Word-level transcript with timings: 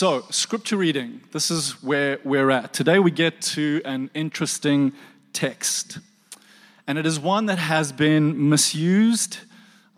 So, 0.00 0.24
scripture 0.30 0.78
reading, 0.78 1.20
this 1.32 1.50
is 1.50 1.72
where 1.82 2.20
we're 2.24 2.50
at. 2.50 2.72
Today 2.72 2.98
we 2.98 3.10
get 3.10 3.42
to 3.52 3.82
an 3.84 4.08
interesting 4.14 4.94
text. 5.34 5.98
And 6.86 6.96
it 6.96 7.04
is 7.04 7.20
one 7.20 7.44
that 7.44 7.58
has 7.58 7.92
been 7.92 8.48
misused, 8.48 9.40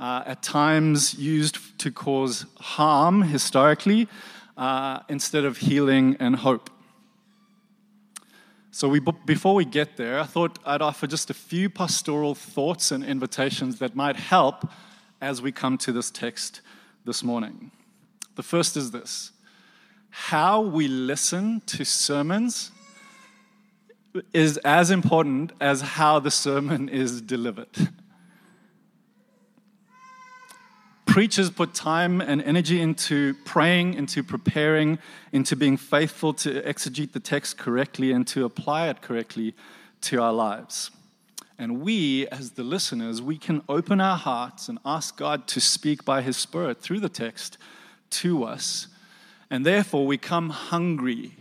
uh, 0.00 0.24
at 0.26 0.42
times 0.42 1.14
used 1.14 1.78
to 1.78 1.92
cause 1.92 2.46
harm 2.58 3.22
historically, 3.22 4.08
uh, 4.56 4.98
instead 5.08 5.44
of 5.44 5.58
healing 5.58 6.16
and 6.18 6.34
hope. 6.34 6.68
So, 8.72 8.88
we, 8.88 8.98
before 8.98 9.54
we 9.54 9.64
get 9.64 9.96
there, 9.96 10.18
I 10.18 10.24
thought 10.24 10.58
I'd 10.66 10.82
offer 10.82 11.06
just 11.06 11.30
a 11.30 11.34
few 11.34 11.70
pastoral 11.70 12.34
thoughts 12.34 12.90
and 12.90 13.04
invitations 13.04 13.78
that 13.78 13.94
might 13.94 14.16
help 14.16 14.68
as 15.20 15.40
we 15.40 15.52
come 15.52 15.78
to 15.78 15.92
this 15.92 16.10
text 16.10 16.60
this 17.04 17.22
morning. 17.22 17.70
The 18.34 18.42
first 18.42 18.76
is 18.76 18.90
this 18.90 19.30
how 20.14 20.60
we 20.60 20.88
listen 20.88 21.62
to 21.64 21.86
sermons 21.86 22.70
is 24.34 24.58
as 24.58 24.90
important 24.90 25.52
as 25.58 25.80
how 25.80 26.18
the 26.18 26.30
sermon 26.30 26.90
is 26.90 27.22
delivered. 27.22 27.88
Preachers 31.06 31.48
put 31.50 31.72
time 31.72 32.20
and 32.20 32.42
energy 32.42 32.78
into 32.78 33.34
praying, 33.46 33.94
into 33.94 34.22
preparing, 34.22 34.98
into 35.32 35.56
being 35.56 35.78
faithful 35.78 36.34
to 36.34 36.60
exegete 36.60 37.12
the 37.12 37.20
text 37.20 37.56
correctly 37.56 38.12
and 38.12 38.26
to 38.26 38.44
apply 38.44 38.88
it 38.88 39.00
correctly 39.00 39.54
to 40.02 40.20
our 40.20 40.32
lives. 40.32 40.90
And 41.58 41.80
we, 41.80 42.28
as 42.28 42.52
the 42.52 42.62
listeners, 42.62 43.22
we 43.22 43.38
can 43.38 43.62
open 43.66 43.98
our 43.98 44.18
hearts 44.18 44.68
and 44.68 44.78
ask 44.84 45.16
God 45.16 45.46
to 45.48 45.60
speak 45.60 46.04
by 46.04 46.20
His 46.20 46.36
Spirit 46.36 46.82
through 46.82 47.00
the 47.00 47.08
text 47.08 47.56
to 48.10 48.44
us 48.44 48.88
and 49.52 49.66
therefore, 49.66 50.06
we 50.06 50.16
come 50.16 50.48
hungry. 50.48 51.36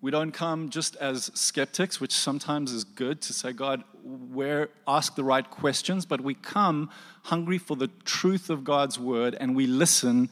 We 0.00 0.10
don't 0.10 0.32
come 0.32 0.70
just 0.70 0.96
as 0.96 1.30
skeptics, 1.34 2.00
which 2.00 2.14
sometimes 2.14 2.72
is 2.72 2.84
good 2.84 3.20
to 3.20 3.34
say, 3.34 3.52
God, 3.52 3.84
where 4.02 4.70
ask 4.88 5.14
the 5.14 5.24
right 5.24 5.48
questions, 5.50 6.06
but 6.06 6.22
we 6.22 6.32
come 6.32 6.88
hungry 7.24 7.58
for 7.58 7.76
the 7.76 7.90
truth 8.06 8.48
of 8.48 8.64
God's 8.64 8.98
word 8.98 9.36
and 9.38 9.54
we 9.54 9.66
listen 9.66 10.30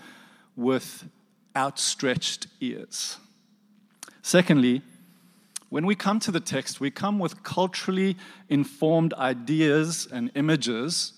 with 0.57 1.05
outstretched 1.55 2.47
ears. 2.63 3.19
Secondly, 4.23 4.81
when 5.69 5.85
we 5.85 5.95
come 5.95 6.21
to 6.21 6.31
the 6.31 6.41
text, 6.41 6.81
we 6.81 6.91
come 6.91 7.19
with 7.19 7.43
culturally 7.43 8.17
informed 8.49 9.13
ideas 9.13 10.09
and 10.11 10.31
images 10.35 11.13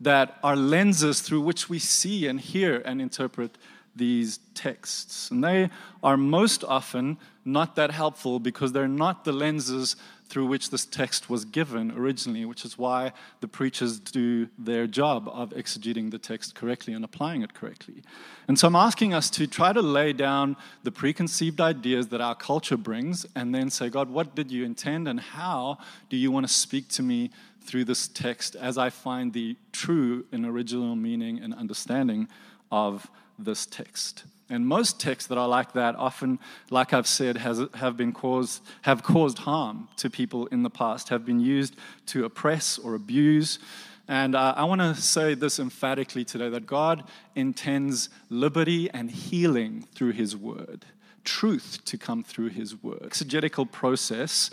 that 0.00 0.36
are 0.42 0.56
lenses 0.56 1.20
through 1.20 1.42
which 1.42 1.68
we 1.68 1.78
see 1.78 2.26
and 2.26 2.40
hear 2.40 2.82
and 2.84 3.00
interpret 3.00 3.56
these 3.96 4.38
texts. 4.54 5.30
And 5.30 5.42
they 5.42 5.70
are 6.02 6.16
most 6.16 6.64
often 6.64 7.18
not 7.44 7.76
that 7.76 7.90
helpful 7.90 8.38
because 8.38 8.72
they're 8.72 8.88
not 8.88 9.24
the 9.24 9.32
lenses 9.32 9.96
through 10.26 10.46
which 10.46 10.70
this 10.70 10.86
text 10.86 11.28
was 11.28 11.44
given 11.44 11.92
originally, 11.92 12.44
which 12.44 12.64
is 12.64 12.78
why 12.78 13.12
the 13.40 13.46
preachers 13.46 14.00
do 14.00 14.48
their 14.58 14.86
job 14.86 15.28
of 15.28 15.50
exegeting 15.50 16.10
the 16.10 16.18
text 16.18 16.54
correctly 16.54 16.94
and 16.94 17.04
applying 17.04 17.42
it 17.42 17.54
correctly. 17.54 18.02
And 18.48 18.58
so 18.58 18.66
I'm 18.66 18.76
asking 18.76 19.12
us 19.12 19.28
to 19.30 19.46
try 19.46 19.72
to 19.72 19.82
lay 19.82 20.12
down 20.12 20.56
the 20.82 20.90
preconceived 20.90 21.60
ideas 21.60 22.08
that 22.08 22.20
our 22.20 22.34
culture 22.34 22.78
brings 22.78 23.26
and 23.36 23.54
then 23.54 23.70
say, 23.70 23.90
God, 23.90 24.08
what 24.08 24.34
did 24.34 24.50
you 24.50 24.64
intend 24.64 25.06
and 25.06 25.20
how 25.20 25.78
do 26.08 26.16
you 26.16 26.30
want 26.32 26.46
to 26.46 26.52
speak 26.52 26.88
to 26.88 27.02
me 27.02 27.30
through 27.60 27.84
this 27.84 28.08
text 28.08 28.56
as 28.56 28.78
I 28.78 28.90
find 28.90 29.32
the 29.32 29.56
true 29.72 30.24
and 30.32 30.44
original 30.44 30.96
meaning 30.96 31.38
and 31.40 31.54
understanding 31.54 32.28
of 32.72 33.10
this 33.38 33.66
text. 33.66 34.24
And 34.50 34.66
most 34.66 35.00
texts 35.00 35.28
that 35.28 35.38
are 35.38 35.48
like 35.48 35.72
that 35.72 35.96
often, 35.96 36.38
like 36.70 36.92
I've 36.92 37.06
said, 37.06 37.38
has, 37.38 37.62
have, 37.74 37.96
been 37.96 38.12
caused, 38.12 38.62
have 38.82 39.02
caused 39.02 39.38
harm 39.38 39.88
to 39.96 40.10
people 40.10 40.46
in 40.46 40.62
the 40.62 40.70
past, 40.70 41.08
have 41.08 41.24
been 41.24 41.40
used 41.40 41.76
to 42.06 42.24
oppress 42.24 42.78
or 42.78 42.94
abuse. 42.94 43.58
And 44.06 44.34
uh, 44.34 44.52
I 44.56 44.64
want 44.64 44.82
to 44.82 44.94
say 44.94 45.34
this 45.34 45.58
emphatically 45.58 46.24
today 46.24 46.50
that 46.50 46.66
God 46.66 47.04
intends 47.34 48.10
liberty 48.28 48.90
and 48.90 49.10
healing 49.10 49.88
through 49.94 50.12
His 50.12 50.36
Word, 50.36 50.84
truth 51.24 51.78
to 51.86 51.96
come 51.96 52.22
through 52.22 52.50
His 52.50 52.82
Word. 52.82 53.02
Exegetical 53.02 53.64
process 53.64 54.50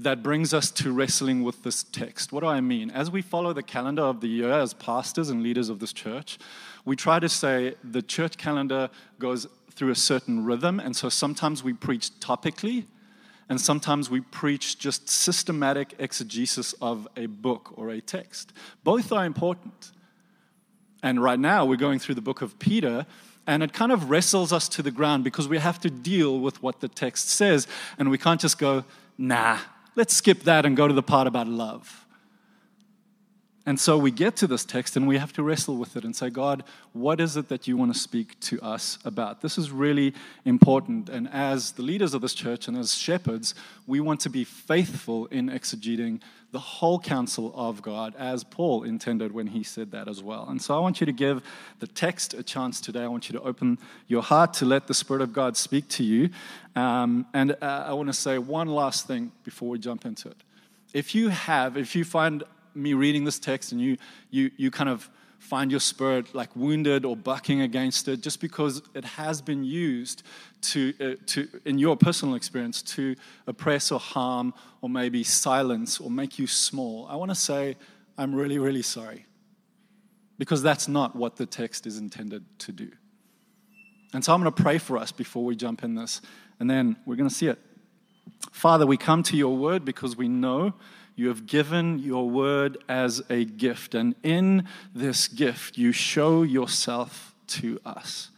that 0.00 0.22
brings 0.22 0.54
us 0.54 0.70
to 0.70 0.92
wrestling 0.92 1.42
with 1.42 1.62
this 1.62 1.82
text. 1.82 2.32
What 2.32 2.40
do 2.40 2.46
I 2.46 2.62
mean? 2.62 2.90
As 2.90 3.10
we 3.10 3.20
follow 3.20 3.52
the 3.52 3.62
calendar 3.62 4.02
of 4.02 4.22
the 4.22 4.28
year 4.28 4.50
as 4.50 4.72
pastors 4.72 5.28
and 5.28 5.42
leaders 5.42 5.68
of 5.68 5.78
this 5.78 5.92
church, 5.92 6.38
we 6.86 6.96
try 6.96 7.20
to 7.20 7.28
say 7.28 7.74
the 7.84 8.00
church 8.00 8.38
calendar 8.38 8.88
goes 9.18 9.46
through 9.70 9.90
a 9.90 9.94
certain 9.94 10.42
rhythm, 10.44 10.80
and 10.80 10.96
so 10.96 11.10
sometimes 11.10 11.62
we 11.62 11.74
preach 11.74 12.10
topically, 12.18 12.86
and 13.50 13.60
sometimes 13.60 14.08
we 14.08 14.20
preach 14.20 14.78
just 14.78 15.06
systematic 15.10 15.94
exegesis 15.98 16.72
of 16.80 17.06
a 17.14 17.26
book 17.26 17.74
or 17.76 17.90
a 17.90 18.00
text. 18.00 18.54
Both 18.82 19.12
are 19.12 19.26
important. 19.26 19.92
And 21.02 21.22
right 21.22 21.38
now, 21.38 21.66
we're 21.66 21.76
going 21.76 21.98
through 21.98 22.14
the 22.14 22.22
book 22.22 22.40
of 22.40 22.58
Peter, 22.58 23.04
and 23.46 23.62
it 23.62 23.74
kind 23.74 23.92
of 23.92 24.08
wrestles 24.08 24.50
us 24.50 24.66
to 24.70 24.82
the 24.82 24.90
ground 24.90 25.24
because 25.24 25.46
we 25.46 25.58
have 25.58 25.78
to 25.80 25.90
deal 25.90 26.40
with 26.40 26.62
what 26.62 26.80
the 26.80 26.88
text 26.88 27.28
says, 27.28 27.66
and 27.98 28.10
we 28.10 28.16
can't 28.16 28.40
just 28.40 28.58
go, 28.58 28.84
nah, 29.18 29.58
Let's 30.00 30.14
skip 30.14 30.44
that 30.44 30.64
and 30.64 30.78
go 30.78 30.88
to 30.88 30.94
the 30.94 31.02
part 31.02 31.26
about 31.26 31.46
love. 31.46 31.99
And 33.66 33.78
so 33.78 33.98
we 33.98 34.10
get 34.10 34.36
to 34.36 34.46
this 34.46 34.64
text 34.64 34.96
and 34.96 35.06
we 35.06 35.18
have 35.18 35.34
to 35.34 35.42
wrestle 35.42 35.76
with 35.76 35.94
it 35.94 36.04
and 36.04 36.16
say, 36.16 36.30
God, 36.30 36.64
what 36.94 37.20
is 37.20 37.36
it 37.36 37.48
that 37.48 37.68
you 37.68 37.76
want 37.76 37.92
to 37.92 37.98
speak 37.98 38.40
to 38.40 38.60
us 38.62 38.98
about? 39.04 39.42
This 39.42 39.58
is 39.58 39.70
really 39.70 40.14
important. 40.46 41.10
And 41.10 41.28
as 41.30 41.72
the 41.72 41.82
leaders 41.82 42.14
of 42.14 42.22
this 42.22 42.32
church 42.32 42.68
and 42.68 42.76
as 42.76 42.94
shepherds, 42.94 43.54
we 43.86 44.00
want 44.00 44.20
to 44.20 44.30
be 44.30 44.44
faithful 44.44 45.26
in 45.26 45.50
exegeting 45.50 46.20
the 46.52 46.58
whole 46.58 46.98
counsel 46.98 47.52
of 47.54 47.80
God, 47.80 48.14
as 48.18 48.42
Paul 48.42 48.82
intended 48.82 49.32
when 49.32 49.48
he 49.48 49.62
said 49.62 49.92
that 49.92 50.08
as 50.08 50.22
well. 50.22 50.46
And 50.48 50.60
so 50.60 50.76
I 50.76 50.80
want 50.80 51.00
you 51.00 51.06
to 51.06 51.12
give 51.12 51.42
the 51.78 51.86
text 51.86 52.34
a 52.34 52.42
chance 52.42 52.80
today. 52.80 53.02
I 53.02 53.06
want 53.06 53.28
you 53.28 53.38
to 53.38 53.44
open 53.44 53.78
your 54.08 54.22
heart 54.22 54.54
to 54.54 54.64
let 54.64 54.88
the 54.88 54.94
Spirit 54.94 55.22
of 55.22 55.32
God 55.32 55.56
speak 55.56 55.86
to 55.90 56.02
you. 56.02 56.30
Um, 56.74 57.26
and 57.32 57.52
uh, 57.62 57.84
I 57.86 57.92
want 57.92 58.08
to 58.08 58.12
say 58.12 58.38
one 58.38 58.68
last 58.68 59.06
thing 59.06 59.30
before 59.44 59.68
we 59.68 59.78
jump 59.78 60.04
into 60.04 60.28
it. 60.28 60.36
If 60.92 61.14
you 61.14 61.28
have, 61.28 61.76
if 61.76 61.94
you 61.94 62.04
find 62.04 62.42
me 62.74 62.94
reading 62.94 63.24
this 63.24 63.38
text 63.38 63.72
and 63.72 63.80
you, 63.80 63.96
you, 64.30 64.50
you 64.56 64.70
kind 64.70 64.88
of 64.88 65.10
find 65.40 65.70
your 65.70 65.80
spirit 65.80 66.34
like 66.34 66.54
wounded 66.54 67.04
or 67.04 67.16
bucking 67.16 67.62
against 67.62 68.06
it 68.08 68.20
just 68.20 68.40
because 68.40 68.82
it 68.94 69.04
has 69.04 69.40
been 69.40 69.64
used 69.64 70.22
to, 70.60 70.94
uh, 71.00 71.14
to 71.26 71.48
in 71.64 71.78
your 71.78 71.96
personal 71.96 72.34
experience 72.34 72.82
to 72.82 73.16
oppress 73.46 73.90
or 73.90 73.98
harm 73.98 74.52
or 74.82 74.90
maybe 74.90 75.24
silence 75.24 75.98
or 75.98 76.10
make 76.10 76.38
you 76.38 76.46
small. 76.46 77.06
I 77.08 77.16
want 77.16 77.30
to 77.30 77.34
say 77.34 77.76
i'm 78.18 78.34
really 78.34 78.58
really 78.58 78.82
sorry. 78.82 79.24
Because 80.38 80.62
that's 80.62 80.88
not 80.88 81.16
what 81.16 81.36
the 81.36 81.46
text 81.46 81.86
is 81.86 81.98
intended 81.98 82.44
to 82.60 82.72
do. 82.72 82.90
And 84.12 84.22
so 84.22 84.34
i'm 84.34 84.42
going 84.42 84.52
to 84.52 84.62
pray 84.62 84.76
for 84.76 84.98
us 84.98 85.10
before 85.10 85.44
we 85.44 85.56
jump 85.56 85.82
in 85.82 85.94
this 85.94 86.20
and 86.60 86.68
then 86.68 86.96
we're 87.06 87.16
going 87.16 87.28
to 87.28 87.34
see 87.34 87.48
it. 87.48 87.58
Father 88.52 88.84
we 88.84 88.98
come 88.98 89.22
to 89.22 89.38
your 89.38 89.56
word 89.56 89.86
because 89.86 90.16
we 90.18 90.28
know 90.28 90.74
you 91.20 91.28
have 91.28 91.44
given 91.44 91.98
your 91.98 92.30
word 92.30 92.78
as 92.88 93.20
a 93.28 93.44
gift, 93.44 93.94
and 93.94 94.14
in 94.22 94.66
this 94.94 95.28
gift, 95.28 95.76
you 95.76 95.92
show 95.92 96.42
yourself 96.42 97.34
to 97.46 97.78
us. 97.84 98.30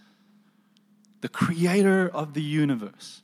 The 1.20 1.28
creator 1.28 2.10
of 2.12 2.34
the 2.34 2.42
universe, 2.42 3.22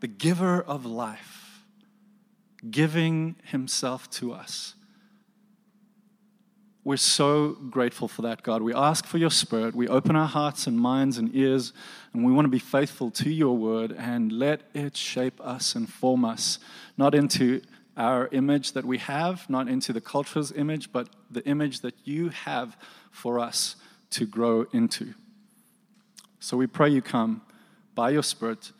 the 0.00 0.06
giver 0.06 0.60
of 0.60 0.84
life, 0.84 1.64
giving 2.70 3.36
himself 3.44 4.10
to 4.10 4.34
us. 4.34 4.74
We're 6.84 6.98
so 6.98 7.56
grateful 7.70 8.06
for 8.06 8.20
that, 8.20 8.42
God. 8.42 8.60
We 8.60 8.74
ask 8.74 9.06
for 9.06 9.16
your 9.16 9.30
spirit. 9.30 9.74
We 9.74 9.88
open 9.88 10.14
our 10.14 10.28
hearts 10.28 10.66
and 10.66 10.78
minds 10.78 11.16
and 11.16 11.34
ears, 11.34 11.72
and 12.12 12.22
we 12.22 12.32
want 12.32 12.44
to 12.44 12.50
be 12.50 12.58
faithful 12.58 13.10
to 13.12 13.30
your 13.30 13.56
word 13.56 13.92
and 13.92 14.30
let 14.30 14.60
it 14.74 14.94
shape 14.94 15.40
us 15.40 15.74
and 15.74 15.88
form 15.88 16.26
us, 16.26 16.58
not 16.98 17.14
into 17.14 17.62
our 17.96 18.28
image 18.32 18.72
that 18.72 18.84
we 18.84 18.98
have, 18.98 19.48
not 19.48 19.68
into 19.68 19.92
the 19.92 20.00
culture's 20.00 20.52
image, 20.52 20.92
but 20.92 21.08
the 21.30 21.44
image 21.46 21.80
that 21.80 21.94
you 22.04 22.30
have 22.30 22.76
for 23.10 23.38
us 23.38 23.76
to 24.10 24.26
grow 24.26 24.66
into. 24.72 25.14
So 26.40 26.56
we 26.56 26.66
pray 26.66 26.88
you 26.88 27.02
come 27.02 27.42
by 27.94 28.10
your 28.10 28.22
Spirit 28.22 28.72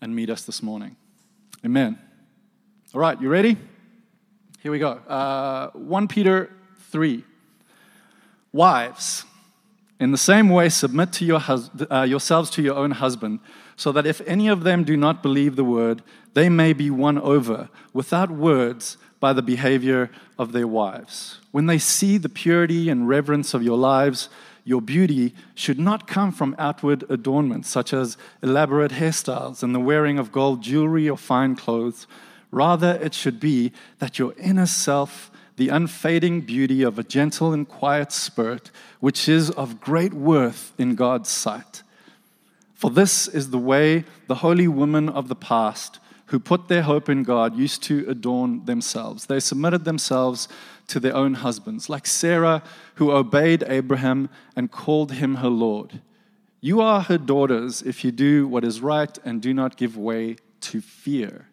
and 0.00 0.14
meet 0.14 0.30
us 0.30 0.44
this 0.44 0.62
morning. 0.62 0.96
Amen. 1.64 1.98
All 2.94 3.00
right, 3.00 3.20
you 3.20 3.28
ready? 3.28 3.56
Here 4.62 4.72
we 4.72 4.78
go. 4.78 4.92
Uh, 5.08 5.70
1 5.70 6.08
Peter 6.08 6.50
3. 6.90 7.24
Wives, 8.52 9.24
in 9.98 10.12
the 10.12 10.18
same 10.18 10.48
way, 10.48 10.68
submit 10.68 11.12
to 11.14 11.24
your 11.24 11.40
hus- 11.40 11.70
uh, 11.90 12.02
yourselves 12.02 12.50
to 12.50 12.62
your 12.62 12.76
own 12.76 12.92
husband 12.92 13.40
so 13.76 13.92
that 13.92 14.06
if 14.06 14.20
any 14.26 14.48
of 14.48 14.64
them 14.64 14.84
do 14.84 14.96
not 14.96 15.22
believe 15.22 15.56
the 15.56 15.64
word, 15.64 16.02
they 16.34 16.48
may 16.48 16.72
be 16.72 16.90
won 16.90 17.18
over 17.18 17.68
without 17.92 18.30
words 18.30 18.96
by 19.20 19.32
the 19.32 19.42
behavior 19.42 20.10
of 20.38 20.52
their 20.52 20.66
wives. 20.66 21.40
When 21.50 21.66
they 21.66 21.78
see 21.78 22.18
the 22.18 22.28
purity 22.28 22.88
and 22.90 23.08
reverence 23.08 23.54
of 23.54 23.62
your 23.62 23.78
lives, 23.78 24.28
your 24.64 24.80
beauty 24.80 25.34
should 25.54 25.78
not 25.78 26.06
come 26.06 26.32
from 26.32 26.56
outward 26.58 27.04
adornments, 27.08 27.68
such 27.68 27.92
as 27.92 28.16
elaborate 28.42 28.92
hairstyles 28.92 29.62
and 29.62 29.74
the 29.74 29.80
wearing 29.80 30.18
of 30.18 30.32
gold 30.32 30.62
jewelry 30.62 31.08
or 31.08 31.16
fine 31.16 31.54
clothes. 31.54 32.06
Rather, 32.50 32.98
it 33.02 33.14
should 33.14 33.40
be 33.40 33.72
that 33.98 34.18
your 34.18 34.34
inner 34.38 34.66
self, 34.66 35.30
the 35.56 35.68
unfading 35.68 36.40
beauty 36.40 36.82
of 36.82 36.98
a 36.98 37.04
gentle 37.04 37.52
and 37.52 37.68
quiet 37.68 38.10
spirit, 38.10 38.70
which 39.00 39.28
is 39.28 39.50
of 39.50 39.80
great 39.80 40.14
worth 40.14 40.72
in 40.78 40.94
God's 40.94 41.28
sight. 41.28 41.82
For 42.74 42.90
this 42.90 43.28
is 43.28 43.50
the 43.50 43.58
way 43.58 44.04
the 44.26 44.36
holy 44.36 44.68
women 44.68 45.08
of 45.08 45.28
the 45.28 45.36
past, 45.36 46.00
who 46.26 46.38
put 46.40 46.68
their 46.68 46.82
hope 46.82 47.08
in 47.08 47.22
God, 47.22 47.56
used 47.56 47.82
to 47.84 48.04
adorn 48.08 48.64
themselves. 48.64 49.26
They 49.26 49.40
submitted 49.40 49.84
themselves 49.84 50.48
to 50.88 51.00
their 51.00 51.14
own 51.14 51.34
husbands, 51.34 51.88
like 51.88 52.06
Sarah, 52.06 52.62
who 52.96 53.12
obeyed 53.12 53.64
Abraham 53.66 54.28
and 54.56 54.70
called 54.70 55.12
him 55.12 55.36
her 55.36 55.48
Lord. 55.48 56.00
You 56.60 56.80
are 56.80 57.02
her 57.02 57.18
daughters 57.18 57.82
if 57.82 58.04
you 58.04 58.10
do 58.10 58.48
what 58.48 58.64
is 58.64 58.80
right 58.80 59.16
and 59.24 59.40
do 59.40 59.52
not 59.54 59.76
give 59.76 59.96
way 59.96 60.36
to 60.62 60.80
fear. 60.80 61.48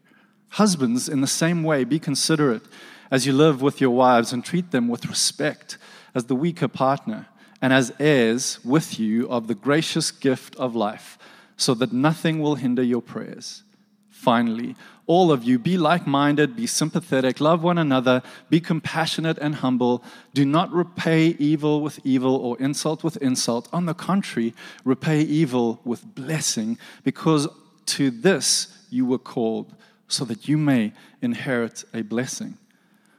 Husbands, 0.50 1.08
in 1.08 1.22
the 1.22 1.28
same 1.28 1.64
way, 1.64 1.84
be 1.84 2.00
considerate 2.00 2.64
as 3.10 3.28
you 3.28 3.34
live 3.34 3.62
with 3.62 3.82
your 3.82 3.92
wives 3.92 4.32
and 4.32 4.44
treat 4.44 4.72
them 4.72 4.88
with 4.88 5.06
respect 5.06 5.78
as 6.16 6.26
the 6.26 6.36
weaker 6.36 6.68
partner 6.68 7.28
and 7.62 7.72
as 7.72 7.94
heirs 8.00 8.60
with 8.63 9.00
you 9.00 9.30
of 9.30 9.48
the 9.48 9.56
gracious 9.56 10.12
gift 10.12 10.56
of 10.56 10.75
life, 10.75 11.18
so 11.58 11.74
that 11.75 11.94
nothing 11.94 12.42
will 12.42 12.56
hinder 12.56 12.84
your 12.84 13.02
prayers. 13.02 13.63
Finally, 14.10 14.75
all 15.08 15.31
of 15.31 15.44
you, 15.44 15.60
be 15.60 15.78
like 15.78 16.08
minded, 16.08 16.56
be 16.56 16.66
sympathetic, 16.66 17.42
love 17.42 17.63
one 17.63 17.78
another, 17.78 18.22
be 18.50 18.60
compassionate 18.60 19.38
and 19.40 19.56
humble. 19.56 20.04
Do 20.34 20.46
not 20.46 20.72
repay 20.72 21.36
evil 21.38 21.81
with 21.81 22.00
evil 22.06 22.36
or 22.36 22.58
insult 22.60 23.04
with 23.04 23.18
insult. 23.18 23.68
On 23.74 23.88
the 23.88 23.94
contrary, 23.94 24.54
repay 24.86 25.22
evil 25.22 25.81
with 25.84 26.16
blessing, 26.16 26.78
because 27.04 27.48
to 27.88 28.10
this 28.10 28.78
you 28.90 29.06
were 29.06 29.18
called, 29.18 29.75
so 30.08 30.24
that 30.25 30.48
you 30.48 30.58
may 30.58 30.94
inherit 31.22 31.84
a 31.94 32.04
blessing. 32.04 32.58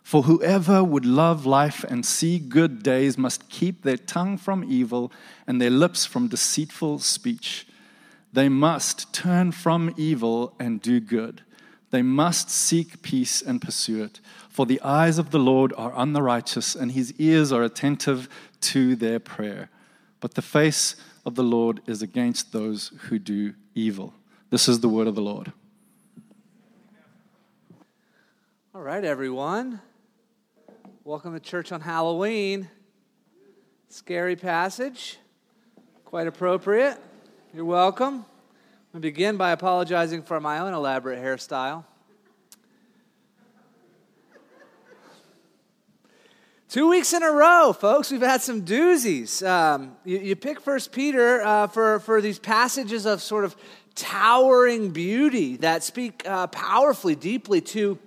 For 0.02 0.24
whoever 0.24 0.82
would 0.82 1.06
love 1.06 1.46
life 1.46 1.84
and 1.84 2.04
see 2.04 2.38
good 2.38 2.82
days 2.82 3.16
must 3.16 3.48
keep 3.48 3.82
their 3.82 3.96
tongue 3.96 4.36
from 4.36 4.64
evil 4.64 5.12
and 5.46 5.60
their 5.60 5.70
lips 5.70 6.04
from 6.04 6.28
deceitful 6.28 6.98
speech. 6.98 7.66
They 8.32 8.48
must 8.48 9.12
turn 9.12 9.52
from 9.52 9.94
evil 9.96 10.54
and 10.58 10.80
do 10.80 11.00
good. 11.00 11.42
They 11.90 12.02
must 12.02 12.50
seek 12.50 13.02
peace 13.02 13.42
and 13.42 13.60
pursue 13.60 14.02
it. 14.02 14.20
For 14.48 14.66
the 14.66 14.80
eyes 14.80 15.18
of 15.18 15.30
the 15.30 15.38
Lord 15.38 15.72
are 15.76 15.92
on 15.92 16.14
the 16.14 16.22
righteous, 16.22 16.74
and 16.74 16.92
his 16.92 17.12
ears 17.18 17.52
are 17.52 17.62
attentive 17.62 18.28
to 18.62 18.96
their 18.96 19.20
prayer. 19.20 19.68
But 20.20 20.34
the 20.34 20.42
face 20.42 20.96
of 21.26 21.34
the 21.34 21.44
Lord 21.44 21.80
is 21.86 22.00
against 22.00 22.52
those 22.52 22.92
who 23.08 23.18
do 23.18 23.54
evil. 23.74 24.14
This 24.50 24.68
is 24.68 24.80
the 24.80 24.88
word 24.88 25.06
of 25.06 25.14
the 25.14 25.22
Lord. 25.22 25.52
All 28.74 28.82
right, 28.82 29.04
everyone. 29.04 29.80
Welcome 31.04 31.34
to 31.34 31.40
church 31.40 31.72
on 31.72 31.80
Halloween. 31.80 32.68
Scary 33.88 34.36
passage, 34.36 35.18
quite 36.04 36.28
appropriate. 36.28 36.96
You're 37.52 37.64
welcome. 37.64 38.24
To 38.94 39.00
begin 39.00 39.36
by 39.36 39.50
apologizing 39.50 40.22
for 40.22 40.38
my 40.38 40.60
own 40.60 40.72
elaborate 40.72 41.20
hairstyle. 41.20 41.84
Two 46.68 46.88
weeks 46.88 47.12
in 47.12 47.24
a 47.24 47.32
row, 47.32 47.72
folks, 47.72 48.12
we've 48.12 48.20
had 48.20 48.40
some 48.40 48.62
doozies. 48.62 49.44
Um, 49.44 49.96
you, 50.04 50.18
you, 50.18 50.36
pick 50.36 50.60
First 50.60 50.92
Peter 50.92 51.42
uh, 51.42 51.66
for, 51.66 51.98
for 51.98 52.20
these 52.20 52.38
passages 52.38 53.06
of 53.06 53.20
sort 53.20 53.44
of 53.44 53.56
towering 53.96 54.90
beauty 54.90 55.56
that 55.56 55.82
speak 55.82 56.22
uh, 56.28 56.46
powerfully, 56.46 57.16
deeply 57.16 57.60
to 57.60 57.98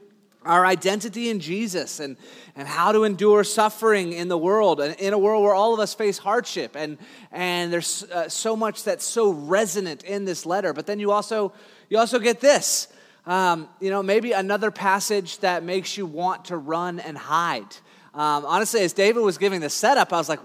our 0.45 0.65
identity 0.65 1.29
in 1.29 1.39
Jesus 1.39 1.99
and, 1.99 2.17
and 2.55 2.67
how 2.67 2.91
to 2.91 3.03
endure 3.03 3.43
suffering 3.43 4.13
in 4.13 4.27
the 4.27 4.37
world, 4.37 4.79
and 4.79 4.95
in 4.99 5.13
a 5.13 5.17
world 5.17 5.43
where 5.43 5.55
all 5.55 5.73
of 5.73 5.79
us 5.79 5.93
face 5.93 6.17
hardship. 6.17 6.75
And, 6.75 6.97
and 7.31 7.73
there's 7.73 8.03
uh, 8.03 8.29
so 8.29 8.55
much 8.55 8.83
that's 8.83 9.03
so 9.03 9.31
resonant 9.31 10.03
in 10.03 10.25
this 10.25 10.45
letter. 10.45 10.71
But 10.71 10.85
then 10.85 10.99
you 10.99 11.11
also, 11.11 11.51
you 11.89 11.97
also 11.97 12.19
get 12.19 12.39
this. 12.39 12.87
Um, 13.25 13.67
you 13.79 13.89
know, 13.89 14.03
maybe 14.03 14.33
another 14.33 14.69
passage 14.69 15.39
that 15.39 15.63
makes 15.63 15.97
you 15.97 16.05
want 16.05 16.45
to 16.45 16.57
run 16.57 16.99
and 16.99 17.17
hide. 17.17 17.75
Um, 18.13 18.45
honestly, 18.45 18.81
as 18.81 18.93
David 18.93 19.21
was 19.21 19.37
giving 19.37 19.61
the 19.61 19.69
setup, 19.69 20.13
I 20.13 20.17
was 20.17 20.29
like, 20.29 20.39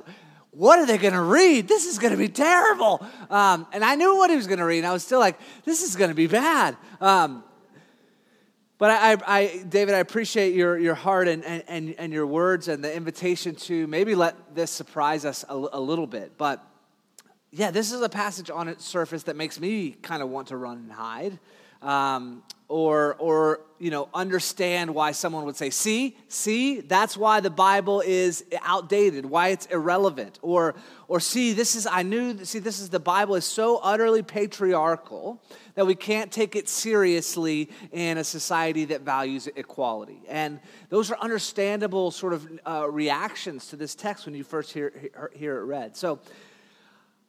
what 0.52 0.78
are 0.78 0.86
they 0.86 0.98
going 0.98 1.12
to 1.12 1.22
read? 1.22 1.68
This 1.68 1.86
is 1.86 1.98
going 1.98 2.12
to 2.12 2.16
be 2.16 2.28
terrible. 2.28 3.06
Um, 3.28 3.66
and 3.72 3.84
I 3.84 3.94
knew 3.94 4.16
what 4.16 4.30
he 4.30 4.36
was 4.36 4.46
going 4.46 4.58
to 4.58 4.64
read, 4.64 4.78
and 4.78 4.86
I 4.86 4.92
was 4.92 5.04
still 5.04 5.20
like, 5.20 5.38
this 5.64 5.82
is 5.82 5.94
going 5.94 6.08
to 6.08 6.14
be 6.14 6.26
bad. 6.26 6.76
Um, 7.00 7.44
but 8.80 8.90
I, 8.90 9.18
I, 9.26 9.62
David, 9.68 9.94
I 9.94 9.98
appreciate 9.98 10.54
your, 10.54 10.78
your 10.78 10.94
heart 10.94 11.28
and, 11.28 11.44
and, 11.44 11.94
and 11.98 12.12
your 12.14 12.26
words 12.26 12.66
and 12.66 12.82
the 12.82 12.92
invitation 12.92 13.54
to 13.56 13.86
maybe 13.86 14.14
let 14.14 14.54
this 14.54 14.70
surprise 14.70 15.26
us 15.26 15.44
a, 15.50 15.54
a 15.54 15.78
little 15.78 16.06
bit. 16.06 16.38
But 16.38 16.64
yeah, 17.50 17.70
this 17.72 17.92
is 17.92 18.00
a 18.00 18.08
passage 18.08 18.48
on 18.48 18.68
its 18.68 18.86
surface 18.86 19.24
that 19.24 19.36
makes 19.36 19.60
me 19.60 19.90
kind 20.00 20.22
of 20.22 20.30
want 20.30 20.48
to 20.48 20.56
run 20.56 20.78
and 20.78 20.92
hide. 20.92 21.38
Um, 21.82 22.42
or, 22.68 23.16
or 23.18 23.60
you 23.78 23.90
know, 23.90 24.08
understand 24.14 24.94
why 24.94 25.12
someone 25.12 25.44
would 25.44 25.56
say, 25.56 25.68
see, 25.68 26.16
see, 26.28 26.80
that's 26.80 27.16
why 27.16 27.40
the 27.40 27.50
Bible 27.50 28.00
is 28.00 28.44
outdated, 28.62 29.26
why 29.26 29.48
it's 29.48 29.66
irrelevant. 29.66 30.38
Or, 30.40 30.74
or 31.08 31.20
see, 31.20 31.52
this 31.52 31.74
is, 31.74 31.86
I 31.86 32.02
knew, 32.02 32.44
see, 32.44 32.60
this 32.60 32.80
is 32.80 32.88
the 32.88 33.00
Bible 33.00 33.34
is 33.34 33.44
so 33.44 33.78
utterly 33.82 34.22
patriarchal 34.22 35.42
that 35.80 35.86
we 35.86 35.94
can't 35.94 36.30
take 36.30 36.56
it 36.56 36.68
seriously 36.68 37.70
in 37.90 38.18
a 38.18 38.24
society 38.24 38.84
that 38.84 39.00
values 39.00 39.48
equality. 39.56 40.20
And 40.28 40.60
those 40.90 41.10
are 41.10 41.16
understandable 41.18 42.10
sort 42.10 42.34
of 42.34 42.46
uh, 42.66 42.86
reactions 42.90 43.68
to 43.68 43.76
this 43.76 43.94
text 43.94 44.26
when 44.26 44.34
you 44.34 44.44
first 44.44 44.74
hear, 44.74 44.92
hear, 45.32 45.56
it 45.56 45.64
read. 45.64 45.96
So, 45.96 46.18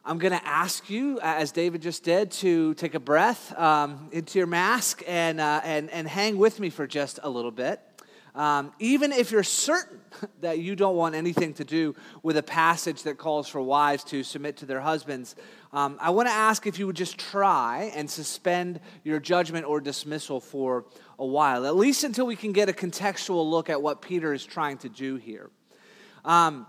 I'm 0.04 0.18
going 0.18 0.34
to 0.34 0.46
ask 0.46 0.90
you, 0.90 1.18
as 1.22 1.54
David 1.54 1.82
just 1.82 2.04
did, 2.04 2.32
to 2.32 2.74
take 2.74 2.94
a 2.94 3.00
breath 3.00 3.58
um, 3.58 4.10
into 4.12 4.38
your 4.38 4.48
mask 4.48 5.02
and, 5.08 5.40
uh, 5.40 5.62
and, 5.64 5.90
and 5.92 6.06
hang 6.06 6.38
with 6.38 6.60
me 6.60 6.70
for 6.70 6.86
just 6.86 7.20
a 7.24 7.30
little 7.30 7.52
bit. 7.52 7.80
Um, 8.34 8.72
even 8.80 9.12
if 9.12 9.32
you're 9.32 9.44
certain 9.44 10.00
that 10.42 10.60
you 10.60 10.76
don't 10.76 10.96
want 10.96 11.16
anything 11.16 11.54
to 11.56 11.64
do 11.64 11.96
with 12.24 12.38
a 12.38 12.44
passage 12.44 13.04
that 13.04 13.18
calls 13.18 13.48
for 13.48 13.62
wives 13.62 14.04
to 14.06 14.24
submit 14.24 14.58
to 14.58 14.66
their 14.66 14.82
husbands, 14.82 15.36
um, 15.74 15.98
I 16.02 16.10
want 16.12 16.28
to 16.28 16.34
ask 16.34 16.68
if 16.68 16.80
you 16.80 16.88
would 16.88 16.96
just 16.96 17.18
try 17.18 17.92
and 17.96 18.10
suspend 18.10 18.80
your 19.04 19.20
judgment 19.20 19.66
or 19.66 19.82
dismissal 19.82 20.40
for 20.40 20.86
a 21.20 21.26
while, 21.26 21.66
at 21.66 21.76
least 21.76 22.04
until 22.04 22.26
we 22.26 22.36
can 22.36 22.52
get 22.52 22.70
a 22.70 22.74
contextual 22.74 23.50
look 23.50 23.70
at 23.70 23.82
what 23.82 24.02
Peter 24.02 24.34
is 24.34 24.46
trying 24.46 24.78
to 24.80 24.90
do 24.90 25.16
here. 25.16 25.50
Um, 26.26 26.68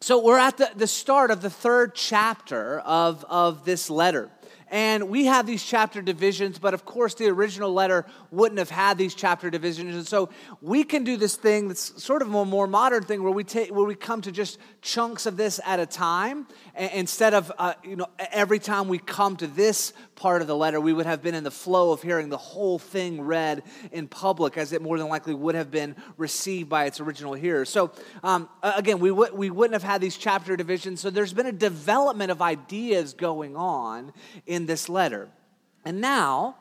so 0.00 0.20
we're 0.22 0.38
at 0.38 0.56
the, 0.56 0.68
the 0.74 0.88
start 0.88 1.30
of 1.30 1.42
the 1.42 1.50
third 1.50 1.94
chapter 1.94 2.80
of, 2.80 3.24
of 3.28 3.64
this 3.64 3.88
letter. 3.88 4.30
And 4.72 5.10
we 5.10 5.26
have 5.26 5.46
these 5.46 5.62
chapter 5.62 6.00
divisions, 6.00 6.58
but 6.58 6.72
of 6.72 6.86
course, 6.86 7.14
the 7.14 7.28
original 7.28 7.74
letter 7.74 8.06
wouldn't 8.30 8.58
have 8.58 8.70
had 8.70 8.96
these 8.96 9.14
chapter 9.14 9.50
divisions. 9.50 9.94
And 9.94 10.06
so 10.06 10.30
we 10.62 10.82
can 10.82 11.04
do 11.04 11.18
this 11.18 11.36
thing 11.36 11.68
that's 11.68 12.02
sort 12.02 12.22
of 12.22 12.34
a 12.34 12.44
more 12.46 12.66
modern 12.66 13.04
thing 13.04 13.22
where 13.22 13.32
we, 13.32 13.44
take, 13.44 13.70
where 13.70 13.84
we 13.84 13.94
come 13.94 14.22
to 14.22 14.32
just 14.32 14.58
chunks 14.80 15.26
of 15.26 15.36
this 15.36 15.60
at 15.66 15.78
a 15.78 15.84
time. 15.84 16.46
instead 16.74 17.34
of, 17.34 17.52
uh, 17.58 17.74
you 17.84 17.96
know, 17.96 18.06
every 18.18 18.58
time 18.58 18.88
we 18.88 18.98
come 18.98 19.36
to 19.36 19.46
this 19.46 19.92
part 20.16 20.40
of 20.40 20.48
the 20.48 20.56
letter, 20.56 20.80
we 20.80 20.92
would 20.92 21.04
have 21.04 21.22
been 21.22 21.34
in 21.34 21.44
the 21.44 21.50
flow 21.50 21.92
of 21.92 22.00
hearing 22.00 22.30
the 22.30 22.38
whole 22.38 22.78
thing 22.78 23.20
read 23.20 23.62
in 23.90 24.08
public, 24.08 24.56
as 24.56 24.72
it 24.72 24.80
more 24.80 24.96
than 24.96 25.08
likely 25.08 25.34
would 25.34 25.54
have 25.54 25.70
been 25.70 25.94
received 26.16 26.70
by 26.70 26.86
its 26.86 26.98
original 26.98 27.34
hearers. 27.34 27.68
So, 27.68 27.92
um, 28.22 28.48
again, 28.62 29.00
we, 29.00 29.10
w- 29.10 29.34
we 29.34 29.50
wouldn't 29.50 29.74
have 29.74 29.82
had 29.82 30.00
these 30.00 30.16
chapter 30.16 30.56
divisions. 30.56 31.00
So 31.00 31.10
there's 31.10 31.34
been 31.34 31.46
a 31.46 31.52
development 31.52 32.30
of 32.30 32.40
ideas 32.40 33.12
going 33.12 33.54
on 33.54 34.12
in 34.46 34.61
in 34.62 34.66
this 34.66 34.88
letter. 34.88 35.28
And 35.84 36.00
now, 36.00 36.56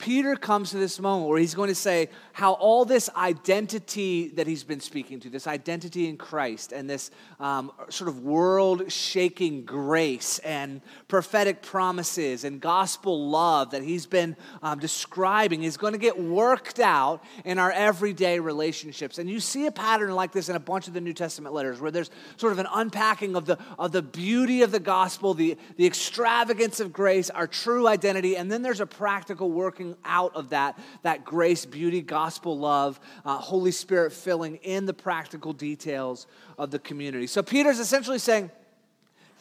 Peter 0.00 0.34
comes 0.34 0.70
to 0.70 0.78
this 0.78 0.98
moment 0.98 1.28
where 1.28 1.38
he's 1.38 1.54
going 1.54 1.68
to 1.68 1.74
say 1.74 2.08
how 2.32 2.54
all 2.54 2.86
this 2.86 3.10
identity 3.16 4.28
that 4.28 4.46
he's 4.46 4.64
been 4.64 4.80
speaking 4.80 5.20
to, 5.20 5.28
this 5.28 5.46
identity 5.46 6.08
in 6.08 6.16
Christ, 6.16 6.72
and 6.72 6.88
this 6.88 7.10
um, 7.38 7.70
sort 7.90 8.08
of 8.08 8.20
world 8.20 8.90
shaking 8.90 9.66
grace 9.66 10.38
and 10.38 10.80
prophetic 11.06 11.60
promises 11.60 12.44
and 12.44 12.62
gospel 12.62 13.28
love 13.28 13.72
that 13.72 13.82
he's 13.82 14.06
been 14.06 14.36
um, 14.62 14.78
describing 14.78 15.64
is 15.64 15.76
going 15.76 15.92
to 15.92 15.98
get 15.98 16.18
worked 16.18 16.80
out 16.80 17.22
in 17.44 17.58
our 17.58 17.70
everyday 17.70 18.40
relationships. 18.40 19.18
And 19.18 19.28
you 19.28 19.38
see 19.38 19.66
a 19.66 19.72
pattern 19.72 20.14
like 20.14 20.32
this 20.32 20.48
in 20.48 20.56
a 20.56 20.60
bunch 20.60 20.88
of 20.88 20.94
the 20.94 21.02
New 21.02 21.12
Testament 21.12 21.54
letters 21.54 21.78
where 21.78 21.90
there's 21.90 22.10
sort 22.38 22.54
of 22.54 22.58
an 22.58 22.68
unpacking 22.72 23.36
of 23.36 23.44
the, 23.44 23.58
of 23.78 23.92
the 23.92 24.02
beauty 24.02 24.62
of 24.62 24.72
the 24.72 24.80
gospel, 24.80 25.34
the, 25.34 25.58
the 25.76 25.84
extravagance 25.84 26.80
of 26.80 26.90
grace, 26.90 27.28
our 27.28 27.46
true 27.46 27.86
identity, 27.86 28.34
and 28.38 28.50
then 28.50 28.62
there's 28.62 28.80
a 28.80 28.86
practical 28.86 29.50
working 29.50 29.89
out 30.04 30.34
of 30.34 30.50
that, 30.50 30.78
that 31.02 31.24
grace, 31.24 31.64
beauty, 31.66 32.00
gospel 32.00 32.58
love, 32.58 33.00
uh, 33.24 33.36
Holy 33.36 33.72
Spirit 33.72 34.12
filling 34.12 34.56
in 34.56 34.86
the 34.86 34.94
practical 34.94 35.52
details 35.52 36.26
of 36.58 36.70
the 36.70 36.78
community. 36.78 37.26
So 37.26 37.42
Peter's 37.42 37.78
essentially 37.78 38.18
saying, 38.18 38.50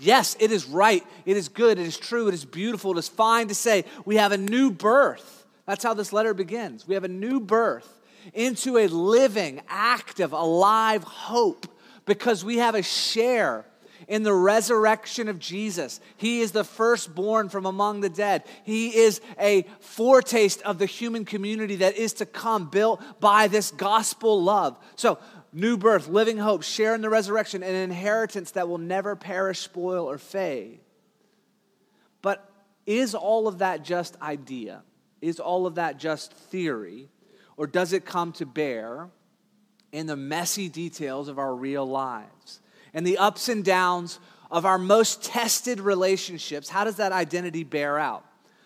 Yes, 0.02 0.38
it 0.40 0.52
is 0.52 0.66
right. 0.66 1.06
It 1.26 1.36
is 1.36 1.50
good. 1.50 1.78
It 1.78 1.86
is 1.86 1.98
true. 1.98 2.30
It 2.30 2.34
is 2.34 2.46
beautiful. 2.46 2.92
It 2.92 3.00
is 3.00 3.10
fine 3.10 3.50
to 3.50 3.56
say 3.56 3.84
we 4.06 4.16
have 4.16 4.32
a 4.32 4.38
new 4.38 4.72
birth. 4.72 5.46
That's 5.66 5.84
how 5.84 5.94
this 5.94 6.14
letter 6.14 6.34
begins. 6.34 6.88
We 6.88 6.94
have 6.94 7.04
a 7.04 7.10
new 7.10 7.40
birth 7.42 8.00
into 8.34 8.78
a 8.78 8.88
living, 8.88 9.62
active, 9.68 10.34
alive 10.34 11.04
hope 11.04 11.68
because 12.06 12.46
we 12.46 12.58
have 12.58 12.76
a 12.76 12.82
share 12.82 13.66
in 14.10 14.24
the 14.24 14.34
resurrection 14.34 15.30
of 15.30 15.40
Jesus. 15.40 16.02
He 16.18 16.42
is 16.42 16.52
the 16.52 16.64
firstborn 16.64 17.48
from 17.48 17.68
among 17.68 18.02
the 18.02 18.10
dead. 18.10 18.44
He 18.64 18.98
is 18.98 19.22
a 19.40 19.66
foretaste 19.80 20.64
of 20.64 20.80
the 20.80 20.88
human 20.88 21.24
community 21.26 21.78
that 21.78 21.96
is 21.96 22.14
to 22.14 22.26
come, 22.26 22.70
built 22.70 23.02
by 23.22 23.48
this 23.48 23.70
gospel 23.70 24.44
love. 24.44 24.78
So, 24.96 25.20
new 25.54 25.78
birth, 25.78 26.08
living 26.08 26.40
hope, 26.40 26.64
share 26.64 26.96
in 26.96 27.02
the 27.02 27.10
resurrection, 27.10 27.62
an 27.62 27.76
inheritance 27.76 28.52
that 28.52 28.68
will 28.68 28.80
never 28.80 29.16
perish, 29.16 29.60
spoil, 29.60 30.10
or 30.10 30.18
fade. 30.18 30.80
But 32.24 32.52
is 32.88 33.14
all 33.14 33.48
of 33.48 33.60
that 33.60 33.84
just 33.84 34.20
idea? 34.22 34.82
Is 35.22 35.40
all 35.40 35.68
of 35.68 35.76
that 35.76 36.00
just 36.00 36.34
theory? 36.34 37.10
Or 37.58 37.68
does 37.68 37.94
it 37.94 38.06
come 38.06 38.32
to 38.34 38.48
bear 38.48 39.10
in 39.92 40.08
the 40.08 40.16
messy 40.16 40.68
details 40.68 41.28
of 41.28 41.38
our 41.38 41.54
real 41.54 41.86
lives? 41.86 42.60
And 42.94 43.06
the 43.06 43.18
ups 43.18 43.50
and 43.50 43.64
downs 43.64 44.20
of 44.52 44.66
our 44.66 44.78
most 44.78 45.24
tested 45.24 45.80
relationships, 45.80 46.70
how 46.70 46.84
does 46.84 46.96
that 46.96 47.12
identity 47.12 47.64
bear 47.64 48.00
out? 48.00 48.26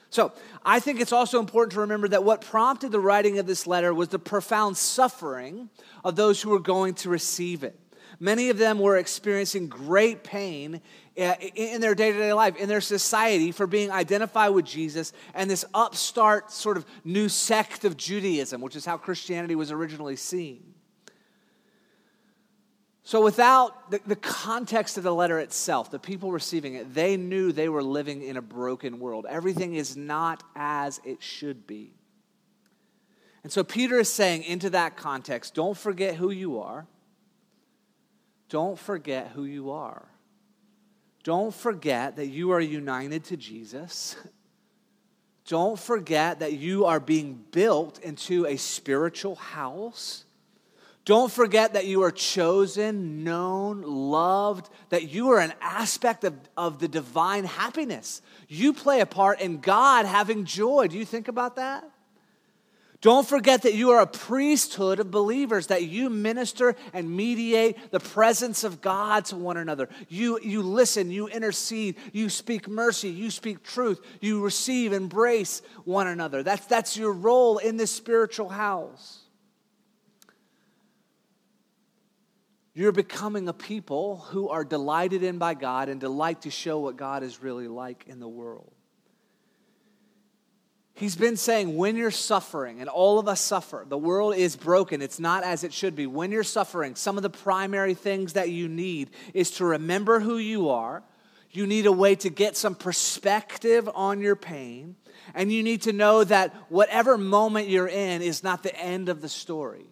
So, 0.09 0.31
I 0.63 0.79
think 0.79 1.01
it's 1.01 1.11
also 1.11 1.39
important 1.39 1.73
to 1.73 1.79
remember 1.79 2.07
that 2.09 2.23
what 2.23 2.41
prompted 2.41 2.91
the 2.91 2.99
writing 2.99 3.39
of 3.39 3.47
this 3.47 3.65
letter 3.65 3.93
was 3.95 4.09
the 4.09 4.19
profound 4.19 4.77
suffering 4.77 5.69
of 6.03 6.15
those 6.15 6.39
who 6.39 6.51
were 6.51 6.59
going 6.59 6.93
to 6.95 7.09
receive 7.09 7.63
it. 7.63 7.79
Many 8.19 8.49
of 8.49 8.57
them 8.57 8.79
were 8.79 8.97
experiencing 8.97 9.67
great 9.67 10.23
pain 10.23 10.81
uh, 11.17 11.33
in 11.55 11.81
their 11.81 11.95
day 11.95 12.11
to 12.11 12.17
day 12.17 12.31
life, 12.31 12.55
in 12.57 12.69
their 12.69 12.79
society, 12.79 13.51
for 13.51 13.67
being 13.67 13.91
identified 13.91 14.51
with 14.51 14.65
Jesus 14.65 15.13
and 15.33 15.49
this 15.49 15.65
upstart 15.73 16.51
sort 16.51 16.77
of 16.77 16.85
new 17.03 17.27
sect 17.27 17.83
of 17.83 17.97
Judaism, 17.97 18.61
which 18.61 18.75
is 18.75 18.85
how 18.85 18.97
Christianity 18.97 19.55
was 19.55 19.71
originally 19.71 20.15
seen. 20.15 20.72
So, 23.05 23.21
without 23.21 23.91
the, 23.91 23.99
the, 24.07 24.15
context 24.15 24.97
of 24.97 25.03
the 25.03 25.13
letter 25.13 25.37
itself, 25.39 25.91
the 25.91 25.99
people 25.99 26.31
receiving 26.31 26.75
it, 26.75 26.93
they 26.93 27.17
knew 27.17 27.51
they 27.51 27.67
were 27.67 27.83
living 27.83 28.23
in 28.23 28.37
a 28.37 28.41
broken 28.41 28.97
world. 28.99 29.25
Everything 29.27 29.75
is 29.75 29.97
not 29.97 30.41
as 30.55 31.01
it 31.03 31.21
should 31.21 31.67
be. 31.67 31.91
And 33.43 33.51
so, 33.51 33.61
Peter 33.61 33.99
is 33.99 34.07
saying, 34.07 34.43
into 34.43 34.69
that 34.69 34.95
context, 34.95 35.53
don't 35.53 35.77
forget 35.77 36.15
who 36.15 36.31
you 36.31 36.61
are. 36.61 36.87
Don't 38.47 38.79
forget 38.79 39.31
who 39.35 39.43
you 39.43 39.71
are. 39.71 40.07
Don't 41.23 41.53
forget 41.53 42.15
that 42.15 42.27
you 42.27 42.51
are 42.51 42.61
united 42.61 43.25
to 43.25 43.37
Jesus. 43.37 44.15
Don't 45.45 45.77
forget 45.77 46.39
that 46.39 46.53
you 46.53 46.85
are 46.85 47.01
being 47.01 47.43
built 47.51 47.99
into 47.99 48.45
a 48.45 48.55
spiritual 48.55 49.35
house 49.35 50.23
don't 51.05 51.31
forget 51.31 51.73
that 51.73 51.85
you 51.85 52.03
are 52.03 52.11
chosen, 52.11 53.25
known, 53.25 53.81
loved, 53.81 54.69
that 54.89 55.09
you 55.09 55.31
are 55.31 55.39
an 55.39 55.53
aspect 55.59 56.23
of, 56.23 56.33
of 56.55 56.79
the 56.79 56.87
divine 56.87 57.43
happiness. 57.43 58.21
You 58.47 58.71
play 58.71 59.01
a 59.01 59.05
part 59.05 59.41
in 59.41 59.59
God 59.59 60.05
having 60.05 60.45
joy. 60.45 60.87
Do 60.87 60.97
you 60.97 61.03
think 61.03 61.27
about 61.27 61.57
that? 61.57 61.83
Don't 63.01 63.27
forget 63.27 63.63
that 63.63 63.73
you 63.73 63.89
are 63.89 63.99
a 63.99 64.07
priesthood 64.07 65.01
of 65.01 65.11
believers, 65.11 65.67
that 65.67 65.83
you 65.83 66.09
minister 66.09 66.73
and 66.93 67.13
mediate 67.13 67.91
the 67.91 67.99
presence 67.99 68.63
of 68.63 68.79
God 68.79 69.25
to 69.25 69.35
one 69.35 69.57
another. 69.57 69.89
You, 70.07 70.39
you 70.41 70.61
listen, 70.61 71.11
you 71.11 71.27
intercede, 71.27 71.97
you 72.13 72.29
speak 72.29 72.69
mercy, 72.69 73.09
you 73.09 73.29
speak 73.29 73.61
truth, 73.61 73.99
you 74.21 74.41
receive, 74.41 74.93
embrace 74.93 75.61
one 75.83 76.07
another. 76.07 76.43
That's, 76.43 76.65
that's 76.67 76.95
your 76.95 77.11
role 77.11 77.57
in 77.57 77.75
this 77.75 77.91
spiritual 77.91 78.47
house. 78.47 79.22
You're 82.75 82.91
becoming 82.91 83.47
a 83.47 83.53
people 83.53 84.17
who 84.17 84.49
are 84.49 84.63
delighted 84.63 85.21
in 85.21 85.37
by 85.37 85.53
God 85.53 85.89
and 85.89 85.99
delight 85.99 86.41
to 86.41 86.49
show 86.49 86.79
what 86.79 86.97
God 86.97 87.21
is 87.21 87.43
really 87.43 87.67
like 87.67 88.05
in 88.07 88.19
the 88.19 88.27
world. 88.27 88.71
He's 90.95 91.15
been 91.15 91.37
saying 91.37 91.75
when 91.75 91.95
you're 91.95 92.11
suffering, 92.11 92.79
and 92.79 92.87
all 92.87 93.17
of 93.17 93.27
us 93.27 93.41
suffer, 93.41 93.83
the 93.87 93.97
world 93.97 94.35
is 94.35 94.55
broken, 94.55 95.01
it's 95.01 95.19
not 95.19 95.43
as 95.43 95.63
it 95.63 95.73
should 95.73 95.95
be. 95.95 96.05
When 96.05 96.31
you're 96.31 96.43
suffering, 96.43 96.95
some 96.95 97.17
of 97.17 97.23
the 97.23 97.29
primary 97.31 97.93
things 97.95 98.33
that 98.33 98.49
you 98.49 98.67
need 98.67 99.09
is 99.33 99.51
to 99.51 99.65
remember 99.65 100.19
who 100.19 100.37
you 100.37 100.69
are. 100.69 101.03
You 101.51 101.67
need 101.67 101.85
a 101.85 101.91
way 101.91 102.15
to 102.15 102.29
get 102.29 102.57
some 102.57 102.73
perspective 102.73 103.89
on 103.93 104.21
your 104.21 104.35
pain. 104.35 104.95
And 105.35 105.51
you 105.51 105.61
need 105.61 105.83
to 105.83 105.93
know 105.93 106.23
that 106.23 106.53
whatever 106.69 107.17
moment 107.17 107.69
you're 107.69 107.87
in 107.87 108.21
is 108.21 108.43
not 108.43 108.63
the 108.63 108.75
end 108.75 109.09
of 109.09 109.21
the 109.21 109.29
story. 109.29 109.85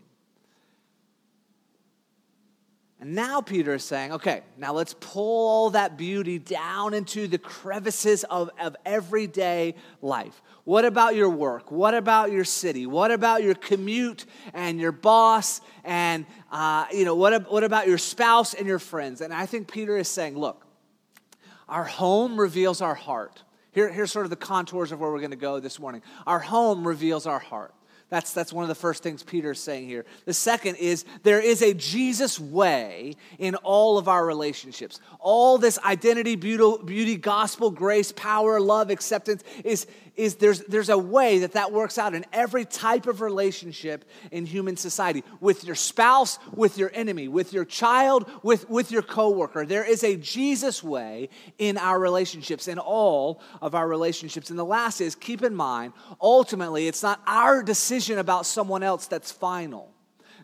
And 3.02 3.16
now 3.16 3.42
Peter 3.42 3.74
is 3.74 3.84
saying, 3.84 4.12
okay, 4.14 4.44
now 4.58 4.74
let's 4.74 4.94
pull 5.00 5.50
all 5.50 5.70
that 5.72 5.98
beauty 5.98 6.38
down 6.38 6.94
into 6.94 7.28
the 7.28 7.40
crevices 7.40 8.24
of, 8.26 8.52
of 8.60 8.76
everyday 8.86 9.74
life. 10.04 10.40
What 10.66 10.86
about 10.86 11.16
your 11.16 11.30
work? 11.30 11.72
What 11.72 11.96
about 11.96 12.32
your 12.32 12.44
city? 12.44 12.86
What 12.86 13.10
about 13.10 13.42
your 13.42 13.56
commute 13.56 14.28
and 14.54 14.80
your 14.80 14.92
boss? 14.92 15.62
And, 15.84 16.28
uh, 16.52 16.86
you 16.94 17.04
know, 17.04 17.16
what, 17.16 17.52
what 17.52 17.64
about 17.64 17.88
your 17.88 17.98
spouse 17.98 18.54
and 18.54 18.68
your 18.68 18.78
friends? 18.78 19.22
And 19.22 19.34
I 19.34 19.48
think 19.48 19.72
Peter 19.72 19.98
is 19.98 20.08
saying, 20.08 20.38
look, 20.38 20.64
our 21.68 21.86
home 21.86 22.40
reveals 22.40 22.82
our 22.82 22.94
heart. 22.94 23.42
Here, 23.72 23.92
here's 23.92 24.12
sort 24.12 24.28
of 24.28 24.30
the 24.30 24.36
contours 24.36 24.92
of 24.92 25.00
where 25.00 25.10
we're 25.12 25.20
going 25.20 25.32
to 25.32 25.38
go 25.38 25.60
this 25.60 25.80
morning. 25.80 26.04
Our 26.28 26.40
home 26.40 26.88
reveals 26.88 27.26
our 27.26 27.40
heart. 27.40 27.74
That's, 28.12 28.34
that's 28.34 28.52
one 28.52 28.64
of 28.66 28.68
the 28.68 28.76
first 28.76 29.04
things 29.04 29.24
Peter's 29.24 29.62
saying 29.62 29.88
here. 29.88 30.06
The 30.26 30.34
second 30.34 30.76
is 30.76 31.06
there 31.24 31.40
is 31.40 31.62
a 31.62 31.74
Jesus 31.74 32.38
way 32.38 33.16
in 33.40 33.56
all 33.56 33.98
of 33.98 34.10
our 34.10 34.26
relationships. 34.26 35.00
All 35.22 35.58
this 35.58 35.80
identity, 35.80 36.36
beauty, 36.36 36.84
beauty 36.84 37.16
gospel, 37.16 37.72
grace, 37.72 38.12
power, 38.12 38.60
love, 38.60 38.90
acceptance 38.90 39.46
is, 39.64 39.88
is 40.16 40.36
there's, 40.36 40.60
there's 40.62 40.90
a 40.90 40.98
way 40.98 41.40
that 41.40 41.54
that 41.54 41.72
works 41.72 41.98
out 41.98 42.14
in 42.14 42.26
every 42.34 42.66
type 42.66 43.08
of 43.08 43.22
relationship 43.22 44.06
in 44.32 44.46
human 44.46 44.78
society 44.78 45.24
with 45.40 45.64
your 45.64 45.76
spouse, 45.76 46.38
with 46.54 46.78
your 46.78 46.92
enemy, 46.94 47.28
with 47.28 47.54
your 47.54 47.66
child, 47.66 48.30
with, 48.44 48.70
with 48.70 48.92
your 48.92 49.02
coworker. 49.02 49.66
There 49.66 49.84
is 49.84 50.04
a 50.04 50.16
Jesus 50.18 50.84
way 50.84 51.30
in 51.58 51.78
our 51.78 52.00
relationships, 52.00 52.68
in 52.68 52.80
all 52.80 53.42
of 53.62 53.76
our 53.76 53.88
relationships. 53.88 54.50
And 54.50 54.60
the 54.60 54.66
last 54.66 55.02
is 55.02 55.16
keep 55.16 55.44
in 55.44 55.56
mind, 55.56 55.94
ultimately, 56.22 56.88
it's 56.88 57.04
not 57.04 57.22
our 57.26 57.64
decision 57.64 58.20
about 58.20 58.46
someone 58.46 58.84
else 58.84 59.08
that's 59.08 59.32
final. 59.32 59.91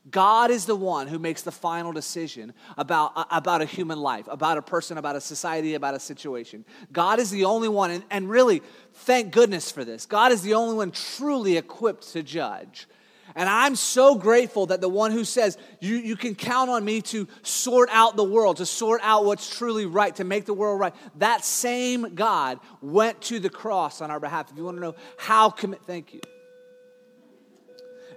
God 0.10 0.52
is 0.52 0.66
the 0.66 0.76
one 0.76 1.08
who 1.08 1.20
makes 1.20 1.42
the 1.42 1.52
final 1.52 1.92
decision 1.92 2.54
about, 2.78 3.12
uh, 3.16 3.26
about 3.32 3.62
a 3.62 3.66
human 3.66 4.00
life, 4.00 4.28
about 4.30 4.58
a 4.58 4.62
person, 4.62 4.98
about 4.98 5.16
a 5.16 5.22
society, 5.22 5.74
about 5.74 5.96
a 5.96 6.00
situation. 6.00 6.66
God 6.92 7.20
is 7.20 7.30
the 7.30 7.46
only 7.46 7.68
one, 7.68 7.92
and, 7.92 8.04
and 8.10 8.30
really, 8.30 8.62
thank 8.94 9.34
goodness 9.34 9.72
for 9.72 9.84
this. 9.84 10.06
God 10.06 10.32
is 10.32 10.42
the 10.44 10.54
only 10.54 10.76
one 10.76 10.92
truly 10.92 11.58
equipped 11.58 12.14
to 12.14 12.24
judge. 12.24 12.88
And 13.36 13.50
I'm 13.50 13.76
so 13.76 14.16
grateful 14.16 14.68
that 14.68 14.82
the 14.82 14.90
one 14.90 15.12
who 15.12 15.24
says, 15.24 15.58
you, 15.82 15.98
you 15.98 16.16
can 16.16 16.34
count 16.34 16.70
on 16.70 16.86
me 16.86 17.02
to 17.02 17.28
sort 17.44 17.90
out 17.92 18.16
the 18.16 18.24
world, 18.24 18.58
to 18.58 18.66
sort 18.66 19.02
out 19.04 19.26
what's 19.26 19.56
truly 19.58 19.86
right, 19.86 20.16
to 20.16 20.24
make 20.24 20.46
the 20.46 20.54
world 20.54 20.80
right, 20.80 20.96
that 21.18 21.44
same 21.44 22.16
God 22.16 22.60
went 22.82 23.22
to 23.24 23.40
the 23.40 23.50
cross 23.50 24.02
on 24.02 24.10
our 24.10 24.20
behalf. 24.20 24.50
If 24.50 24.58
you 24.58 24.64
want 24.64 24.78
to 24.78 24.82
know 24.82 24.96
how 25.18 25.50
commit, 25.50 25.84
thank 25.84 26.14
you. 26.14 26.22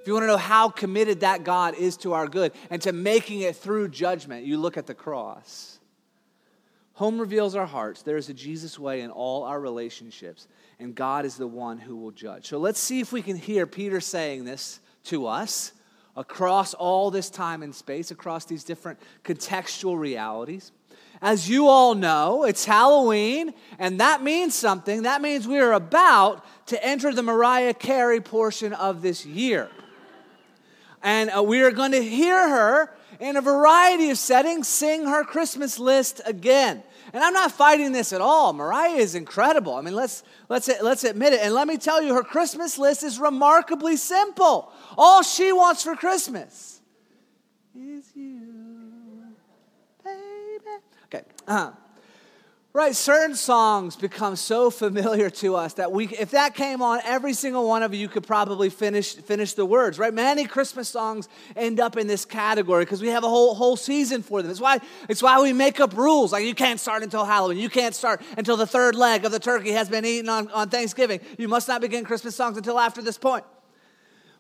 If 0.01 0.07
you 0.07 0.15
want 0.15 0.23
to 0.23 0.29
know 0.29 0.39
how 0.39 0.71
committed 0.71 1.21
that 1.21 1.45
God 1.45 1.75
is 1.75 1.99
to 1.99 2.15
our 2.15 2.27
good 2.27 2.53
and 2.71 2.81
to 2.83 2.93
making 2.93 3.41
it 3.41 3.57
through 3.57 3.89
judgment, 3.89 4.47
you 4.47 4.57
look 4.57 4.79
at 4.79 4.87
the 4.87 4.95
cross. 4.95 5.79
Home 6.95 7.19
reveals 7.19 7.55
our 7.55 7.67
hearts. 7.67 8.03
There 8.03 8.17
is 8.17 8.31
a 8.31 8.35
Jesus 8.35 8.79
way 8.79 9.03
in 9.03 9.11
all 9.11 9.45
our 9.45 9.61
relationships, 9.61 10.49
and 10.79 10.95
God 10.95 11.27
is 11.27 11.37
the 11.37 11.47
one 11.47 11.79
who 11.79 11.97
will 11.97 12.13
judge. 12.13 12.47
So 12.47 12.59
let's 12.59 12.81
see 12.81 13.01
if 13.01 13.13
we 13.13 13.21
can 13.21 13.37
hear 13.37 13.67
Peter 13.67 14.01
saying 14.01 14.47
this 14.47 14.81
to 15.05 15.27
us 15.27 15.73
across 16.17 16.73
all 16.73 17.11
this 17.11 17.29
time 17.29 17.63
and 17.63 17.75
space, 17.75 18.11
across 18.11 18.47
these 18.47 18.65
different 18.65 18.99
contextual 19.23 19.99
realities. 19.99 20.73
As 21.23 21.49
you 21.49 21.69
all 21.69 21.95
know, 21.95 22.45
it's 22.45 22.65
Halloween, 22.65 23.53
and 23.79 24.01
that 24.01 24.23
means 24.23 24.55
something. 24.55 25.03
That 25.03 25.21
means 25.21 25.47
we 25.47 25.59
are 25.59 25.73
about 25.73 26.45
to 26.69 26.83
enter 26.83 27.13
the 27.13 27.23
Mariah 27.23 27.75
Carey 27.75 28.23
portion 28.23 28.73
of 28.73 29.03
this 29.03 29.27
year 29.27 29.69
and 31.03 31.31
uh, 31.31 31.43
we 31.43 31.63
are 31.63 31.71
going 31.71 31.93
to 31.93 32.03
hear 32.03 32.49
her 32.49 32.95
in 33.19 33.37
a 33.37 33.41
variety 33.41 34.11
of 34.11 34.19
settings 34.19 34.69
sing 34.69 35.07
her 35.07 35.25
Christmas 35.25 35.79
list 35.79 36.21
again. 36.25 36.83
And 37.13 37.25
I'm 37.25 37.33
not 37.33 37.53
fighting 37.53 37.93
this 37.93 38.13
at 38.13 38.21
all. 38.21 38.53
Mariah 38.53 38.97
is 38.97 39.15
incredible. 39.15 39.75
I 39.75 39.81
mean, 39.81 39.95
let's, 39.95 40.23
let's, 40.49 40.71
let's 40.81 41.03
admit 41.05 41.33
it. 41.33 41.41
And 41.43 41.55
let 41.55 41.67
me 41.67 41.77
tell 41.77 42.01
you, 42.01 42.15
her 42.15 42.23
Christmas 42.23 42.79
list 42.79 43.03
is 43.03 43.19
remarkably 43.19 43.97
simple. 43.97 44.73
All 44.97 45.23
she 45.23 45.53
wants 45.53 45.83
for 45.83 45.97
Christmas 45.97 46.81
is 47.75 48.13
you, 48.15 49.25
baby. 50.05 50.65
Okay. 51.07 51.25
Uh-huh. 51.49 51.73
Right, 52.73 52.95
certain 52.95 53.35
songs 53.35 53.97
become 53.97 54.37
so 54.37 54.71
familiar 54.71 55.29
to 55.29 55.57
us 55.57 55.75
that 55.75 55.91
we, 55.91 56.07
if 56.07 56.31
that 56.31 56.55
came 56.55 56.83
on, 56.83 57.01
every 57.05 57.33
single 57.33 57.67
one 57.67 57.83
of 57.83 57.93
you 57.93 58.07
could 58.07 58.25
probably 58.25 58.71
finish 58.71 59.17
finish 59.17 59.55
the 59.55 59.67
words. 59.67 59.99
Right, 59.99 60.15
many 60.15 60.45
Christmas 60.45 60.89
songs 60.89 61.29
end 61.57 61.81
up 61.81 61.97
in 61.97 62.07
this 62.07 62.25
category 62.25 62.85
because 62.85 63.03
we 63.03 63.09
have 63.09 63.25
a 63.25 63.29
whole 63.29 63.57
whole 63.57 63.77
season 63.77 64.23
for 64.23 64.41
them. 64.41 64.53
It's 64.53 64.61
why 64.61 64.79
it's 65.09 65.21
why 65.21 65.43
we 65.43 65.53
make 65.53 65.81
up 65.81 65.97
rules 65.97 66.31
like 66.31 66.45
you 66.45 66.55
can't 66.55 66.79
start 66.79 67.03
until 67.03 67.25
Halloween, 67.25 67.59
you 67.59 67.71
can't 67.71 67.95
start 67.95 68.23
until 68.39 68.57
the 68.57 68.69
third 68.69 68.95
leg 68.95 69.25
of 69.25 69.33
the 69.33 69.41
turkey 69.41 69.73
has 69.73 69.89
been 69.89 70.05
eaten 70.05 70.29
on, 70.29 70.49
on 70.53 70.69
Thanksgiving. 70.69 71.19
You 71.39 71.49
must 71.49 71.67
not 71.67 71.81
begin 71.81 72.05
Christmas 72.05 72.37
songs 72.37 72.57
until 72.57 72.79
after 72.79 73.03
this 73.03 73.19
point 73.19 73.45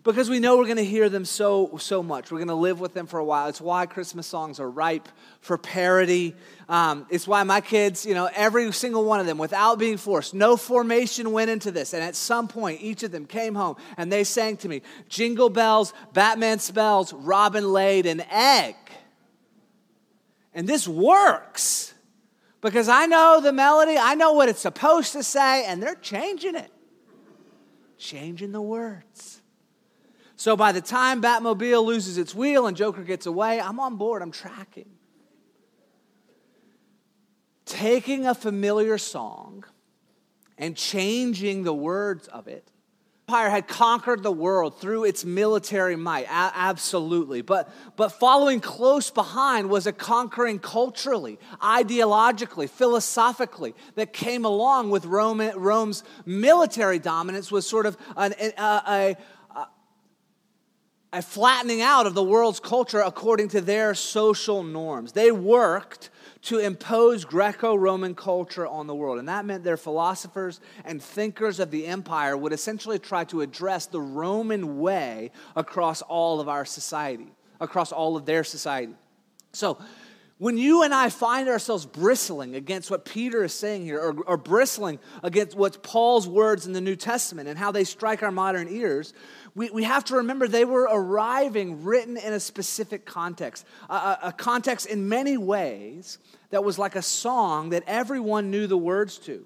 because 0.02 0.30
we 0.30 0.40
know 0.40 0.56
we're 0.56 0.64
going 0.64 0.76
to 0.76 0.84
hear 0.84 1.08
them 1.08 1.24
so 1.24 1.76
so 1.78 2.02
much. 2.02 2.30
We're 2.30 2.38
going 2.38 2.48
to 2.48 2.54
live 2.54 2.80
with 2.80 2.94
them 2.94 3.06
for 3.06 3.18
a 3.18 3.24
while. 3.24 3.48
It's 3.48 3.60
why 3.60 3.86
christmas 3.86 4.26
songs 4.26 4.58
are 4.58 4.70
ripe 4.70 5.08
for 5.40 5.58
parody. 5.58 6.34
Um, 6.68 7.06
it's 7.10 7.26
why 7.26 7.42
my 7.42 7.60
kids 7.60 8.06
you 8.06 8.14
know 8.14 8.28
every 8.34 8.72
single 8.72 9.04
one 9.04 9.20
of 9.20 9.26
them 9.26 9.38
without 9.38 9.78
being 9.78 9.96
forced 9.96 10.34
no 10.34 10.56
formation 10.56 11.32
went 11.32 11.50
into 11.50 11.70
this. 11.70 11.92
And 11.92 12.02
at 12.02 12.16
some 12.16 12.48
point 12.48 12.80
each 12.80 13.02
of 13.02 13.10
them 13.10 13.26
came 13.26 13.54
home 13.54 13.76
and 13.96 14.10
they 14.10 14.24
sang 14.24 14.56
to 14.58 14.68
me 14.68 14.82
jingle 15.08 15.50
bells 15.50 15.92
batman 16.12 16.58
spells 16.58 17.12
robin 17.12 17.72
laid 17.72 18.06
an 18.06 18.22
egg. 18.30 18.76
And 20.54 20.68
this 20.68 20.88
works. 20.88 21.94
Because 22.62 22.88
i 22.88 23.06
know 23.06 23.40
the 23.42 23.52
melody 23.52 23.96
i 23.98 24.14
know 24.14 24.32
what 24.32 24.48
it's 24.48 24.60
supposed 24.60 25.12
to 25.12 25.22
say 25.22 25.64
and 25.66 25.82
they're 25.82 25.94
changing 25.94 26.54
it. 26.54 26.70
Changing 27.98 28.52
the 28.52 28.62
words 28.62 29.40
so 30.40 30.56
by 30.56 30.72
the 30.72 30.80
time 30.80 31.20
Batmobile 31.20 31.84
loses 31.84 32.16
its 32.16 32.34
wheel 32.34 32.66
and 32.66 32.74
Joker 32.74 33.02
gets 33.02 33.26
away, 33.26 33.60
I'm 33.60 33.78
on 33.78 33.96
board, 33.96 34.22
I'm 34.22 34.30
tracking. 34.30 34.88
Taking 37.66 38.26
a 38.26 38.34
familiar 38.34 38.96
song 38.96 39.64
and 40.56 40.74
changing 40.74 41.64
the 41.64 41.74
words 41.74 42.26
of 42.28 42.48
it. 42.48 42.66
Empire 43.28 43.50
had 43.50 43.68
conquered 43.68 44.22
the 44.22 44.32
world 44.32 44.80
through 44.80 45.04
its 45.04 45.26
military 45.26 45.94
might, 45.94 46.24
a- 46.24 46.52
absolutely. 46.54 47.42
But, 47.42 47.70
but 47.96 48.08
following 48.08 48.60
close 48.60 49.10
behind 49.10 49.68
was 49.68 49.86
a 49.86 49.92
conquering 49.92 50.58
culturally, 50.58 51.38
ideologically, 51.60 52.68
philosophically 52.70 53.74
that 53.94 54.14
came 54.14 54.46
along 54.46 54.88
with 54.88 55.04
Rome, 55.04 55.42
Rome's 55.54 56.02
military 56.24 56.98
dominance 56.98 57.52
was 57.52 57.68
sort 57.68 57.84
of 57.84 57.98
an, 58.16 58.32
a, 58.56 58.82
a 58.88 59.16
a 61.12 61.22
flattening 61.22 61.82
out 61.82 62.06
of 62.06 62.14
the 62.14 62.22
world's 62.22 62.60
culture 62.60 63.00
according 63.00 63.48
to 63.48 63.60
their 63.60 63.94
social 63.94 64.62
norms. 64.62 65.12
They 65.12 65.32
worked 65.32 66.10
to 66.42 66.58
impose 66.58 67.24
Greco 67.24 67.74
Roman 67.74 68.14
culture 68.14 68.66
on 68.66 68.86
the 68.86 68.94
world. 68.94 69.18
And 69.18 69.28
that 69.28 69.44
meant 69.44 69.62
their 69.62 69.76
philosophers 69.76 70.60
and 70.84 71.02
thinkers 71.02 71.60
of 71.60 71.70
the 71.70 71.86
empire 71.86 72.36
would 72.36 72.52
essentially 72.52 72.98
try 72.98 73.24
to 73.24 73.42
address 73.42 73.86
the 73.86 74.00
Roman 74.00 74.78
way 74.78 75.32
across 75.54 76.00
all 76.02 76.40
of 76.40 76.48
our 76.48 76.64
society, 76.64 77.32
across 77.60 77.92
all 77.92 78.16
of 78.16 78.24
their 78.24 78.44
society. 78.44 78.94
So, 79.52 79.78
when 80.38 80.56
you 80.56 80.84
and 80.84 80.94
I 80.94 81.10
find 81.10 81.50
ourselves 81.50 81.84
bristling 81.84 82.54
against 82.54 82.90
what 82.90 83.04
Peter 83.04 83.44
is 83.44 83.52
saying 83.52 83.84
here, 83.84 84.00
or, 84.00 84.16
or 84.22 84.38
bristling 84.38 84.98
against 85.22 85.54
what 85.54 85.82
Paul's 85.82 86.26
words 86.26 86.66
in 86.66 86.72
the 86.72 86.80
New 86.80 86.96
Testament 86.96 87.46
and 87.46 87.58
how 87.58 87.70
they 87.70 87.84
strike 87.84 88.22
our 88.22 88.30
modern 88.30 88.66
ears, 88.66 89.12
we, 89.54 89.70
we 89.70 89.84
have 89.84 90.04
to 90.06 90.16
remember 90.16 90.46
they 90.46 90.64
were 90.64 90.88
arriving 90.90 91.84
written 91.84 92.16
in 92.16 92.32
a 92.32 92.40
specific 92.40 93.04
context, 93.04 93.66
a, 93.88 94.18
a 94.24 94.34
context 94.36 94.86
in 94.86 95.08
many 95.08 95.36
ways 95.36 96.18
that 96.50 96.64
was 96.64 96.78
like 96.78 96.96
a 96.96 97.02
song 97.02 97.70
that 97.70 97.82
everyone 97.86 98.50
knew 98.50 98.66
the 98.66 98.78
words 98.78 99.18
to. 99.18 99.44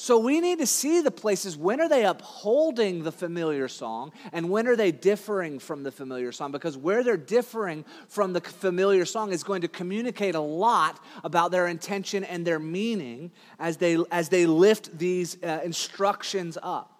So 0.00 0.16
we 0.16 0.40
need 0.40 0.60
to 0.60 0.66
see 0.66 1.00
the 1.00 1.10
places 1.10 1.56
when 1.56 1.80
are 1.80 1.88
they 1.88 2.04
upholding 2.04 3.02
the 3.02 3.10
familiar 3.10 3.66
song 3.66 4.12
and 4.32 4.48
when 4.48 4.68
are 4.68 4.76
they 4.76 4.92
differing 4.92 5.58
from 5.58 5.82
the 5.82 5.90
familiar 5.90 6.30
song 6.30 6.52
because 6.52 6.76
where 6.76 7.02
they're 7.02 7.16
differing 7.16 7.84
from 8.06 8.32
the 8.32 8.40
familiar 8.40 9.04
song 9.04 9.32
is 9.32 9.42
going 9.42 9.62
to 9.62 9.68
communicate 9.68 10.36
a 10.36 10.40
lot 10.40 11.02
about 11.24 11.50
their 11.50 11.66
intention 11.66 12.22
and 12.22 12.46
their 12.46 12.60
meaning 12.60 13.32
as 13.58 13.76
they 13.78 13.98
as 14.12 14.28
they 14.28 14.46
lift 14.46 14.96
these 14.96 15.36
uh, 15.42 15.58
instructions 15.64 16.56
up. 16.62 16.97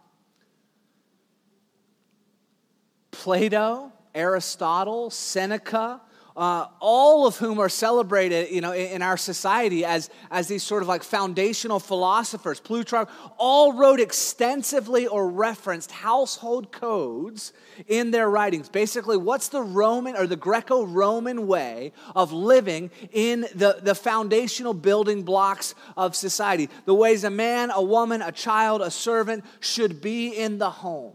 Plato, 3.19 3.93
Aristotle, 4.15 5.11
Seneca, 5.11 6.01
uh, 6.37 6.67
all 6.79 7.27
of 7.27 7.37
whom 7.37 7.59
are 7.59 7.69
celebrated 7.69 8.49
you 8.53 8.61
know, 8.61 8.71
in, 8.71 8.93
in, 8.93 9.03
our 9.03 9.17
society 9.17 9.85
as, 9.85 10.09
as 10.31 10.47
these 10.47 10.63
sort 10.63 10.83
of 10.83 10.89
like 10.89 11.03
foundational 11.03 11.81
philosophers. 11.81 12.61
Plutarch 12.61 13.09
all 13.37 13.73
wrote 13.73 13.99
extensively 13.99 15.09
or 15.09 15.29
referenced 15.29 15.91
household 15.91 16.71
codes 16.71 17.53
in 17.89 18.13
their 18.13 18.31
writings. 18.31 18.69
Basically, 18.69 19.17
what's 19.17 19.49
the 19.49 19.63
Roman 19.63 20.15
or 20.15 20.29
the 20.29 20.37
Greco 20.37 20.87
Roman 20.87 21.49
way 21.49 21.93
of 22.15 22.33
living 22.33 22.89
in 23.11 23.41
the, 23.57 23.81
the 23.83 23.97
foundational 23.97 24.75
building 24.75 25.25
blocks 25.25 25.75
of 25.97 26.15
society? 26.15 26.71
The 26.85 26.95
ways 26.95 27.25
a 27.25 27.31
man, 27.31 27.73
a 27.75 27.83
woman, 27.83 28.23
a 28.23 28.31
child, 28.31 28.81
a 28.81 28.93
servant 28.93 29.45
should 29.59 30.01
be 30.01 30.29
in 30.29 30.59
the 30.59 30.71
home. 30.71 31.15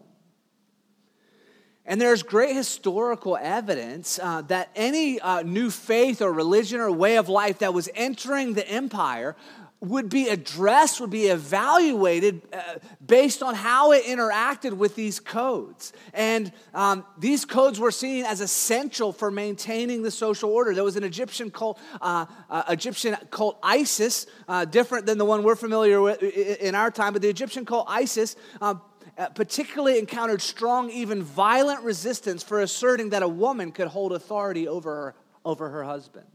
And 1.85 1.99
there's 1.99 2.23
great 2.23 2.55
historical 2.55 3.37
evidence 3.37 4.17
uh, 4.21 4.41
that 4.43 4.69
any 4.75 5.19
uh, 5.19 5.41
new 5.41 5.69
faith 5.69 6.21
or 6.21 6.31
religion 6.31 6.79
or 6.79 6.89
way 6.91 7.17
of 7.17 7.27
life 7.27 7.59
that 7.59 7.73
was 7.73 7.89
entering 7.93 8.53
the 8.53 8.67
empire 8.67 9.35
would 9.83 10.07
be 10.07 10.29
addressed, 10.29 11.01
would 11.01 11.09
be 11.09 11.25
evaluated 11.25 12.41
uh, 12.53 12.75
based 13.05 13.43
on 13.43 13.53
how 13.53 13.91
it 13.91 14.05
interacted 14.05 14.71
with 14.71 14.95
these 14.95 15.19
codes. 15.19 15.91
And 16.13 16.53
um, 16.73 17.05
these 17.17 17.43
codes 17.43 17.81
were 17.81 17.91
seen 17.91 18.23
as 18.23 18.39
essential 18.39 19.11
for 19.11 19.29
maintaining 19.29 20.01
the 20.01 20.11
social 20.11 20.49
order. 20.49 20.73
There 20.73 20.85
was 20.85 20.95
an 20.95 21.03
Egyptian 21.03 21.51
cult, 21.51 21.77
uh, 21.99 22.27
uh, 22.49 22.63
Egyptian 22.69 23.17
cult 23.29 23.59
ISIS, 23.61 24.25
uh, 24.47 24.63
different 24.63 25.05
than 25.05 25.17
the 25.17 25.25
one 25.25 25.43
we're 25.43 25.57
familiar 25.57 25.99
with 25.99 26.23
in 26.23 26.75
our 26.75 26.89
time, 26.89 27.11
but 27.11 27.21
the 27.21 27.29
Egyptian 27.29 27.65
cult 27.65 27.85
ISIS 27.89 28.37
uh, 28.61 28.75
Uh, 29.15 29.29
particularly 29.29 29.99
encountered 29.99 30.41
strong, 30.41 30.89
even 30.89 31.21
violent 31.21 31.83
resistance 31.83 32.41
for 32.41 32.61
asserting 32.61 33.11
that 33.11 33.21
a 33.21 33.27
woman 33.27 33.71
could 33.71 33.87
hold 33.87 34.11
authority 34.11 34.67
over 34.67 34.89
her, 34.89 35.15
over 35.45 35.69
her 35.69 35.83
husband. 35.83 36.25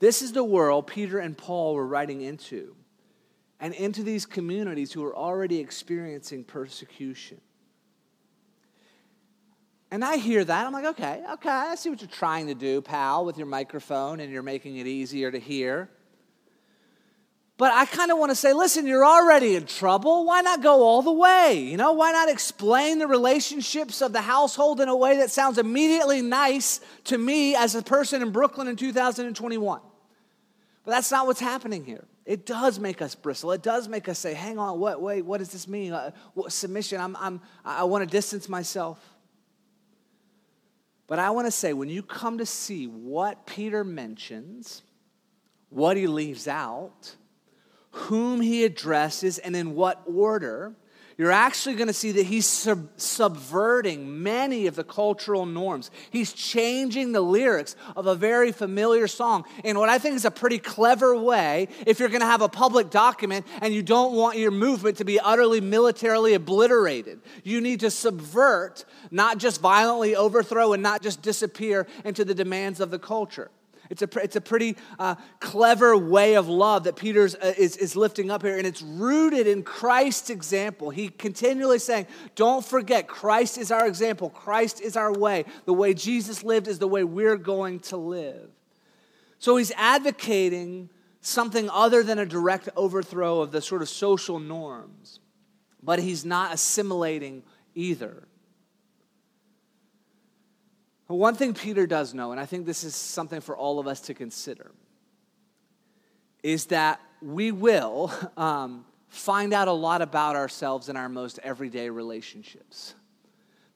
This 0.00 0.20
is 0.20 0.32
the 0.32 0.42
world 0.42 0.88
Peter 0.88 1.20
and 1.20 1.38
Paul 1.38 1.74
were 1.74 1.86
writing 1.86 2.22
into, 2.22 2.74
and 3.60 3.72
into 3.72 4.02
these 4.02 4.26
communities 4.26 4.92
who 4.92 5.02
were 5.02 5.14
already 5.14 5.60
experiencing 5.60 6.42
persecution. 6.42 7.40
And 9.92 10.04
I 10.04 10.16
hear 10.16 10.44
that. 10.44 10.66
I'm 10.66 10.72
like, 10.72 10.86
okay, 10.86 11.22
okay, 11.34 11.48
I 11.48 11.76
see 11.76 11.88
what 11.88 12.00
you're 12.00 12.10
trying 12.10 12.48
to 12.48 12.54
do, 12.54 12.82
pal, 12.82 13.24
with 13.24 13.38
your 13.38 13.46
microphone, 13.46 14.18
and 14.18 14.32
you're 14.32 14.42
making 14.42 14.78
it 14.78 14.88
easier 14.88 15.30
to 15.30 15.38
hear. 15.38 15.88
But 17.58 17.72
I 17.72 17.86
kind 17.86 18.12
of 18.12 18.18
want 18.18 18.30
to 18.30 18.36
say, 18.36 18.52
listen, 18.52 18.86
you're 18.86 19.04
already 19.04 19.56
in 19.56 19.66
trouble. 19.66 20.24
Why 20.24 20.42
not 20.42 20.62
go 20.62 20.84
all 20.84 21.02
the 21.02 21.12
way? 21.12 21.58
You 21.58 21.76
know, 21.76 21.92
why 21.92 22.12
not 22.12 22.28
explain 22.28 23.00
the 23.00 23.08
relationships 23.08 24.00
of 24.00 24.12
the 24.12 24.20
household 24.20 24.80
in 24.80 24.88
a 24.88 24.94
way 24.94 25.16
that 25.16 25.32
sounds 25.32 25.58
immediately 25.58 26.22
nice 26.22 26.80
to 27.04 27.18
me 27.18 27.56
as 27.56 27.74
a 27.74 27.82
person 27.82 28.22
in 28.22 28.30
Brooklyn 28.30 28.68
in 28.68 28.76
2021? 28.76 29.80
But 30.84 30.90
that's 30.92 31.10
not 31.10 31.26
what's 31.26 31.40
happening 31.40 31.84
here. 31.84 32.04
It 32.24 32.46
does 32.46 32.78
make 32.78 33.02
us 33.02 33.16
bristle. 33.16 33.50
It 33.50 33.62
does 33.62 33.88
make 33.88 34.08
us 34.08 34.20
say, 34.20 34.34
hang 34.34 34.60
on, 34.60 34.78
what, 34.78 35.02
wait, 35.02 35.22
what 35.22 35.38
does 35.38 35.50
this 35.50 35.66
mean? 35.66 35.92
Uh, 35.92 36.12
what, 36.34 36.52
submission, 36.52 37.00
I'm, 37.00 37.16
I'm, 37.16 37.40
I 37.64 37.82
want 37.84 38.08
to 38.08 38.10
distance 38.10 38.48
myself. 38.48 39.00
But 41.08 41.18
I 41.18 41.30
want 41.30 41.48
to 41.48 41.50
say, 41.50 41.72
when 41.72 41.88
you 41.88 42.04
come 42.04 42.38
to 42.38 42.46
see 42.46 42.86
what 42.86 43.46
Peter 43.46 43.82
mentions, 43.82 44.82
what 45.70 45.96
he 45.96 46.06
leaves 46.06 46.46
out, 46.46 47.16
whom 47.90 48.40
he 48.40 48.64
addresses 48.64 49.38
and 49.38 49.56
in 49.56 49.74
what 49.74 50.02
order, 50.06 50.74
you're 51.18 51.32
actually 51.32 51.74
going 51.74 51.88
to 51.88 51.92
see 51.92 52.12
that 52.12 52.26
he's 52.26 52.46
sub- 52.46 52.90
subverting 52.96 54.22
many 54.22 54.68
of 54.68 54.76
the 54.76 54.84
cultural 54.84 55.46
norms. 55.46 55.90
He's 56.12 56.32
changing 56.32 57.10
the 57.10 57.20
lyrics 57.20 57.74
of 57.96 58.06
a 58.06 58.14
very 58.14 58.52
familiar 58.52 59.08
song 59.08 59.44
in 59.64 59.76
what 59.76 59.88
I 59.88 59.98
think 59.98 60.14
is 60.14 60.24
a 60.24 60.30
pretty 60.30 60.60
clever 60.60 61.18
way 61.18 61.66
if 61.88 61.98
you're 61.98 62.08
going 62.08 62.20
to 62.20 62.26
have 62.26 62.40
a 62.40 62.48
public 62.48 62.90
document 62.90 63.46
and 63.60 63.74
you 63.74 63.82
don't 63.82 64.14
want 64.14 64.38
your 64.38 64.52
movement 64.52 64.98
to 64.98 65.04
be 65.04 65.18
utterly 65.18 65.60
militarily 65.60 66.34
obliterated. 66.34 67.20
You 67.42 67.60
need 67.60 67.80
to 67.80 67.90
subvert, 67.90 68.84
not 69.10 69.38
just 69.38 69.60
violently 69.60 70.14
overthrow 70.14 70.72
and 70.72 70.84
not 70.84 71.02
just 71.02 71.20
disappear 71.20 71.88
into 72.04 72.24
the 72.24 72.34
demands 72.34 72.78
of 72.78 72.92
the 72.92 72.98
culture. 73.00 73.50
It's 73.90 74.02
a, 74.02 74.08
it's 74.22 74.36
a 74.36 74.40
pretty 74.40 74.76
uh, 74.98 75.14
clever 75.40 75.96
way 75.96 76.34
of 76.34 76.48
love 76.48 76.84
that 76.84 76.96
Peter 76.96 77.24
uh, 77.24 77.52
is, 77.56 77.76
is 77.76 77.96
lifting 77.96 78.30
up 78.30 78.42
here, 78.42 78.56
and 78.56 78.66
it's 78.66 78.82
rooted 78.82 79.46
in 79.46 79.62
Christ's 79.62 80.30
example. 80.30 80.90
He 80.90 81.08
continually 81.08 81.78
saying, 81.78 82.06
Don't 82.34 82.64
forget, 82.64 83.08
Christ 83.08 83.58
is 83.58 83.70
our 83.70 83.86
example, 83.86 84.30
Christ 84.30 84.80
is 84.80 84.96
our 84.96 85.12
way. 85.12 85.44
The 85.64 85.74
way 85.74 85.94
Jesus 85.94 86.44
lived 86.44 86.68
is 86.68 86.78
the 86.78 86.88
way 86.88 87.04
we're 87.04 87.36
going 87.36 87.80
to 87.80 87.96
live. 87.96 88.50
So 89.38 89.56
he's 89.56 89.72
advocating 89.76 90.90
something 91.20 91.68
other 91.70 92.02
than 92.02 92.18
a 92.18 92.26
direct 92.26 92.68
overthrow 92.76 93.40
of 93.40 93.52
the 93.52 93.60
sort 93.60 93.82
of 93.82 93.88
social 93.88 94.38
norms, 94.38 95.20
but 95.82 95.98
he's 95.98 96.24
not 96.24 96.52
assimilating 96.52 97.42
either. 97.74 98.27
One 101.08 101.34
thing 101.34 101.54
Peter 101.54 101.86
does 101.86 102.12
know, 102.12 102.32
and 102.32 102.40
I 102.40 102.44
think 102.44 102.66
this 102.66 102.84
is 102.84 102.94
something 102.94 103.40
for 103.40 103.56
all 103.56 103.78
of 103.78 103.86
us 103.86 104.00
to 104.02 104.14
consider, 104.14 104.72
is 106.42 106.66
that 106.66 107.00
we 107.22 107.50
will 107.50 108.12
um, 108.36 108.84
find 109.08 109.54
out 109.54 109.68
a 109.68 109.72
lot 109.72 110.02
about 110.02 110.36
ourselves 110.36 110.88
in 110.88 110.96
our 110.96 111.08
most 111.08 111.38
everyday 111.42 111.88
relationships. 111.88 112.94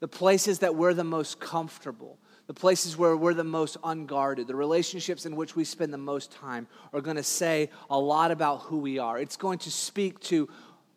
The 0.01 0.09
places 0.09 0.59
that 0.59 0.75
we're 0.75 0.95
the 0.95 1.05
most 1.05 1.41
comfortable, 1.41 2.19
the 2.49 2.55
places 2.55 2.99
where 2.99 3.17
we're 3.17 3.35
the 3.35 3.45
most 3.45 3.79
unguarded, 3.83 4.47
the 4.47 4.55
relationships 4.55 5.25
in 5.25 5.35
which 5.35 5.57
we 5.57 5.65
spend 5.65 5.93
the 5.93 5.99
most 5.99 6.33
time 6.33 6.67
are 6.93 7.01
going 7.01 7.17
to 7.17 7.23
say 7.23 7.71
a 7.89 7.99
lot 7.99 8.31
about 8.31 8.63
who 8.63 8.79
we 8.79 8.99
are. 8.99 9.19
It's 9.19 9.37
going 9.37 9.59
to 9.61 9.71
speak 9.71 10.21
to 10.21 10.49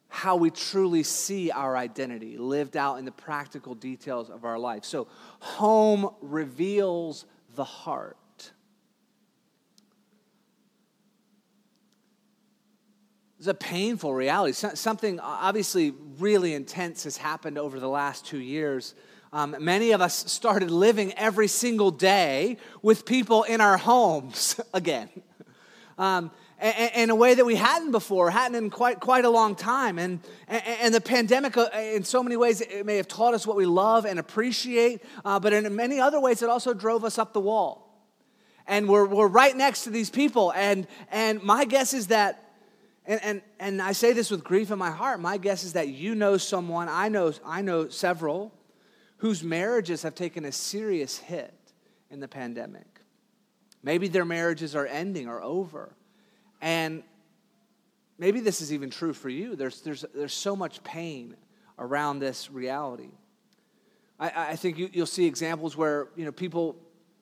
how 0.08 0.36
we 0.36 0.50
truly 0.50 1.04
see 1.04 1.52
our 1.52 1.76
identity 1.76 2.38
lived 2.38 2.78
out 2.78 2.98
in 2.98 3.06
the 3.06 3.12
practical 3.12 3.76
details 3.76 4.30
of 4.30 4.46
our 4.46 4.58
life. 4.58 4.86
So, 4.86 5.08
home 5.40 6.10
reveals 6.22 7.26
the 7.56 7.64
heart. 7.64 8.18
It's 13.38 13.48
a 13.48 13.54
painful 13.54 14.14
reality. 14.14 14.54
Something 14.54 15.20
obviously 15.20 15.94
really 16.18 16.54
intense 16.54 17.04
has 17.04 17.18
happened 17.18 17.58
over 17.58 17.80
the 17.80 17.90
last 17.90 18.26
two 18.26 18.40
years. 18.40 18.96
Um, 19.32 19.56
many 19.60 19.92
of 19.92 20.02
us 20.02 20.32
started 20.32 20.72
living 20.72 21.14
every 21.14 21.48
single 21.48 21.92
day 21.92 22.58
with 22.82 23.06
people 23.06 23.44
in 23.44 23.60
our 23.60 23.78
homes 23.78 24.60
again. 24.74 25.10
Um, 25.98 26.32
in 26.62 27.10
a 27.10 27.16
way 27.16 27.34
that 27.34 27.46
we 27.46 27.56
hadn't 27.56 27.92
before, 27.92 28.32
hadn't 28.32 28.56
in 28.56 28.70
quite, 28.70 29.00
quite 29.00 29.26
a 29.26 29.30
long 29.30 29.56
time. 29.56 30.00
And, 30.00 30.20
and 30.48 30.94
the 30.94 31.02
pandemic, 31.02 31.58
uh, 31.58 31.70
in 31.74 32.04
so 32.04 32.24
many 32.24 32.38
ways, 32.38 32.62
it 32.62 32.86
may 32.86 32.98
have 32.98 33.08
taught 33.08 33.34
us 33.34 33.46
what 33.46 33.58
we 33.58 33.66
love 33.66 34.06
and 34.06 34.20
appreciate, 34.20 35.04
uh, 35.26 35.40
but 35.40 35.54
in 35.54 35.76
many 35.76 36.00
other 36.00 36.20
ways, 36.20 36.42
it 36.42 36.50
also 36.50 36.74
drove 36.74 37.04
us 37.04 37.18
up 37.18 37.34
the 37.34 37.42
wall. 37.42 37.82
And 38.68 38.88
we're, 38.88 39.06
we're 39.06 39.28
right 39.28 39.56
next 39.56 39.84
to 39.84 39.90
these 39.90 40.10
people. 40.10 40.52
And, 40.54 40.88
and 41.12 41.44
my 41.44 41.66
guess 41.66 41.94
is 41.94 42.08
that 42.08 42.42
and, 43.08 43.22
and, 43.24 43.42
and 43.60 43.82
I 43.82 43.92
say 43.92 44.14
this 44.14 44.32
with 44.32 44.44
grief 44.44 44.72
in 44.72 44.80
my 44.80 44.92
heart. 44.92 45.20
My 45.20 45.38
guess 45.38 45.64
is 45.64 45.74
that 45.74 45.90
you 45.90 46.16
know 46.16 46.38
someone, 46.38 46.88
I 46.90 47.10
know, 47.10 47.34
I 47.46 47.62
know 47.62 47.90
several, 47.90 48.52
whose 49.18 49.44
marriages 49.44 50.04
have 50.04 50.16
taken 50.16 50.46
a 50.46 50.52
serious 50.52 51.18
hit 51.18 51.54
in 52.10 52.20
the 52.20 52.28
pandemic. 52.28 53.02
Maybe 53.84 54.08
their 54.08 54.26
marriages 54.26 54.76
are 54.76 54.88
ending 54.88 55.28
or 55.28 55.42
over. 55.42 55.96
And 56.66 57.04
maybe 58.18 58.40
this 58.40 58.60
is 58.60 58.74
even 58.74 58.90
true 58.90 59.14
for 59.14 59.30
you. 59.30 59.56
There's, 59.56 59.82
there's, 59.82 60.04
there's 60.16 60.34
so 60.34 60.56
much 60.56 60.84
pain 60.84 61.36
around 61.78 62.18
this 62.18 62.50
reality. 62.50 63.12
I, 64.20 64.32
I 64.52 64.56
think 64.56 64.80
you, 64.80 64.90
you'll 64.92 65.06
see 65.06 65.28
examples 65.28 65.78
where 65.78 66.08
you 66.16 66.26
know, 66.26 66.32
people 66.32 66.76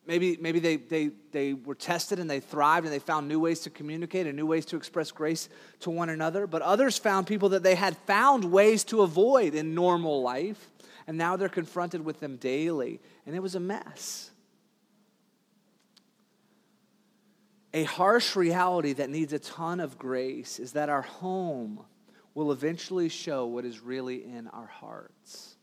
Maybe, 0.06 0.38
maybe 0.41 0.60
they, 0.60 0.75
they, 0.75 1.12
they 1.32 1.53
were 1.53 1.75
tested 1.75 2.19
and 2.19 2.29
they 2.29 2.41
thrived 2.41 2.86
and 2.86 2.93
they 2.93 2.99
found 2.99 3.29
new 3.29 3.39
ways 3.39 3.62
to 3.62 3.69
communicate 3.69 4.27
and 4.27 4.36
new 4.36 4.45
ways 4.45 4.65
to 4.65 4.75
express 4.75 5.12
grace 5.12 5.47
to 5.79 5.89
one 5.89 6.10
another. 6.10 6.45
But 6.45 6.62
others 6.62 6.97
found 6.97 7.25
people 7.25 7.49
that 7.49 7.63
they 7.63 7.75
had 7.75 7.95
found 7.99 8.51
ways 8.51 8.84
to 8.86 9.01
avoid 9.03 9.56
in 9.56 9.73
normal 9.73 10.21
life, 10.21 10.69
and 11.08 11.17
now 11.17 11.38
they're 11.38 11.47
confronted 11.47 12.03
with 12.03 12.19
them 12.19 12.36
daily. 12.36 12.99
And 13.25 13.34
it 13.34 13.39
was 13.39 13.56
a 13.56 13.62
mess. 13.62 14.32
A 17.73 17.83
harsh 17.83 18.36
reality 18.36 18.93
that 18.93 19.09
needs 19.09 19.33
a 19.33 19.39
ton 19.39 19.79
of 19.79 19.97
grace 19.97 20.59
is 20.59 20.73
that 20.73 20.89
our 20.89 21.01
home 21.01 21.83
will 22.36 22.51
eventually 22.51 23.09
show 23.09 23.45
what 23.45 23.65
is 23.65 23.79
really 23.79 24.23
in 24.23 24.47
our 24.47 24.67
hearts. 24.67 25.55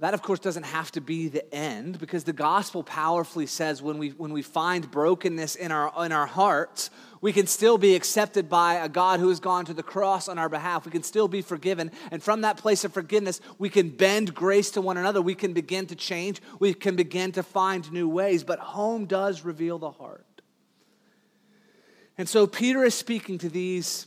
That, 0.00 0.14
of 0.14 0.22
course, 0.22 0.40
doesn't 0.40 0.64
have 0.64 0.90
to 0.92 1.00
be 1.00 1.28
the 1.28 1.54
end 1.54 1.98
because 1.98 2.24
the 2.24 2.32
gospel 2.32 2.82
powerfully 2.82 3.46
says 3.46 3.82
when 3.82 3.98
we, 3.98 4.10
when 4.10 4.32
we 4.32 4.40
find 4.40 4.90
brokenness 4.90 5.56
in 5.56 5.70
our, 5.70 5.92
in 6.06 6.12
our 6.12 6.26
hearts, 6.26 6.90
we 7.20 7.32
can 7.32 7.46
still 7.46 7.76
be 7.76 7.94
accepted 7.94 8.48
by 8.48 8.74
a 8.74 8.88
God 8.88 9.20
who 9.20 9.28
has 9.28 9.40
gone 9.40 9.66
to 9.66 9.74
the 9.74 9.82
cross 9.82 10.26
on 10.26 10.38
our 10.38 10.48
behalf. 10.48 10.86
We 10.86 10.90
can 10.90 11.02
still 11.02 11.28
be 11.28 11.42
forgiven. 11.42 11.90
And 12.10 12.22
from 12.22 12.40
that 12.40 12.56
place 12.56 12.84
of 12.84 12.94
forgiveness, 12.94 13.40
we 13.58 13.68
can 13.68 13.90
bend 13.90 14.34
grace 14.34 14.70
to 14.72 14.80
one 14.80 14.96
another. 14.96 15.20
We 15.20 15.34
can 15.34 15.52
begin 15.52 15.86
to 15.88 15.94
change. 15.94 16.40
We 16.58 16.72
can 16.72 16.96
begin 16.96 17.32
to 17.32 17.42
find 17.42 17.90
new 17.92 18.08
ways. 18.08 18.42
But 18.42 18.58
home 18.58 19.04
does 19.04 19.44
reveal 19.44 19.78
the 19.78 19.90
heart. 19.90 20.24
And 22.16 22.28
so 22.28 22.46
Peter 22.46 22.84
is 22.84 22.94
speaking 22.94 23.38
to 23.38 23.50
these 23.50 24.06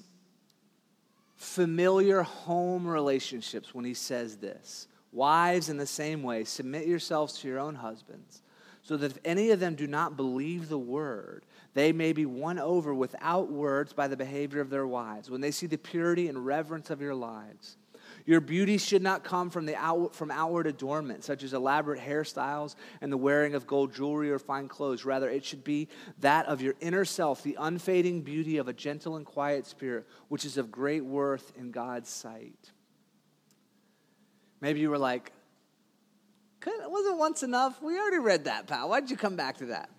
familiar 1.36 2.24
home 2.24 2.88
relationships 2.88 3.76
when 3.76 3.86
he 3.86 3.94
says 3.94 4.38
this. 4.38 4.88
Wives, 5.12 5.70
in 5.70 5.78
the 5.78 5.86
same 5.86 6.24
way, 6.24 6.44
submit 6.44 6.88
yourselves 6.88 7.40
to 7.40 7.48
your 7.48 7.60
own 7.60 7.76
husbands, 7.76 8.42
so 8.82 8.98
that 8.98 9.12
if 9.12 9.20
any 9.24 9.52
of 9.52 9.60
them 9.60 9.76
do 9.76 9.86
not 9.86 10.18
believe 10.18 10.70
the 10.70 10.80
word, 10.80 11.46
they 11.74 11.92
may 11.92 12.14
be 12.14 12.26
won 12.26 12.60
over 12.60 12.94
without 12.94 13.52
words 13.52 13.94
by 13.94 14.08
the 14.08 14.18
behavior 14.18 14.62
of 14.62 14.70
their 14.70 14.88
wives, 14.88 15.30
when 15.30 15.42
they 15.42 15.52
see 15.52 15.68
the 15.68 15.78
purity 15.78 16.28
and 16.28 16.46
reverence 16.46 16.90
of 16.90 17.02
your 17.02 17.16
lives. 17.16 17.78
Your 18.26 18.42
beauty 18.42 18.78
should 18.78 19.02
not 19.02 19.24
come 19.24 19.50
from, 19.50 19.66
the 19.66 19.76
out, 19.76 20.16
from 20.16 20.32
outward 20.32 20.68
adornment, 20.68 21.24
such 21.24 21.44
as 21.44 21.54
elaborate 21.54 22.00
hairstyles 22.00 22.76
and 23.02 23.12
the 23.12 23.18
wearing 23.18 23.54
of 23.54 23.68
gold 23.68 23.94
jewelry 23.94 24.32
or 24.32 24.40
fine 24.40 24.68
clothes. 24.68 25.04
Rather, 25.04 25.30
it 25.30 25.44
should 25.44 25.64
be 25.64 25.90
that 26.20 26.46
of 26.46 26.62
your 26.62 26.76
inner 26.80 27.06
self, 27.06 27.44
the 27.44 27.58
unfading 27.60 28.22
beauty 28.22 28.58
of 28.58 28.68
a 28.68 28.74
gentle 28.74 29.18
and 29.18 29.26
quiet 29.26 29.66
spirit, 29.66 30.06
which 30.30 30.46
is 30.46 30.58
of 30.58 30.72
great 30.72 31.04
worth 31.04 31.52
in 31.58 31.72
God's 31.72 32.10
sight. 32.10 32.72
Maybe 34.62 34.80
you 34.80 34.90
were 34.90 34.98
like, 34.98 35.34
wasn't 36.94 37.18
once 37.18 37.44
enough? 37.44 37.82
We 37.82 38.00
already 38.00 38.20
read 38.20 38.46
that, 38.46 38.68
pal. 38.68 38.90
Why 38.90 39.02
did 39.02 39.10
you 39.10 39.18
come 39.18 39.36
back 39.36 39.58
to 39.58 39.66
that? 39.68 39.90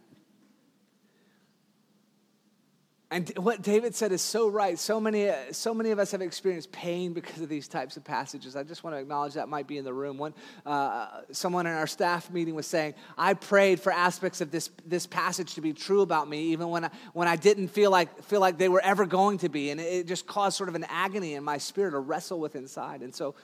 And 3.15 3.31
what 3.37 3.63
David 3.63 3.95
said 3.95 4.11
is 4.11 4.21
so 4.21 4.49
right. 4.49 4.77
So 4.77 4.99
many, 4.99 5.31
so 5.53 5.73
many 5.73 5.93
of 5.93 6.01
us 6.01 6.11
have 6.11 6.21
experienced 6.21 6.73
pain 6.73 7.13
because 7.13 7.41
of 7.41 7.49
these 7.49 7.69
types 7.69 7.97
of 7.97 8.03
passages. 8.03 8.57
I 8.57 8.65
just 8.65 8.83
want 8.83 8.97
to 8.97 9.01
acknowledge 9.01 9.35
that 9.35 9.49
might 9.49 9.69
be 9.69 9.79
in 9.79 9.85
the 9.85 9.95
room. 9.95 10.19
One, 10.19 10.35
uh, 10.67 11.21
someone 11.31 11.65
in 11.69 11.75
our 11.75 11.87
staff 11.87 12.29
meeting 12.33 12.57
was 12.57 12.67
saying, 12.67 12.95
"I 13.17 13.35
prayed 13.35 13.79
for 13.79 13.93
aspects 13.93 14.41
of 14.41 14.51
this 14.51 14.69
this 14.85 15.07
passage 15.07 15.55
to 15.55 15.61
be 15.61 15.73
true 15.73 16.01
about 16.01 16.29
me, 16.29 16.47
even 16.47 16.71
when 16.71 16.87
I, 16.87 16.91
when 17.13 17.29
I 17.29 17.37
didn't 17.37 17.69
feel 17.69 17.93
like 17.93 18.21
feel 18.25 18.41
like 18.41 18.59
they 18.59 18.69
were 18.69 18.83
ever 18.83 19.07
going 19.07 19.39
to 19.39 19.49
be, 19.49 19.71
and 19.71 19.81
it 19.81 20.09
just 20.09 20.27
caused 20.27 20.57
sort 20.57 20.69
of 20.69 20.75
an 20.75 20.85
agony 20.89 21.35
in 21.35 21.45
my 21.45 21.59
spirit 21.59 21.93
to 21.93 22.01
wrestle 22.01 22.41
with 22.41 22.57
inside." 22.57 23.01
And 23.01 23.15
so, 23.15 23.37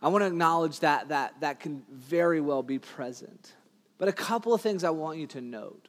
I 0.00 0.06
want 0.06 0.22
to 0.22 0.28
acknowledge 0.28 0.78
that, 0.80 1.08
that 1.08 1.34
that 1.40 1.58
can 1.58 1.82
very 1.90 2.40
well 2.40 2.62
be 2.62 2.78
present. 2.78 3.54
But 3.98 4.06
a 4.06 4.12
couple 4.12 4.54
of 4.54 4.60
things 4.60 4.84
I 4.84 4.90
want 4.90 5.18
you 5.18 5.26
to 5.26 5.40
note. 5.40 5.87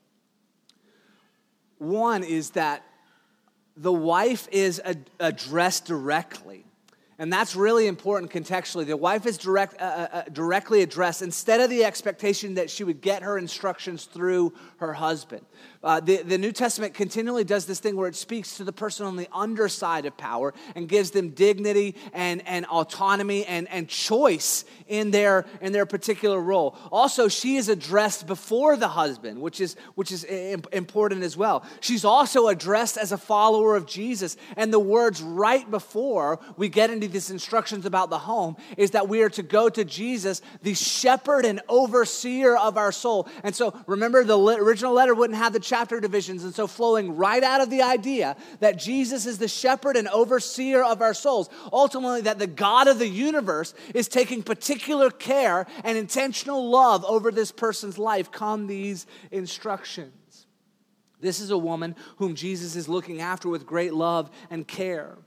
One 1.80 2.24
is 2.24 2.52
that 2.52 2.84
the 3.76 3.94
wife 3.94 4.48
is 4.52 4.82
addressed 5.20 5.86
directly. 5.86 6.66
And 7.18 7.34
that's 7.34 7.54
really 7.54 7.88
important 7.88 8.32
contextually. 8.32 8.86
The 8.86 8.96
wife 8.96 9.26
is 9.26 9.38
direct, 9.38 9.80
uh, 9.82 9.84
uh, 9.84 10.08
uh, 10.12 10.24
directly 10.32 10.82
addressed 10.82 11.22
instead 11.22 11.60
of 11.60 11.70
the 11.70 11.84
expectation 11.84 12.54
that 12.54 12.70
she 12.70 12.86
would 12.86 13.02
get 13.02 13.24
her 13.24 13.38
instructions 13.38 14.06
through 14.06 14.54
her 14.78 14.94
husband. 14.94 15.46
Uh, 15.82 16.02
the, 16.02 16.18
the 16.24 16.38
New 16.38 16.52
Testament 16.52 16.94
continually 16.94 17.46
does 17.46 17.66
this 17.66 17.80
thing 17.80 17.96
where 17.96 18.10
it 18.10 18.16
speaks 18.16 18.58
to 18.58 18.66
the 18.66 18.74
person 18.74 19.06
on 19.06 19.16
the 19.16 19.30
underside 19.32 20.06
of 20.06 20.18
power 20.18 20.54
and 20.76 20.90
gives 20.90 21.12
them 21.12 21.30
dignity 21.30 21.96
and, 22.12 22.46
and 22.46 22.66
autonomy 22.66 23.46
and, 23.46 23.70
and 23.70 23.88
choice 23.88 24.66
in 24.90 25.12
their, 25.12 25.46
in 25.62 25.72
their 25.72 25.86
particular 25.86 26.40
role. 26.42 26.76
Also, 26.92 27.30
she 27.30 27.56
is 27.56 27.70
addressed 27.70 28.28
before 28.28 28.76
the 28.76 28.90
husband, 28.90 29.40
which 29.40 29.62
is, 29.62 29.78
which 29.96 30.12
is 30.12 30.26
important 30.26 31.24
as 31.24 31.38
well. 31.38 31.64
She's 31.80 32.04
also 32.04 32.50
addressed 32.50 32.98
as 32.98 33.14
a 33.14 33.18
follower 33.18 33.78
of 33.78 33.86
Jesus. 33.86 34.36
And 34.58 34.74
the 34.74 34.80
words 34.80 35.22
right 35.22 35.70
before 35.72 36.42
we 36.58 36.68
get 36.68 36.90
into 36.90 37.08
these 37.08 37.32
instructions 37.32 37.86
about 37.86 38.10
the 38.10 38.20
home 38.20 38.58
is 38.76 38.92
that 38.92 39.08
we 39.08 39.22
are 39.22 39.30
to 39.30 39.44
go 39.44 39.70
to 39.70 39.86
Jesus, 39.86 40.42
the 40.62 40.74
shepherd 40.74 41.46
and 41.46 41.62
overseer 41.70 42.58
of 42.58 42.76
our 42.76 42.92
soul. 42.92 43.30
And 43.44 43.56
so 43.56 43.74
remember, 43.88 44.26
the 44.26 44.38
original 44.38 44.92
letter 44.92 45.16
wouldn't 45.16 45.40
have 45.40 45.54
the 45.54 45.69
chapter 45.70 46.00
divisions. 46.00 46.44
And 46.44 46.54
so, 46.54 46.68
flowing 46.68 47.16
right 47.16 47.44
out 47.44 47.62
of 47.62 47.70
the 47.70 47.84
idea 47.84 48.36
that 48.60 48.78
Jesus 48.78 49.26
is 49.26 49.38
the 49.38 49.48
shepherd 49.48 49.96
and 49.96 50.08
overseer 50.10 50.84
of 50.84 51.02
our 51.02 51.14
souls, 51.14 51.50
ultimately, 51.72 52.22
that 52.22 52.40
the 52.40 52.48
God 52.48 52.88
of 52.88 53.00
the 53.00 53.08
universe 53.08 53.74
is 53.94 54.08
taking 54.08 54.44
particular 54.44 55.12
care 55.12 55.68
and 55.84 55.98
intentional 55.98 56.70
love 56.70 57.06
over 57.06 57.32
this 57.32 57.52
person's 57.52 57.98
life, 57.98 58.32
come 58.32 58.68
these 58.68 59.06
instructions. 59.32 60.48
This 61.22 61.40
is 61.40 61.52
a 61.52 61.58
woman 61.58 61.96
whom 62.18 62.36
Jesus 62.36 62.76
is 62.76 62.90
looking 62.90 63.22
after 63.22 63.50
with 63.50 63.66
great 63.66 63.94
love 63.94 64.30
and 64.50 64.68
care. 64.68 65.18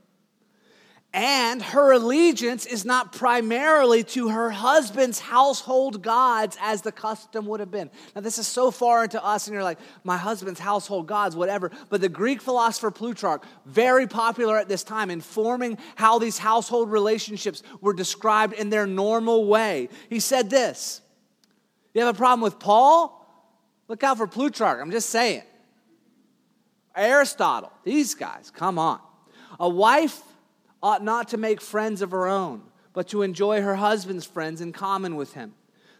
And 1.14 1.60
her 1.60 1.92
allegiance 1.92 2.64
is 2.64 2.86
not 2.86 3.12
primarily 3.12 4.02
to 4.04 4.30
her 4.30 4.48
husband's 4.48 5.18
household 5.18 6.02
gods 6.02 6.56
as 6.58 6.80
the 6.80 6.92
custom 6.92 7.44
would 7.46 7.60
have 7.60 7.70
been. 7.70 7.90
Now, 8.14 8.22
this 8.22 8.38
is 8.38 8.46
so 8.46 8.70
far 8.70 9.04
into 9.04 9.22
us, 9.22 9.46
and 9.46 9.52
you're 9.52 9.62
like, 9.62 9.78
my 10.04 10.16
husband's 10.16 10.58
household 10.58 11.06
gods, 11.06 11.36
whatever. 11.36 11.70
But 11.90 12.00
the 12.00 12.08
Greek 12.08 12.40
philosopher 12.40 12.90
Plutarch, 12.90 13.42
very 13.66 14.06
popular 14.06 14.56
at 14.56 14.70
this 14.70 14.82
time, 14.82 15.10
informing 15.10 15.76
how 15.96 16.18
these 16.18 16.38
household 16.38 16.90
relationships 16.90 17.62
were 17.82 17.92
described 17.92 18.54
in 18.54 18.70
their 18.70 18.86
normal 18.86 19.46
way. 19.46 19.90
He 20.08 20.18
said 20.18 20.48
this 20.48 21.02
You 21.92 22.00
have 22.06 22.14
a 22.14 22.16
problem 22.16 22.40
with 22.40 22.58
Paul? 22.58 23.18
Look 23.86 24.02
out 24.02 24.16
for 24.16 24.26
Plutarch. 24.26 24.80
I'm 24.80 24.90
just 24.90 25.10
saying. 25.10 25.42
Aristotle, 26.96 27.72
these 27.84 28.14
guys, 28.14 28.50
come 28.50 28.78
on. 28.78 29.00
A 29.60 29.68
wife 29.68 30.22
ought 30.82 31.02
not 31.02 31.28
to 31.28 31.36
make 31.36 31.60
friends 31.60 32.02
of 32.02 32.10
her 32.10 32.26
own, 32.26 32.62
but 32.92 33.08
to 33.08 33.22
enjoy 33.22 33.62
her 33.62 33.76
husband's 33.76 34.26
friends 34.26 34.60
in 34.60 34.72
common 34.72 35.16
with 35.16 35.34
him. 35.34 35.54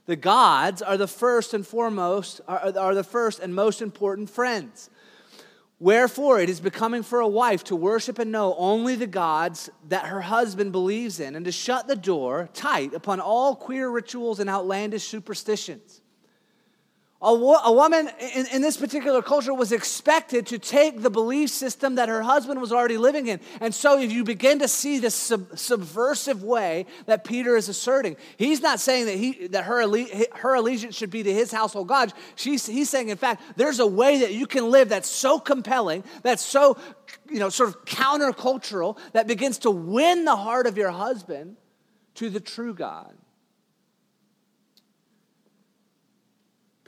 The 0.06 0.16
gods 0.16 0.82
are 0.82 0.96
the 0.96 1.06
first 1.06 1.54
and 1.54 1.66
foremost, 1.66 2.40
are, 2.48 2.94
the 2.94 3.04
first 3.04 3.38
and 3.38 3.54
most 3.54 3.80
important 3.80 4.28
friends. 4.28 4.90
Wherefore, 5.78 6.40
it 6.40 6.50
is 6.50 6.60
becoming 6.60 7.02
for 7.02 7.20
a 7.20 7.26
wife 7.26 7.64
to 7.64 7.76
worship 7.76 8.18
and 8.18 8.30
know 8.30 8.54
only 8.56 8.94
the 8.94 9.06
gods 9.06 9.70
that 9.88 10.06
her 10.06 10.20
husband 10.20 10.72
believes 10.72 11.18
in, 11.18 11.34
and 11.34 11.44
to 11.44 11.52
shut 11.52 11.88
the 11.88 11.96
door 11.96 12.48
tight 12.52 12.94
upon 12.94 13.20
all 13.20 13.56
queer 13.56 13.88
rituals 13.88 14.38
and 14.38 14.50
outlandish 14.50 15.04
superstitions. 15.04 16.01
A, 17.24 17.32
wo- 17.32 17.60
a 17.64 17.72
woman 17.72 18.10
in, 18.34 18.46
in 18.46 18.62
this 18.62 18.76
particular 18.76 19.22
culture 19.22 19.54
was 19.54 19.70
expected 19.70 20.46
to 20.48 20.58
take 20.58 21.02
the 21.02 21.10
belief 21.10 21.50
system 21.50 21.94
that 21.94 22.08
her 22.08 22.20
husband 22.20 22.60
was 22.60 22.72
already 22.72 22.96
living 22.96 23.28
in. 23.28 23.38
And 23.60 23.72
so, 23.72 24.00
if 24.00 24.10
you 24.10 24.24
begin 24.24 24.58
to 24.58 24.66
see 24.66 24.98
this 24.98 25.14
sub- 25.14 25.56
subversive 25.56 26.42
way 26.42 26.86
that 27.06 27.22
Peter 27.22 27.56
is 27.56 27.68
asserting, 27.68 28.16
he's 28.36 28.60
not 28.60 28.80
saying 28.80 29.06
that, 29.06 29.14
he, 29.14 29.46
that 29.48 29.64
her, 29.64 29.82
alle- 29.82 30.26
her 30.34 30.54
allegiance 30.54 30.96
should 30.96 31.10
be 31.10 31.22
to 31.22 31.32
his 31.32 31.52
household 31.52 31.86
gods. 31.86 32.12
She's, 32.34 32.66
he's 32.66 32.90
saying, 32.90 33.08
in 33.08 33.16
fact, 33.16 33.40
there's 33.56 33.78
a 33.78 33.86
way 33.86 34.18
that 34.20 34.32
you 34.34 34.48
can 34.48 34.70
live 34.70 34.88
that's 34.88 35.08
so 35.08 35.38
compelling, 35.38 36.02
that's 36.22 36.44
so, 36.44 36.76
you 37.30 37.38
know, 37.38 37.50
sort 37.50 37.68
of 37.68 37.84
countercultural, 37.84 38.98
that 39.12 39.28
begins 39.28 39.58
to 39.58 39.70
win 39.70 40.24
the 40.24 40.34
heart 40.36 40.66
of 40.66 40.76
your 40.76 40.90
husband 40.90 41.56
to 42.14 42.30
the 42.30 42.40
true 42.40 42.74
God. 42.74 43.14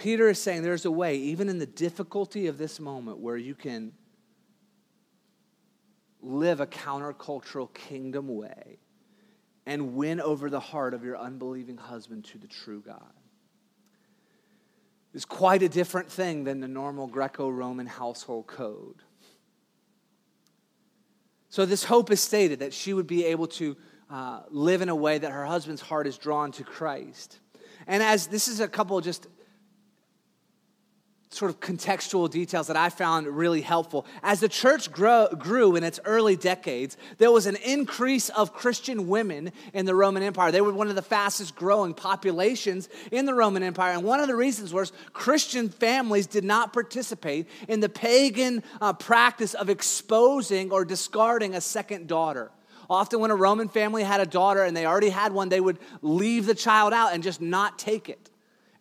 Peter 0.05 0.29
is 0.29 0.39
saying 0.39 0.61
there's 0.61 0.85
a 0.85 0.91
way, 0.91 1.17
even 1.17 1.49
in 1.49 1.59
the 1.59 1.65
difficulty 1.65 2.47
of 2.47 2.59
this 2.59 2.79
moment, 2.79 3.17
where 3.17 3.39
you 3.39 3.55
can 3.55 3.91
live 6.21 6.61
a 6.61 6.67
countercultural 6.67 7.73
kingdom 7.73 8.29
way 8.29 8.81
and 9.65 9.95
win 9.95 10.21
over 10.21 10.51
the 10.51 10.61
heart 10.61 10.93
of 10.93 11.05
your 11.05 11.17
unbelieving 11.17 11.79
husband 11.79 12.23
to 12.27 12.37
the 12.37 12.47
true 12.47 12.83
God. 12.85 13.15
It's 15.15 15.25
quite 15.25 15.63
a 15.63 15.71
different 15.71 16.13
thing 16.13 16.45
than 16.45 16.61
the 16.61 16.69
normal 16.69 17.07
Greco 17.07 17.49
Roman 17.49 17.87
household 17.87 18.47
code. 18.47 19.03
So, 21.49 21.65
this 21.65 21.83
hope 21.83 22.11
is 22.11 22.21
stated 22.21 22.59
that 22.59 22.75
she 22.75 22.93
would 22.93 23.07
be 23.07 23.25
able 23.25 23.47
to 23.47 23.75
uh, 24.11 24.43
live 24.51 24.83
in 24.83 24.91
a 24.91 24.95
way 24.95 25.17
that 25.17 25.33
her 25.33 25.47
husband's 25.47 25.81
heart 25.81 26.07
is 26.07 26.19
drawn 26.19 26.53
to 26.53 26.63
Christ. 26.63 27.41
And 27.87 28.03
as 28.03 28.27
this 28.27 28.49
is 28.49 28.61
a 28.61 28.69
couple 28.69 29.01
just 29.01 29.29
sort 31.35 31.51
of 31.51 31.61
contextual 31.61 32.31
details 32.31 32.69
that 32.69 32.77
I 32.77 32.89
found 32.89 33.27
really 33.27 33.61
helpful. 33.61 34.07
As 34.23 34.41
the 34.41 34.49
church 34.49 34.93
grow, 34.93 35.29
grew 35.37 35.75
in 35.77 35.83
its 35.83 35.99
early 36.05 36.37
decades, 36.37 36.97
there 37.19 37.33
was 37.33 37.47
an 37.47 37.57
increase 37.57 38.29
of 38.31 38.53
Christian 38.53 39.09
women 39.09 39.53
in 39.73 39.85
the 39.85 39.95
Roman 39.95 40.23
Empire. 40.23 40.53
They 40.53 40.61
were 40.61 40.73
one 40.73 40.89
of 40.89 40.95
the 40.95 41.03
fastest 41.03 41.57
growing 41.57 41.93
populations 41.93 42.89
in 43.11 43.27
the 43.27 43.35
Roman 43.35 43.63
Empire. 43.63 43.93
And 43.93 44.05
one 44.05 44.21
of 44.21 44.29
the 44.29 44.37
reasons 44.37 44.73
was 44.73 44.93
Christian 45.13 45.69
families 45.69 46.27
did 46.27 46.45
not 46.45 46.73
participate 46.73 47.49
in 47.69 47.81
the 47.81 47.89
pagan 47.89 48.63
uh, 48.81 48.93
practice 48.93 49.55
of 49.55 49.69
exposing 49.69 50.71
or 50.71 50.85
discarding 50.85 51.55
a 51.55 51.61
second 51.61 52.07
daughter. 52.07 52.51
Often, 52.89 53.21
when 53.21 53.31
a 53.31 53.37
Roman 53.37 53.69
family 53.69 54.03
had 54.03 54.21
a 54.21 54.27
daughter 54.27 54.63
and 54.63 54.77
they 54.77 54.87
already 54.87 55.09
had 55.09 55.33
one, 55.33 55.49
they 55.49 55.61
would 55.61 55.79
leave 56.03 56.45
the 56.47 56.55
child 56.55 56.93
out 56.93 57.15
and 57.15 57.23
just 57.23 57.41
not 57.41 57.79
take 57.79 58.09
it 58.09 58.31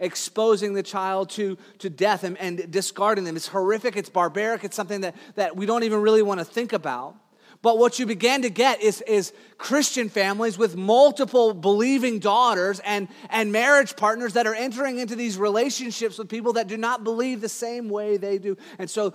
exposing 0.03 0.73
the 0.73 0.83
child 0.83 1.29
to, 1.31 1.57
to 1.79 1.89
death 1.89 2.23
and, 2.23 2.37
and 2.37 2.69
discarding 2.71 3.23
them. 3.23 3.35
It's 3.35 3.47
horrific, 3.47 3.95
it's 3.95 4.09
barbaric, 4.09 4.63
it's 4.63 4.75
something 4.75 5.01
that, 5.01 5.15
that 5.35 5.55
we 5.55 5.65
don't 5.65 5.83
even 5.83 6.01
really 6.01 6.21
want 6.21 6.39
to 6.39 6.45
think 6.45 6.73
about. 6.73 7.15
But 7.63 7.77
what 7.77 7.97
you 7.97 8.05
began 8.05 8.41
to 8.41 8.49
get 8.49 8.81
is, 8.81 9.01
is 9.03 9.31
Christian 9.57 10.09
families 10.09 10.57
with 10.57 10.75
multiple 10.75 11.53
believing 11.53 12.19
daughters 12.19 12.81
and, 12.81 13.07
and 13.29 13.53
marriage 13.53 13.95
partners 13.95 14.33
that 14.33 14.45
are 14.45 14.53
entering 14.53 14.99
into 14.99 15.15
these 15.15 15.37
relationships 15.37 16.17
with 16.17 16.27
people 16.27 16.53
that 16.53 16.67
do 16.67 16.75
not 16.75 17.05
believe 17.05 17.39
the 17.39 17.47
same 17.47 17.89
way 17.89 18.17
they 18.17 18.37
do. 18.37 18.57
And 18.79 18.89
so 18.89 19.13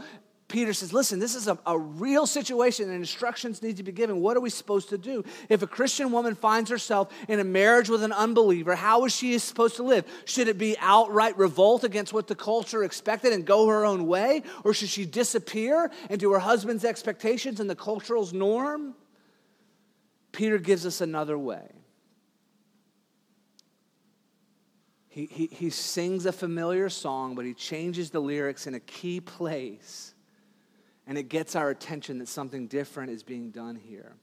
Peter 0.49 0.73
says, 0.73 0.95
listen, 0.95 1.19
this 1.19 1.35
is 1.35 1.47
a, 1.47 1.59
a, 1.67 1.79
real 1.79 2.27
situation 2.27 2.89
and 2.89 2.97
instructions 2.97 3.63
need 3.63 3.77
to 3.77 3.83
be 3.83 3.93
given. 3.93 4.23
What 4.23 4.35
are 4.35 4.41
we 4.41 4.49
supposed 4.49 4.89
to 4.89 4.97
do? 4.97 5.23
If 5.51 5.61
a 5.61 5.67
Christian 5.67 6.11
woman 6.11 6.35
finds 6.35 6.71
herself 6.71 7.13
in 7.29 7.39
a 7.39 7.45
marriage 7.45 7.91
with 7.91 8.03
an 8.03 8.13
unbeliever, 8.13 8.75
how 8.75 9.05
is 9.05 9.15
she 9.15 9.39
supposed 9.39 9.77
to 9.77 9.83
live? 9.83 10.07
Should 10.25 10.49
it 10.49 10.57
be 10.57 10.75
outright 10.81 11.37
revolt 11.37 11.85
against 11.85 12.15
what 12.15 12.29
the 12.29 12.35
culture 12.35 12.83
expected 12.83 13.35
and 13.35 13.45
go 13.45 13.69
her 13.69 13.85
own 13.85 14.07
way? 14.07 14.43
Or 14.65 14.73
should 14.73 14.89
she 14.89 15.05
disappear 15.05 15.91
into 16.09 16.33
her 16.33 16.39
husband's 16.39 16.85
expectations 16.85 17.61
and 17.61 17.69
the 17.69 17.77
cultural 17.77 18.27
norm? 18.33 18.95
Peter 20.33 20.57
gives 20.57 20.87
us 20.87 21.03
another 21.03 21.39
way. 21.39 21.73
He, 25.09 25.27
he, 25.27 25.47
he 25.49 25.69
sings 25.69 26.25
a 26.25 26.33
familiar 26.33 26.89
song, 26.89 27.35
but 27.35 27.45
he 27.45 27.53
changes 27.53 28.09
the 28.09 28.21
lyrics 28.21 28.67
in 28.67 28.75
a 28.75 28.81
key 28.81 29.21
place 29.21 30.15
and 31.09 31.17
it 31.17 31.31
gets 31.31 31.57
our 31.57 31.71
attention 31.71 32.19
that 32.19 32.29
something 32.29 32.69
different 32.69 33.11
is 33.11 33.23
being 33.23 33.51
done 33.51 33.75
here. 33.75 34.15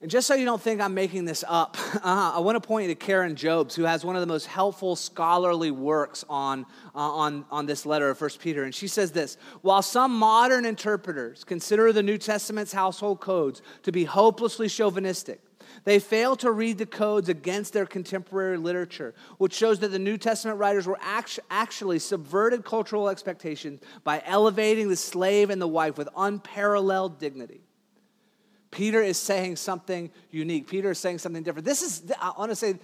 And 0.00 0.10
just 0.10 0.26
so 0.26 0.34
you 0.34 0.46
don't 0.46 0.60
think 0.60 0.80
I'm 0.80 0.94
making 0.94 1.26
this 1.26 1.44
up, 1.46 1.76
uh, 1.96 2.32
I 2.34 2.38
want 2.38 2.60
to 2.60 2.66
point 2.66 2.88
you 2.88 2.94
to 2.94 2.98
Karen 2.98 3.36
Jobes, 3.36 3.74
who 3.74 3.82
has 3.82 4.02
one 4.02 4.16
of 4.16 4.22
the 4.22 4.26
most 4.26 4.46
helpful 4.46 4.96
scholarly 4.96 5.70
works 5.70 6.24
on, 6.30 6.64
uh, 6.94 6.98
on, 6.98 7.44
on 7.50 7.66
this 7.66 7.84
letter 7.84 8.08
of 8.08 8.18
1 8.18 8.30
Peter. 8.40 8.64
And 8.64 8.74
she 8.74 8.88
says 8.88 9.12
this 9.12 9.36
While 9.60 9.82
some 9.82 10.18
modern 10.18 10.64
interpreters 10.64 11.44
consider 11.44 11.92
the 11.92 12.02
New 12.02 12.16
Testament's 12.16 12.72
household 12.72 13.20
codes 13.20 13.60
to 13.82 13.92
be 13.92 14.04
hopelessly 14.04 14.68
chauvinistic, 14.68 15.42
they 15.84 15.98
fail 15.98 16.36
to 16.36 16.50
read 16.50 16.78
the 16.78 16.86
codes 16.86 17.28
against 17.28 17.72
their 17.72 17.86
contemporary 17.86 18.58
literature, 18.58 19.14
which 19.38 19.54
shows 19.54 19.78
that 19.80 19.88
the 19.88 19.98
New 19.98 20.18
Testament 20.18 20.58
writers 20.58 20.86
were 20.86 20.98
actually 21.00 21.98
subverted 21.98 22.64
cultural 22.64 23.08
expectations 23.08 23.80
by 24.04 24.22
elevating 24.24 24.88
the 24.88 24.96
slave 24.96 25.50
and 25.50 25.60
the 25.60 25.68
wife 25.68 25.96
with 25.96 26.08
unparalleled 26.16 27.18
dignity. 27.18 27.62
Peter 28.70 29.02
is 29.02 29.18
saying 29.18 29.56
something 29.56 30.10
unique. 30.30 30.68
Peter 30.68 30.90
is 30.92 30.98
saying 30.98 31.18
something 31.18 31.42
different. 31.42 31.64
This 31.64 31.82
is, 31.82 32.12
I 32.20 32.32
want 32.38 32.52
to 32.52 32.56
say, 32.56 32.78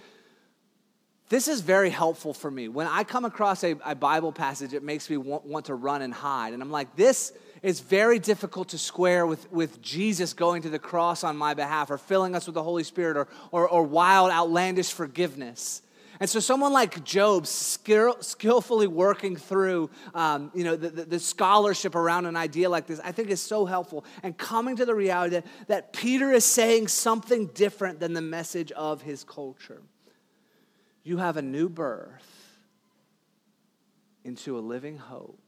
this 1.29 1.47
is 1.47 1.61
very 1.61 1.89
helpful 1.89 2.33
for 2.33 2.49
me. 2.49 2.67
When 2.67 2.87
I 2.87 3.03
come 3.03 3.25
across 3.25 3.63
a, 3.63 3.75
a 3.85 3.95
Bible 3.95 4.31
passage, 4.31 4.73
it 4.73 4.83
makes 4.83 5.09
me 5.09 5.17
want, 5.17 5.45
want 5.45 5.65
to 5.65 5.75
run 5.75 6.01
and 6.01 6.13
hide. 6.13 6.53
And 6.53 6.61
I'm 6.61 6.71
like, 6.71 6.95
this 6.95 7.33
is 7.61 7.79
very 7.79 8.19
difficult 8.19 8.69
to 8.69 8.77
square 8.77 9.25
with, 9.25 9.51
with 9.51 9.81
Jesus 9.81 10.33
going 10.33 10.61
to 10.63 10.69
the 10.69 10.79
cross 10.79 11.23
on 11.23 11.37
my 11.37 11.53
behalf 11.53 11.89
or 11.89 11.97
filling 11.97 12.35
us 12.35 12.45
with 12.45 12.55
the 12.55 12.63
Holy 12.63 12.83
Spirit 12.83 13.17
or, 13.17 13.27
or, 13.51 13.67
or 13.67 13.83
wild, 13.83 14.31
outlandish 14.31 14.91
forgiveness. 14.91 15.81
And 16.19 16.27
so, 16.27 16.39
someone 16.39 16.73
like 16.73 17.03
Job, 17.03 17.45
skill, 17.45 18.17
skillfully 18.21 18.87
working 18.87 19.35
through, 19.35 19.91
um, 20.15 20.51
you 20.55 20.63
know, 20.63 20.75
the, 20.75 20.89
the, 20.89 21.05
the, 21.05 21.19
scholarship 21.19 21.93
around 21.93 22.25
an 22.25 22.35
idea 22.35 22.69
like 22.69 22.87
this, 22.87 22.99
I 23.03 23.11
think 23.11 23.29
is 23.29 23.41
so 23.41 23.65
helpful. 23.65 24.03
And 24.23 24.35
coming 24.35 24.75
to 24.77 24.85
the 24.85 24.95
reality 24.95 25.35
that, 25.35 25.45
that 25.67 25.93
Peter 25.93 26.31
is 26.31 26.43
saying 26.43 26.87
something 26.87 27.47
different 27.47 27.99
than 27.99 28.13
the 28.13 28.21
message 28.21 28.71
of 28.71 29.03
his 29.03 29.23
culture. 29.23 29.83
You 31.03 31.17
have 31.17 31.37
a 31.37 31.41
new 31.43 31.69
birth 31.69 32.57
into 34.23 34.57
a 34.57 34.59
living 34.59 34.97
hope 34.97 35.46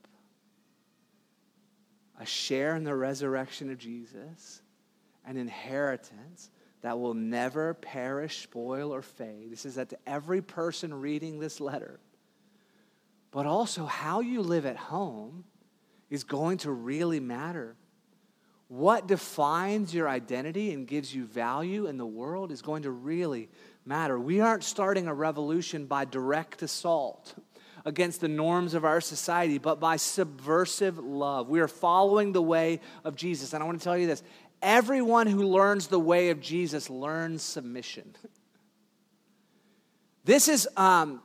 a 2.20 2.26
share 2.26 2.76
in 2.76 2.84
the 2.84 2.96
resurrection 2.96 3.72
of 3.72 3.78
Jesus, 3.78 4.62
an 5.26 5.38
inheritance 5.38 6.52
that 6.82 7.00
will 7.00 7.14
never 7.14 7.74
perish, 7.74 8.44
spoil, 8.44 8.94
or 8.94 9.02
fade. 9.02 9.52
This 9.52 9.66
is 9.66 9.76
that 9.76 9.90
to 9.90 9.98
every 10.06 10.42
person 10.42 10.94
reading 10.94 11.40
this 11.40 11.60
letter. 11.60 12.00
But 13.32 13.46
also, 13.46 13.86
how 13.86 14.20
you 14.20 14.42
live 14.42 14.66
at 14.66 14.78
home 14.78 15.46
is 16.10 16.24
going 16.24 16.60
to 16.60 16.72
really 16.72 17.20
matter. 17.20 17.76
What 18.68 19.08
defines 19.08 19.94
your 19.94 20.08
identity 20.08 20.74
and 20.74 20.88
gives 20.88 21.14
you 21.14 21.26
value 21.26 21.88
in 21.88 21.98
the 21.98 22.06
world 22.06 22.52
is 22.52 22.62
going 22.62 22.84
to 22.84 22.92
really 22.92 23.50
matter. 23.86 24.20
We 24.20 24.42
aren't 24.42 24.64
starting 24.64 25.08
a 25.08 25.14
revolution 25.14 25.86
by 25.86 26.06
direct 26.06 26.62
assault 26.62 27.34
against 27.86 28.22
the 28.22 28.28
norms 28.28 28.74
of 28.74 28.86
our 28.86 29.02
society, 29.02 29.58
but 29.58 29.80
by 29.80 29.96
subversive 29.96 30.98
love. 30.98 31.50
We 31.50 31.60
are 31.60 31.68
following 31.68 32.32
the 32.32 32.42
way 32.42 32.80
of 33.04 33.16
Jesus. 33.16 33.54
And 33.54 33.64
I 33.64 33.66
want 33.66 33.80
to 33.80 33.84
tell 33.84 33.98
you 33.98 34.08
this 34.08 34.24
everyone 34.62 35.28
who 35.28 35.44
learns 35.44 35.88
the 35.88 36.00
way 36.00 36.30
of 36.30 36.40
Jesus 36.42 36.90
learns 36.90 37.42
submission. 37.42 38.16
This 40.26 40.48
is 40.48 40.68
um, 40.78 41.22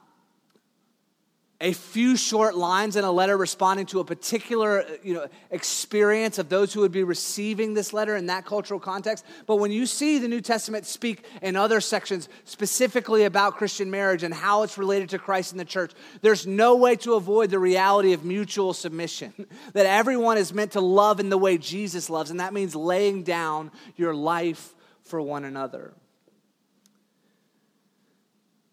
a 1.65 1.73
few 1.73 2.15
short 2.15 2.55
lines 2.55 2.95
in 2.95 3.05
a 3.05 3.11
letter 3.11 3.39
responding 3.39 3.87
to 3.87 3.99
a 3.99 4.05
particular 4.05 4.83
uh, 4.83 4.91
you 5.03 5.15
know, 5.15 5.27
experience 5.51 6.39
of 6.39 6.51
those 6.51 6.75
who 6.75 6.83
would 6.83 6.93
be 6.93 7.03
receiving 7.03 7.73
this 7.73 7.95
letter 7.95 8.17
in 8.17 8.27
that 8.27 8.45
cultural 8.45 8.79
context. 8.79 9.25
But 9.47 9.57
when 9.57 9.73
you 9.73 9.87
see 9.87 10.19
the 10.19 10.29
New 10.29 10.43
Testament 10.43 10.85
speak 10.85 11.25
in 11.41 11.57
other 11.57 11.81
sections 11.81 12.29
specifically 12.45 13.25
about 13.25 13.57
Christian 13.57 13.91
marriage 13.91 14.23
and 14.23 14.35
how 14.35 14.63
it's 14.63 14.77
related 14.77 15.09
to 15.11 15.19
Christ 15.19 15.53
and 15.53 15.61
the 15.61 15.65
church, 15.65 15.93
there's 16.21 16.47
no 16.47 16.77
way 16.77 16.97
to 16.97 17.15
avoid 17.15 17.49
the 17.49 17.59
reality 17.59 18.13
of 18.13 18.27
mutual 18.27 18.75
submission. 18.75 19.33
that 19.73 19.87
everyone 19.87 20.37
is 20.37 20.53
meant 20.53 20.73
to 20.73 20.83
love 20.83 21.19
in 21.19 21.31
the 21.31 21.39
way 21.39 21.57
Jesus 21.57 22.11
loves, 22.11 22.31
and 22.31 22.41
that 22.41 22.53
means 22.53 22.77
laying 22.77 23.23
down 23.23 23.71
your 23.97 24.15
life 24.15 24.75
for 25.03 25.19
one 25.19 25.45
another. 25.45 25.95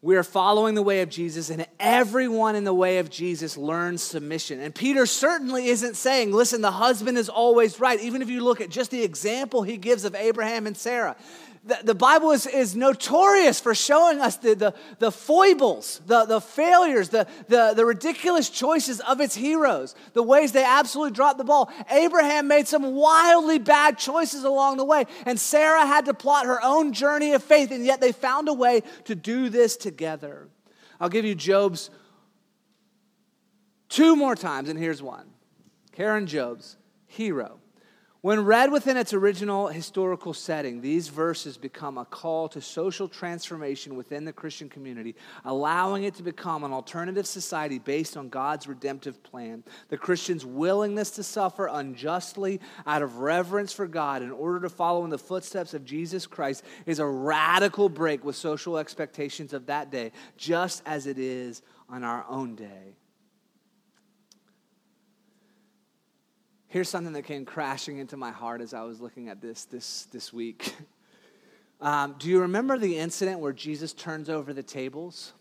We 0.03 0.15
are 0.15 0.23
following 0.23 0.73
the 0.73 0.81
way 0.81 1.03
of 1.03 1.09
Jesus, 1.09 1.51
and 1.51 1.67
everyone 1.79 2.55
in 2.55 2.63
the 2.63 2.73
way 2.73 2.97
of 2.97 3.11
Jesus 3.11 3.55
learns 3.55 4.01
submission. 4.01 4.59
And 4.59 4.73
Peter 4.73 5.05
certainly 5.05 5.67
isn't 5.67 5.95
saying, 5.95 6.31
listen, 6.31 6.61
the 6.61 6.71
husband 6.71 7.19
is 7.19 7.29
always 7.29 7.79
right. 7.79 7.99
Even 7.99 8.23
if 8.23 8.29
you 8.29 8.43
look 8.43 8.61
at 8.61 8.71
just 8.71 8.89
the 8.89 9.03
example 9.03 9.61
he 9.61 9.77
gives 9.77 10.03
of 10.03 10.15
Abraham 10.15 10.65
and 10.65 10.75
Sarah, 10.75 11.15
the, 11.63 11.77
the 11.83 11.95
Bible 11.95 12.31
is, 12.31 12.47
is 12.47 12.75
notorious 12.75 13.59
for 13.59 13.75
showing 13.75 14.19
us 14.19 14.37
the, 14.37 14.55
the, 14.55 14.73
the 14.97 15.11
foibles, 15.11 16.01
the, 16.07 16.25
the 16.25 16.41
failures, 16.41 17.09
the, 17.09 17.27
the, 17.49 17.73
the 17.75 17.85
ridiculous 17.85 18.49
choices 18.49 18.99
of 19.01 19.21
its 19.21 19.35
heroes, 19.35 19.93
the 20.13 20.23
ways 20.23 20.53
they 20.53 20.63
absolutely 20.63 21.13
dropped 21.13 21.37
the 21.37 21.43
ball. 21.43 21.71
Abraham 21.91 22.47
made 22.47 22.67
some 22.67 22.95
wildly 22.95 23.59
bad 23.59 23.99
choices 23.99 24.43
along 24.43 24.77
the 24.77 24.85
way, 24.85 25.05
and 25.25 25.39
Sarah 25.39 25.85
had 25.85 26.05
to 26.05 26.15
plot 26.15 26.47
her 26.47 26.59
own 26.63 26.93
journey 26.93 27.33
of 27.33 27.43
faith, 27.43 27.69
and 27.71 27.85
yet 27.85 28.01
they 28.01 28.11
found 28.11 28.49
a 28.49 28.53
way 28.53 28.81
to 29.05 29.13
do 29.13 29.49
this 29.49 29.77
together. 29.77 30.49
I'll 30.99 31.09
give 31.09 31.25
you 31.25 31.35
Jobes 31.35 31.91
two 33.87 34.15
more 34.15 34.35
times, 34.35 34.67
and 34.67 34.79
here's 34.79 35.03
one 35.03 35.29
Karen 35.91 36.25
Jobes 36.25 36.77
hero. 37.05 37.60
When 38.21 38.45
read 38.45 38.71
within 38.71 38.97
its 38.97 39.13
original 39.13 39.65
historical 39.65 40.35
setting, 40.35 40.79
these 40.79 41.07
verses 41.07 41.57
become 41.57 41.97
a 41.97 42.05
call 42.05 42.47
to 42.49 42.61
social 42.61 43.07
transformation 43.07 43.95
within 43.95 44.25
the 44.25 44.31
Christian 44.33 44.69
community, 44.69 45.15
allowing 45.43 46.03
it 46.03 46.13
to 46.15 46.23
become 46.23 46.63
an 46.63 46.71
alternative 46.71 47.25
society 47.25 47.79
based 47.79 48.15
on 48.15 48.29
God's 48.29 48.67
redemptive 48.67 49.23
plan. 49.23 49.63
The 49.89 49.97
Christian's 49.97 50.45
willingness 50.45 51.09
to 51.11 51.23
suffer 51.23 51.65
unjustly 51.65 52.59
out 52.85 53.01
of 53.01 53.17
reverence 53.17 53.73
for 53.73 53.87
God 53.87 54.21
in 54.21 54.29
order 54.29 54.59
to 54.59 54.69
follow 54.69 55.03
in 55.03 55.09
the 55.09 55.17
footsteps 55.17 55.73
of 55.73 55.83
Jesus 55.83 56.27
Christ 56.27 56.63
is 56.85 56.99
a 56.99 57.07
radical 57.07 57.89
break 57.89 58.23
with 58.23 58.35
social 58.35 58.77
expectations 58.77 59.51
of 59.51 59.65
that 59.65 59.89
day, 59.89 60.11
just 60.37 60.83
as 60.85 61.07
it 61.07 61.17
is 61.17 61.63
on 61.89 62.03
our 62.03 62.23
own 62.29 62.53
day. 62.53 62.93
Here's 66.71 66.87
something 66.87 67.11
that 67.13 67.23
came 67.23 67.43
crashing 67.43 67.97
into 67.97 68.15
my 68.15 68.31
heart 68.31 68.61
as 68.61 68.73
I 68.73 68.83
was 68.83 69.01
looking 69.01 69.27
at 69.27 69.41
this 69.41 69.65
this, 69.65 70.07
this 70.11 70.33
week. 70.33 70.73
Um, 71.83 72.13
do 72.19 72.29
you 72.29 72.41
remember 72.41 72.77
the 72.77 72.99
incident 72.99 73.39
where 73.39 73.53
Jesus 73.53 73.91
turns 73.91 74.29
over 74.29 74.53
the 74.53 74.61
tables? 74.61 75.33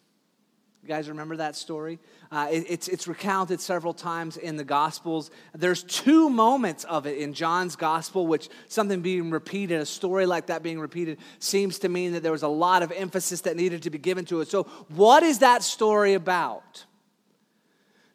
You 0.83 0.89
guys 0.89 1.11
remember 1.11 1.37
that 1.37 1.55
story? 1.55 1.99
Uh, 2.33 2.49
it, 2.51 2.65
it's, 2.67 2.89
it's 2.89 3.07
recounted 3.07 3.61
several 3.61 3.93
times 3.93 4.39
in 4.39 4.57
the 4.57 4.65
Gospels. 4.65 5.31
There's 5.55 5.83
two 5.83 6.31
moments 6.31 6.85
of 6.85 7.07
it 7.07 7.19
in 7.19 7.35
John's 7.35 7.77
Gospel, 7.77 8.27
which 8.27 8.49
something 8.69 9.03
being 9.03 9.31
repeated, 9.31 9.83
a 9.83 9.85
story 9.85 10.25
like 10.25 10.47
that 10.47 10.63
being 10.63 10.81
repeated, 10.81 11.19
seems 11.41 11.79
to 11.81 11.91
mean 11.91 12.15
that 12.15 12.23
there 12.23 12.33
was 12.33 12.43
a 12.43 12.49
lot 12.49 12.83
of 12.83 12.91
emphasis 12.91 13.43
that 13.43 13.55
needed 13.55 13.83
to 13.83 13.91
be 13.91 13.99
given 13.99 14.25
to 14.25 14.41
it. 14.41 14.49
So, 14.49 14.63
what 14.89 15.23
is 15.23 15.41
that 15.41 15.63
story 15.63 16.15
about? 16.15 16.87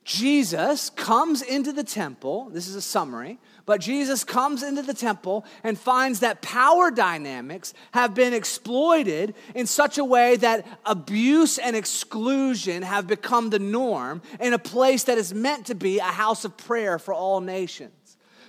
Jesus 0.05 0.91
comes 0.91 1.41
into 1.41 1.73
the 1.73 1.83
temple. 1.83 2.49
This 2.51 2.67
is 2.67 2.75
a 2.75 2.81
summary, 2.81 3.39
but 3.65 3.81
Jesus 3.81 4.23
comes 4.23 4.61
into 4.61 4.83
the 4.83 4.93
temple 4.93 5.43
and 5.63 5.79
finds 5.79 6.19
that 6.19 6.43
power 6.43 6.91
dynamics 6.91 7.73
have 7.91 8.13
been 8.13 8.31
exploited 8.31 9.33
in 9.55 9.65
such 9.65 9.97
a 9.97 10.05
way 10.05 10.35
that 10.35 10.65
abuse 10.85 11.57
and 11.57 11.75
exclusion 11.75 12.83
have 12.83 13.07
become 13.07 13.49
the 13.49 13.57
norm 13.57 14.21
in 14.39 14.53
a 14.53 14.59
place 14.59 15.05
that 15.05 15.17
is 15.17 15.33
meant 15.33 15.65
to 15.65 15.75
be 15.75 15.97
a 15.97 16.03
house 16.03 16.45
of 16.45 16.55
prayer 16.55 16.99
for 16.99 17.11
all 17.11 17.41
nations. 17.41 18.04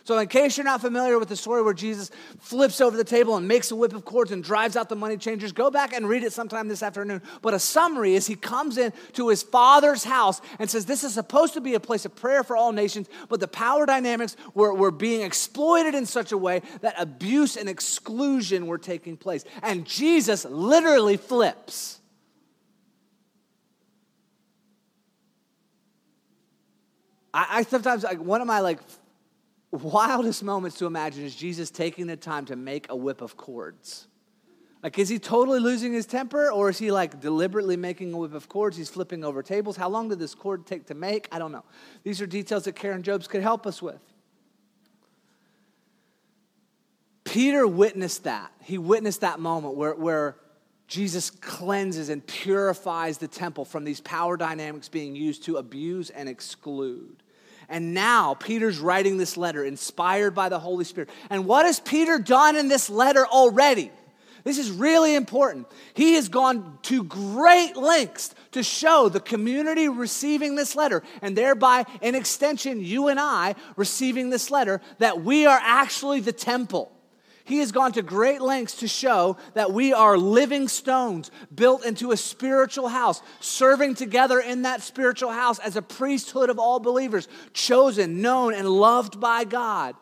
So, 0.06 0.16
in 0.18 0.28
case 0.28 0.56
you're 0.56 0.62
not 0.62 0.80
familiar 0.80 1.18
with 1.18 1.28
the 1.28 1.34
story 1.34 1.62
where 1.62 1.74
Jesus 1.74 2.12
flips 2.38 2.80
over 2.80 2.96
the 2.96 3.02
table 3.02 3.34
and 3.34 3.48
makes 3.48 3.72
a 3.72 3.76
whip 3.76 3.92
of 3.92 4.04
cords 4.04 4.30
and 4.30 4.40
drives 4.40 4.76
out 4.76 4.88
the 4.88 4.94
money 4.94 5.16
changers, 5.16 5.50
go 5.50 5.68
back 5.68 5.92
and 5.92 6.08
read 6.08 6.22
it 6.22 6.32
sometime 6.32 6.68
this 6.68 6.80
afternoon. 6.80 7.20
But 7.42 7.54
a 7.54 7.58
summary 7.58 8.14
is 8.14 8.24
he 8.24 8.36
comes 8.36 8.78
in 8.78 8.92
to 9.14 9.30
his 9.30 9.42
father's 9.42 10.04
house 10.04 10.40
and 10.60 10.70
says, 10.70 10.86
This 10.86 11.02
is 11.02 11.14
supposed 11.14 11.54
to 11.54 11.60
be 11.60 11.74
a 11.74 11.80
place 11.80 12.04
of 12.04 12.14
prayer 12.14 12.44
for 12.44 12.56
all 12.56 12.70
nations, 12.70 13.08
but 13.28 13.40
the 13.40 13.48
power 13.48 13.84
dynamics 13.84 14.36
were, 14.54 14.72
were 14.72 14.92
being 14.92 15.22
exploited 15.22 15.96
in 15.96 16.06
such 16.06 16.30
a 16.30 16.38
way 16.38 16.62
that 16.82 16.94
abuse 16.98 17.56
and 17.56 17.68
exclusion 17.68 18.68
were 18.68 18.78
taking 18.78 19.16
place. 19.16 19.44
And 19.60 19.84
Jesus 19.84 20.44
literally 20.44 21.16
flips. 21.16 21.98
I, 27.34 27.64
sometimes 27.64 28.04
like 28.04 28.20
one 28.20 28.40
of 28.40 28.46
my 28.46 28.60
like 28.60 28.78
wildest 29.76 30.42
moments 30.42 30.78
to 30.78 30.86
imagine 30.86 31.24
is 31.24 31.34
Jesus 31.34 31.70
taking 31.70 32.06
the 32.06 32.16
time 32.16 32.44
to 32.46 32.56
make 32.56 32.86
a 32.88 32.96
whip 32.96 33.20
of 33.20 33.36
cords. 33.36 34.08
Like, 34.82 34.98
is 34.98 35.08
he 35.08 35.18
totally 35.18 35.58
losing 35.58 35.92
his 35.92 36.06
temper 36.06 36.50
or 36.50 36.68
is 36.68 36.78
he 36.78 36.92
like 36.92 37.20
deliberately 37.20 37.76
making 37.76 38.12
a 38.12 38.18
whip 38.18 38.34
of 38.34 38.48
cords? 38.48 38.76
He's 38.76 38.88
flipping 38.88 39.24
over 39.24 39.42
tables. 39.42 39.76
How 39.76 39.88
long 39.88 40.08
did 40.08 40.18
this 40.18 40.34
cord 40.34 40.66
take 40.66 40.86
to 40.86 40.94
make? 40.94 41.28
I 41.32 41.38
don't 41.38 41.52
know. 41.52 41.64
These 42.04 42.20
are 42.20 42.26
details 42.26 42.64
that 42.64 42.76
Karen 42.76 43.02
Jobes 43.02 43.26
could 43.26 43.42
help 43.42 43.66
us 43.66 43.82
with. 43.82 44.00
Peter 47.24 47.66
witnessed 47.66 48.24
that. 48.24 48.52
He 48.62 48.78
witnessed 48.78 49.22
that 49.22 49.40
moment 49.40 49.74
where, 49.74 49.94
where 49.94 50.36
Jesus 50.86 51.30
cleanses 51.30 52.08
and 52.08 52.24
purifies 52.24 53.18
the 53.18 53.28
temple 53.28 53.64
from 53.64 53.84
these 53.84 54.00
power 54.00 54.36
dynamics 54.36 54.88
being 54.88 55.16
used 55.16 55.44
to 55.44 55.56
abuse 55.56 56.10
and 56.10 56.28
exclude. 56.28 57.22
And 57.68 57.94
now 57.94 58.34
Peter's 58.34 58.78
writing 58.78 59.16
this 59.16 59.36
letter 59.36 59.64
inspired 59.64 60.34
by 60.34 60.48
the 60.48 60.58
Holy 60.58 60.84
Spirit. 60.84 61.10
And 61.30 61.46
what 61.46 61.66
has 61.66 61.80
Peter 61.80 62.18
done 62.18 62.56
in 62.56 62.68
this 62.68 62.88
letter 62.88 63.26
already? 63.26 63.90
This 64.44 64.58
is 64.58 64.70
really 64.70 65.16
important. 65.16 65.66
He 65.94 66.14
has 66.14 66.28
gone 66.28 66.78
to 66.82 67.02
great 67.02 67.76
lengths 67.76 68.32
to 68.52 68.62
show 68.62 69.08
the 69.08 69.18
community 69.18 69.88
receiving 69.88 70.54
this 70.54 70.76
letter, 70.76 71.02
and 71.20 71.36
thereby, 71.36 71.84
in 72.00 72.14
extension, 72.14 72.80
you 72.80 73.08
and 73.08 73.18
I 73.18 73.56
receiving 73.74 74.30
this 74.30 74.48
letter, 74.50 74.80
that 74.98 75.22
we 75.22 75.46
are 75.46 75.58
actually 75.60 76.20
the 76.20 76.32
temple. 76.32 76.92
He 77.46 77.58
has 77.58 77.70
gone 77.70 77.92
to 77.92 78.02
great 78.02 78.42
lengths 78.42 78.80
to 78.80 78.88
show 78.88 79.36
that 79.54 79.72
we 79.72 79.92
are 79.92 80.18
living 80.18 80.66
stones 80.66 81.30
built 81.54 81.86
into 81.86 82.10
a 82.10 82.16
spiritual 82.16 82.88
house, 82.88 83.22
serving 83.38 83.94
together 83.94 84.40
in 84.40 84.62
that 84.62 84.82
spiritual 84.82 85.30
house 85.30 85.60
as 85.60 85.76
a 85.76 85.82
priesthood 85.82 86.50
of 86.50 86.58
all 86.58 86.80
believers, 86.80 87.28
chosen, 87.52 88.20
known, 88.20 88.52
and 88.52 88.68
loved 88.68 89.20
by 89.20 89.44
God. 89.44 89.94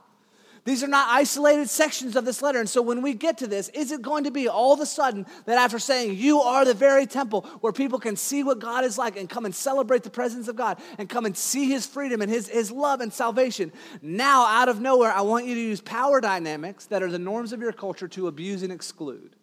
These 0.64 0.82
are 0.82 0.88
not 0.88 1.08
isolated 1.10 1.68
sections 1.68 2.16
of 2.16 2.24
this 2.24 2.40
letter. 2.40 2.58
And 2.58 2.68
so 2.68 2.80
when 2.80 3.02
we 3.02 3.12
get 3.12 3.36
to 3.38 3.46
this, 3.46 3.68
is 3.70 3.92
it 3.92 4.00
going 4.00 4.24
to 4.24 4.30
be 4.30 4.48
all 4.48 4.72
of 4.72 4.80
a 4.80 4.86
sudden 4.86 5.26
that 5.44 5.58
after 5.58 5.78
saying, 5.78 6.16
You 6.16 6.40
are 6.40 6.64
the 6.64 6.72
very 6.72 7.06
temple 7.06 7.42
where 7.60 7.72
people 7.72 7.98
can 7.98 8.16
see 8.16 8.42
what 8.42 8.60
God 8.60 8.82
is 8.82 8.96
like 8.96 9.18
and 9.18 9.28
come 9.28 9.44
and 9.44 9.54
celebrate 9.54 10.04
the 10.04 10.10
presence 10.10 10.48
of 10.48 10.56
God 10.56 10.80
and 10.96 11.06
come 11.06 11.26
and 11.26 11.36
see 11.36 11.68
his 11.68 11.86
freedom 11.86 12.22
and 12.22 12.30
his, 12.30 12.48
his 12.48 12.70
love 12.70 13.02
and 13.02 13.12
salvation, 13.12 13.72
now 14.00 14.46
out 14.46 14.70
of 14.70 14.80
nowhere, 14.80 15.12
I 15.12 15.20
want 15.20 15.44
you 15.44 15.54
to 15.54 15.60
use 15.60 15.82
power 15.82 16.22
dynamics 16.22 16.86
that 16.86 17.02
are 17.02 17.10
the 17.10 17.18
norms 17.18 17.52
of 17.52 17.60
your 17.60 17.72
culture 17.72 18.08
to 18.08 18.26
abuse 18.26 18.62
and 18.62 18.72
exclude? 18.72 19.36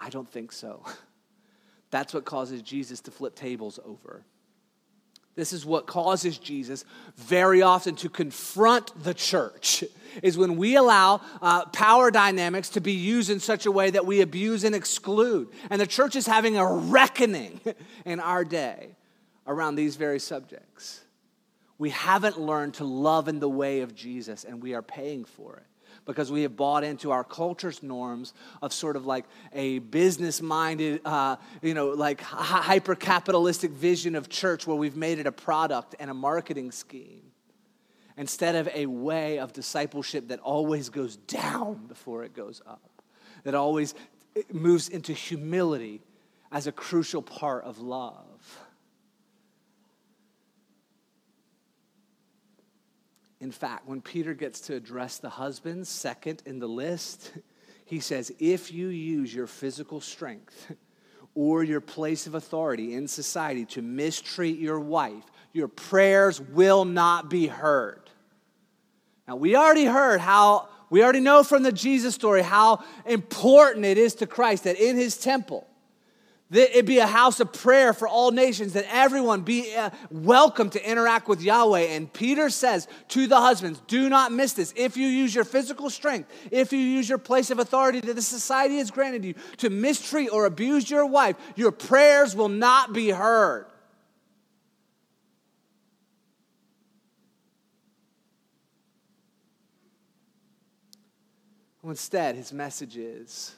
I 0.00 0.08
don't 0.08 0.28
think 0.28 0.52
so. 0.52 0.86
That's 1.90 2.14
what 2.14 2.24
causes 2.24 2.62
Jesus 2.62 3.00
to 3.02 3.10
flip 3.10 3.34
tables 3.34 3.78
over. 3.84 4.24
This 5.36 5.52
is 5.52 5.66
what 5.66 5.86
causes 5.86 6.38
Jesus 6.38 6.84
very 7.16 7.60
often 7.60 7.94
to 7.96 8.08
confront 8.08 9.04
the 9.04 9.12
church, 9.12 9.84
is 10.22 10.38
when 10.38 10.56
we 10.56 10.76
allow 10.76 11.20
uh, 11.42 11.66
power 11.66 12.10
dynamics 12.10 12.70
to 12.70 12.80
be 12.80 12.92
used 12.92 13.28
in 13.28 13.38
such 13.38 13.66
a 13.66 13.70
way 13.70 13.90
that 13.90 14.06
we 14.06 14.22
abuse 14.22 14.64
and 14.64 14.74
exclude. 14.74 15.48
And 15.68 15.80
the 15.80 15.86
church 15.86 16.16
is 16.16 16.26
having 16.26 16.56
a 16.56 16.66
reckoning 16.66 17.60
in 18.06 18.18
our 18.18 18.44
day 18.44 18.96
around 19.46 19.76
these 19.76 19.96
very 19.96 20.18
subjects. 20.18 21.02
We 21.78 21.90
haven't 21.90 22.40
learned 22.40 22.74
to 22.74 22.84
love 22.84 23.28
in 23.28 23.38
the 23.38 23.48
way 23.48 23.82
of 23.82 23.94
Jesus, 23.94 24.44
and 24.44 24.62
we 24.62 24.74
are 24.74 24.82
paying 24.82 25.26
for 25.26 25.58
it 25.58 25.66
because 26.06 26.32
we 26.32 26.42
have 26.42 26.56
bought 26.56 26.84
into 26.84 27.10
our 27.10 27.24
culture's 27.24 27.82
norms 27.82 28.32
of 28.62 28.72
sort 28.72 28.96
of 28.96 29.04
like 29.04 29.24
a 29.52 29.80
business 29.80 30.40
minded, 30.40 31.00
uh, 31.04 31.36
you 31.60 31.74
know, 31.74 31.88
like 31.88 32.20
hyper 32.20 32.94
capitalistic 32.94 33.72
vision 33.72 34.14
of 34.14 34.28
church 34.28 34.66
where 34.66 34.76
we've 34.76 34.96
made 34.96 35.18
it 35.18 35.26
a 35.26 35.32
product 35.32 35.94
and 35.98 36.08
a 36.10 36.14
marketing 36.14 36.70
scheme. 36.72 37.32
instead 38.16 38.54
of 38.54 38.68
a 38.74 38.86
way 38.86 39.38
of 39.38 39.52
discipleship 39.52 40.28
that 40.28 40.40
always 40.40 40.88
goes 40.88 41.16
down 41.16 41.86
before 41.86 42.24
it 42.24 42.34
goes 42.34 42.62
up, 42.66 43.02
that 43.44 43.54
always 43.54 43.94
moves 44.52 44.88
into 44.88 45.12
humility 45.12 46.00
as 46.50 46.66
a 46.66 46.72
crucial 46.72 47.22
part 47.22 47.64
of 47.64 47.78
love. 47.78 48.35
In 53.40 53.52
fact, 53.52 53.86
when 53.86 54.00
Peter 54.00 54.34
gets 54.34 54.60
to 54.62 54.74
address 54.74 55.18
the 55.18 55.28
husbands, 55.28 55.88
second 55.88 56.42
in 56.46 56.58
the 56.58 56.66
list, 56.66 57.32
he 57.84 58.00
says, 58.00 58.32
If 58.38 58.72
you 58.72 58.88
use 58.88 59.34
your 59.34 59.46
physical 59.46 60.00
strength 60.00 60.72
or 61.34 61.62
your 61.62 61.80
place 61.80 62.26
of 62.26 62.34
authority 62.34 62.94
in 62.94 63.06
society 63.06 63.66
to 63.66 63.82
mistreat 63.82 64.58
your 64.58 64.80
wife, 64.80 65.24
your 65.52 65.68
prayers 65.68 66.40
will 66.40 66.84
not 66.84 67.28
be 67.28 67.46
heard. 67.46 68.10
Now, 69.28 69.36
we 69.36 69.56
already 69.56 69.84
heard 69.86 70.20
how, 70.20 70.68
we 70.88 71.02
already 71.02 71.20
know 71.20 71.42
from 71.42 71.62
the 71.62 71.72
Jesus 71.72 72.14
story 72.14 72.42
how 72.42 72.84
important 73.04 73.84
it 73.84 73.98
is 73.98 74.14
to 74.16 74.26
Christ 74.26 74.64
that 74.64 74.76
in 74.76 74.96
his 74.96 75.18
temple, 75.18 75.65
that 76.50 76.78
it 76.78 76.86
be 76.86 76.98
a 76.98 77.06
house 77.06 77.40
of 77.40 77.52
prayer 77.52 77.92
for 77.92 78.06
all 78.06 78.30
nations, 78.30 78.74
that 78.74 78.86
everyone 78.88 79.42
be 79.42 79.74
uh, 79.74 79.90
welcome 80.10 80.70
to 80.70 80.88
interact 80.90 81.26
with 81.26 81.42
Yahweh. 81.42 81.80
And 81.80 82.12
Peter 82.12 82.50
says 82.50 82.86
to 83.08 83.26
the 83.26 83.40
husbands, 83.40 83.82
do 83.88 84.08
not 84.08 84.30
miss 84.30 84.52
this. 84.52 84.72
If 84.76 84.96
you 84.96 85.08
use 85.08 85.34
your 85.34 85.44
physical 85.44 85.90
strength, 85.90 86.30
if 86.52 86.72
you 86.72 86.78
use 86.78 87.08
your 87.08 87.18
place 87.18 87.50
of 87.50 87.58
authority 87.58 87.98
that 87.98 88.14
the 88.14 88.22
society 88.22 88.78
has 88.78 88.92
granted 88.92 89.24
you 89.24 89.34
to 89.56 89.70
mistreat 89.70 90.30
or 90.30 90.46
abuse 90.46 90.88
your 90.88 91.06
wife, 91.06 91.34
your 91.56 91.72
prayers 91.72 92.36
will 92.36 92.48
not 92.48 92.92
be 92.92 93.10
heard. 93.10 93.66
Instead, 101.82 102.34
his 102.34 102.52
message 102.52 102.96
is 102.96 103.55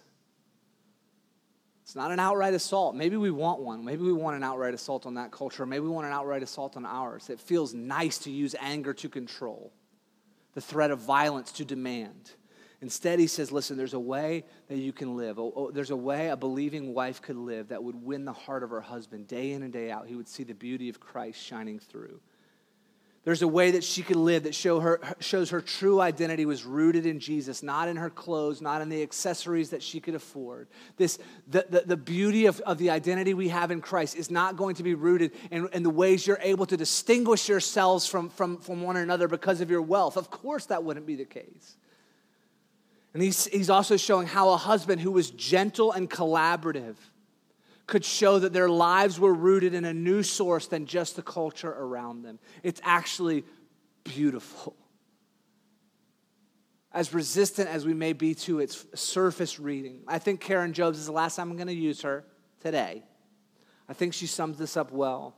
it's 1.88 1.96
not 1.96 2.10
an 2.10 2.20
outright 2.20 2.52
assault. 2.52 2.94
Maybe 2.94 3.16
we 3.16 3.30
want 3.30 3.60
one. 3.60 3.82
Maybe 3.82 4.02
we 4.02 4.12
want 4.12 4.36
an 4.36 4.42
outright 4.42 4.74
assault 4.74 5.06
on 5.06 5.14
that 5.14 5.30
culture. 5.30 5.64
Maybe 5.64 5.84
we 5.84 5.88
want 5.88 6.06
an 6.06 6.12
outright 6.12 6.42
assault 6.42 6.76
on 6.76 6.84
ours. 6.84 7.30
It 7.30 7.40
feels 7.40 7.72
nice 7.72 8.18
to 8.18 8.30
use 8.30 8.54
anger 8.60 8.92
to 8.92 9.08
control, 9.08 9.72
the 10.52 10.60
threat 10.60 10.90
of 10.90 10.98
violence 10.98 11.50
to 11.52 11.64
demand. 11.64 12.32
Instead, 12.82 13.18
he 13.18 13.26
says, 13.26 13.50
listen, 13.50 13.78
there's 13.78 13.94
a 13.94 13.98
way 13.98 14.44
that 14.68 14.76
you 14.76 14.92
can 14.92 15.16
live. 15.16 15.38
Oh, 15.38 15.50
oh, 15.56 15.70
there's 15.70 15.88
a 15.88 15.96
way 15.96 16.28
a 16.28 16.36
believing 16.36 16.92
wife 16.92 17.22
could 17.22 17.38
live 17.38 17.68
that 17.68 17.82
would 17.82 18.04
win 18.04 18.26
the 18.26 18.34
heart 18.34 18.62
of 18.62 18.68
her 18.68 18.82
husband 18.82 19.26
day 19.26 19.52
in 19.52 19.62
and 19.62 19.72
day 19.72 19.90
out. 19.90 20.08
He 20.08 20.14
would 20.14 20.28
see 20.28 20.44
the 20.44 20.52
beauty 20.52 20.90
of 20.90 21.00
Christ 21.00 21.42
shining 21.42 21.78
through. 21.78 22.20
There's 23.28 23.42
a 23.42 23.46
way 23.46 23.72
that 23.72 23.84
she 23.84 24.02
could 24.02 24.16
live 24.16 24.44
that 24.44 24.54
show 24.54 24.80
her, 24.80 25.02
shows 25.20 25.50
her 25.50 25.60
true 25.60 26.00
identity 26.00 26.46
was 26.46 26.64
rooted 26.64 27.04
in 27.04 27.20
Jesus, 27.20 27.62
not 27.62 27.86
in 27.86 27.96
her 27.96 28.08
clothes, 28.08 28.62
not 28.62 28.80
in 28.80 28.88
the 28.88 29.02
accessories 29.02 29.68
that 29.68 29.82
she 29.82 30.00
could 30.00 30.14
afford. 30.14 30.66
This, 30.96 31.18
the, 31.46 31.66
the, 31.68 31.80
the 31.80 31.96
beauty 31.98 32.46
of, 32.46 32.58
of 32.60 32.78
the 32.78 32.88
identity 32.88 33.34
we 33.34 33.50
have 33.50 33.70
in 33.70 33.82
Christ 33.82 34.16
is 34.16 34.30
not 34.30 34.56
going 34.56 34.76
to 34.76 34.82
be 34.82 34.94
rooted 34.94 35.32
in, 35.50 35.68
in 35.74 35.82
the 35.82 35.90
ways 35.90 36.26
you're 36.26 36.38
able 36.40 36.64
to 36.64 36.76
distinguish 36.78 37.50
yourselves 37.50 38.06
from, 38.06 38.30
from, 38.30 38.62
from 38.62 38.80
one 38.80 38.96
another 38.96 39.28
because 39.28 39.60
of 39.60 39.70
your 39.70 39.82
wealth. 39.82 40.16
Of 40.16 40.30
course, 40.30 40.64
that 40.64 40.82
wouldn't 40.82 41.04
be 41.04 41.16
the 41.16 41.26
case. 41.26 41.76
And 43.12 43.22
he's, 43.22 43.44
he's 43.44 43.68
also 43.68 43.98
showing 43.98 44.26
how 44.26 44.48
a 44.48 44.56
husband 44.56 45.02
who 45.02 45.12
was 45.12 45.30
gentle 45.32 45.92
and 45.92 46.08
collaborative 46.08 46.96
could 47.88 48.04
show 48.04 48.38
that 48.38 48.52
their 48.52 48.68
lives 48.68 49.18
were 49.18 49.32
rooted 49.32 49.72
in 49.72 49.86
a 49.86 49.94
new 49.94 50.22
source 50.22 50.66
than 50.66 50.86
just 50.86 51.16
the 51.16 51.22
culture 51.22 51.70
around 51.70 52.22
them. 52.22 52.38
It's 52.62 52.80
actually 52.84 53.44
beautiful. 54.04 54.76
As 56.92 57.12
resistant 57.14 57.68
as 57.68 57.86
we 57.86 57.94
may 57.94 58.12
be 58.12 58.34
to 58.34 58.60
its 58.60 58.84
surface 58.94 59.58
reading, 59.58 60.02
I 60.06 60.18
think 60.18 60.40
Karen 60.40 60.74
Jobes 60.74 60.98
is 60.98 61.06
the 61.06 61.12
last 61.12 61.36
time 61.36 61.50
I'm 61.50 61.56
going 61.56 61.68
to 61.68 61.74
use 61.74 62.02
her 62.02 62.24
today. 62.60 63.04
I 63.88 63.94
think 63.94 64.12
she 64.12 64.26
sums 64.26 64.58
this 64.58 64.76
up 64.76 64.92
well. 64.92 65.34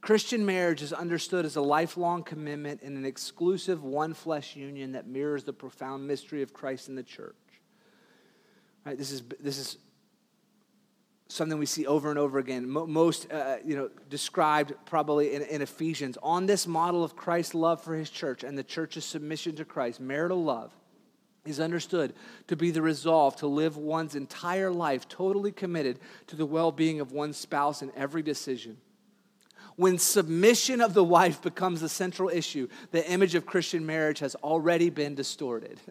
Christian 0.00 0.44
marriage 0.44 0.82
is 0.82 0.92
understood 0.92 1.44
as 1.44 1.54
a 1.54 1.62
lifelong 1.62 2.24
commitment 2.24 2.82
in 2.82 2.96
an 2.96 3.04
exclusive 3.04 3.84
one 3.84 4.12
flesh 4.12 4.56
union 4.56 4.92
that 4.92 5.06
mirrors 5.06 5.44
the 5.44 5.52
profound 5.52 6.06
mystery 6.06 6.42
of 6.42 6.52
Christ 6.52 6.88
in 6.88 6.96
the 6.96 7.02
church. 7.02 7.36
Right, 8.84 8.98
this, 8.98 9.12
is, 9.12 9.22
this 9.40 9.56
is 9.56 9.78
something 11.34 11.58
we 11.58 11.66
see 11.66 11.86
over 11.86 12.10
and 12.10 12.18
over 12.18 12.38
again, 12.38 12.68
most 12.68 13.30
uh, 13.32 13.56
you 13.64 13.76
know, 13.76 13.90
described 14.08 14.72
probably 14.86 15.34
in, 15.34 15.42
in 15.42 15.62
Ephesians. 15.62 16.16
On 16.22 16.46
this 16.46 16.66
model 16.66 17.02
of 17.02 17.16
Christ's 17.16 17.54
love 17.54 17.82
for 17.82 17.94
his 17.94 18.08
church 18.08 18.44
and 18.44 18.56
the 18.56 18.62
church's 18.62 19.04
submission 19.04 19.56
to 19.56 19.64
Christ, 19.64 20.00
marital 20.00 20.42
love 20.42 20.72
is 21.44 21.60
understood 21.60 22.14
to 22.46 22.56
be 22.56 22.70
the 22.70 22.82
resolve 22.82 23.36
to 23.36 23.46
live 23.46 23.76
one's 23.76 24.14
entire 24.14 24.70
life 24.70 25.08
totally 25.08 25.52
committed 25.52 25.98
to 26.28 26.36
the 26.36 26.46
well 26.46 26.72
being 26.72 27.00
of 27.00 27.12
one's 27.12 27.36
spouse 27.36 27.82
in 27.82 27.90
every 27.96 28.22
decision. 28.22 28.78
When 29.76 29.98
submission 29.98 30.80
of 30.80 30.94
the 30.94 31.04
wife 31.04 31.42
becomes 31.42 31.80
the 31.80 31.88
central 31.88 32.28
issue, 32.28 32.68
the 32.92 33.08
image 33.10 33.34
of 33.34 33.44
Christian 33.44 33.84
marriage 33.84 34.20
has 34.20 34.36
already 34.36 34.88
been 34.88 35.14
distorted. 35.14 35.80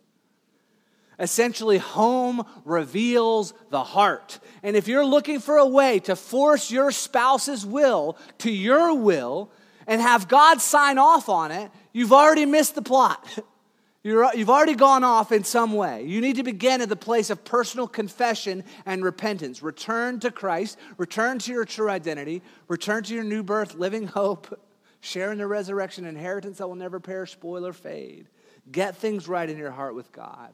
Essentially, 1.20 1.78
home 1.78 2.46
reveals 2.66 3.54
the 3.70 3.84
heart. 3.84 4.40
And 4.64 4.76
if 4.76 4.88
you're 4.88 5.06
looking 5.06 5.40
for 5.40 5.58
a 5.58 5.68
way 5.68 6.00
to 6.02 6.16
force 6.16 6.72
your 6.72 6.92
spouse's 6.92 7.66
will 7.66 8.18
to 8.40 8.52
your 8.52 8.96
will 8.96 9.52
and 9.86 10.02
have 10.02 10.28
God 10.28 10.62
sign 10.62 10.98
off 10.98 11.30
on 11.30 11.52
it, 11.52 11.72
you've 11.92 12.14
already 12.14 12.46
missed 12.46 12.76
the 12.76 12.82
plot. 12.82 13.26
you 14.04 14.20
have 14.20 14.50
already 14.50 14.76
gone 14.76 15.04
off 15.04 15.32
in 15.32 15.44
some 15.44 15.74
way. 15.74 16.04
You 16.04 16.20
need 16.20 16.38
to 16.38 16.44
begin 16.44 16.82
at 16.82 16.90
the 16.90 16.96
place 16.96 17.30
of 17.30 17.46
personal 17.46 17.88
confession 17.88 18.64
and 18.86 19.04
repentance. 19.04 19.62
Return 19.62 20.20
to 20.22 20.32
Christ, 20.32 20.80
return 20.98 21.38
to 21.40 21.52
your 21.52 21.66
true 21.66 21.90
identity, 21.90 22.42
return 22.68 23.04
to 23.04 23.14
your 23.14 23.24
new 23.24 23.44
birth, 23.44 23.76
living 23.76 24.08
hope, 24.08 24.60
sharing 25.00 25.38
the 25.38 25.48
resurrection 25.48 26.06
inheritance 26.06 26.58
that 26.58 26.68
will 26.68 26.76
never 26.76 27.00
perish, 27.00 27.34
spoil, 27.34 27.68
or 27.68 27.74
fade. 27.74 28.28
Get 28.72 28.96
things 28.96 29.28
right 29.28 29.50
in 29.50 29.58
your 29.58 29.72
heart 29.72 29.94
with 29.94 30.12
God. 30.12 30.54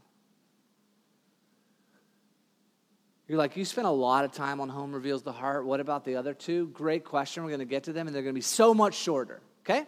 You're 3.30 3.38
like, 3.38 3.56
you 3.56 3.64
spent 3.64 3.86
a 3.86 3.92
lot 3.92 4.26
of 4.26 4.32
time 4.32 4.60
on 4.60 4.70
Home 4.70 4.92
Reveals 4.92 5.22
the 5.22 5.32
Heart. 5.32 5.64
What 5.64 5.80
about 5.80 6.04
the 6.04 6.16
other 6.16 6.34
two? 6.34 6.66
Great 6.70 7.06
question. 7.06 7.44
We're 7.44 7.52
going 7.52 7.60
to 7.60 7.66
get 7.66 7.84
to 7.84 7.94
them, 7.94 8.08
and 8.08 8.16
they're 8.16 8.24
going 8.24 8.34
to 8.34 8.38
be 8.38 8.42
so 8.42 8.74
much 8.74 8.96
shorter, 8.96 9.40
okay? 9.64 9.86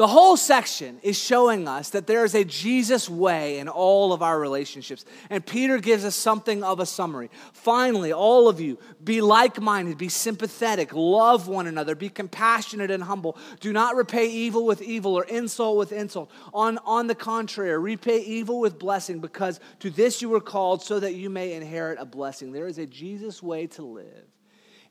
The 0.00 0.06
whole 0.06 0.38
section 0.38 0.98
is 1.02 1.18
showing 1.18 1.68
us 1.68 1.90
that 1.90 2.06
there 2.06 2.24
is 2.24 2.34
a 2.34 2.42
Jesus 2.42 3.06
way 3.06 3.58
in 3.58 3.68
all 3.68 4.14
of 4.14 4.22
our 4.22 4.40
relationships. 4.40 5.04
And 5.28 5.44
Peter 5.44 5.76
gives 5.76 6.06
us 6.06 6.14
something 6.14 6.64
of 6.64 6.80
a 6.80 6.86
summary. 6.86 7.28
Finally, 7.52 8.10
all 8.10 8.48
of 8.48 8.62
you, 8.62 8.78
be 9.04 9.20
like 9.20 9.60
minded, 9.60 9.98
be 9.98 10.08
sympathetic, 10.08 10.94
love 10.94 11.48
one 11.48 11.66
another, 11.66 11.94
be 11.94 12.08
compassionate 12.08 12.90
and 12.90 13.02
humble. 13.02 13.36
Do 13.60 13.74
not 13.74 13.94
repay 13.94 14.30
evil 14.30 14.64
with 14.64 14.80
evil 14.80 15.12
or 15.18 15.24
insult 15.24 15.76
with 15.76 15.92
insult. 15.92 16.30
On, 16.54 16.78
on 16.86 17.06
the 17.06 17.14
contrary, 17.14 17.78
repay 17.78 18.20
evil 18.20 18.58
with 18.58 18.78
blessing, 18.78 19.20
because 19.20 19.60
to 19.80 19.90
this 19.90 20.22
you 20.22 20.30
were 20.30 20.40
called 20.40 20.82
so 20.82 20.98
that 20.98 21.12
you 21.12 21.28
may 21.28 21.52
inherit 21.52 21.98
a 22.00 22.06
blessing. 22.06 22.52
There 22.52 22.68
is 22.68 22.78
a 22.78 22.86
Jesus 22.86 23.42
way 23.42 23.66
to 23.66 23.82
live 23.82 24.24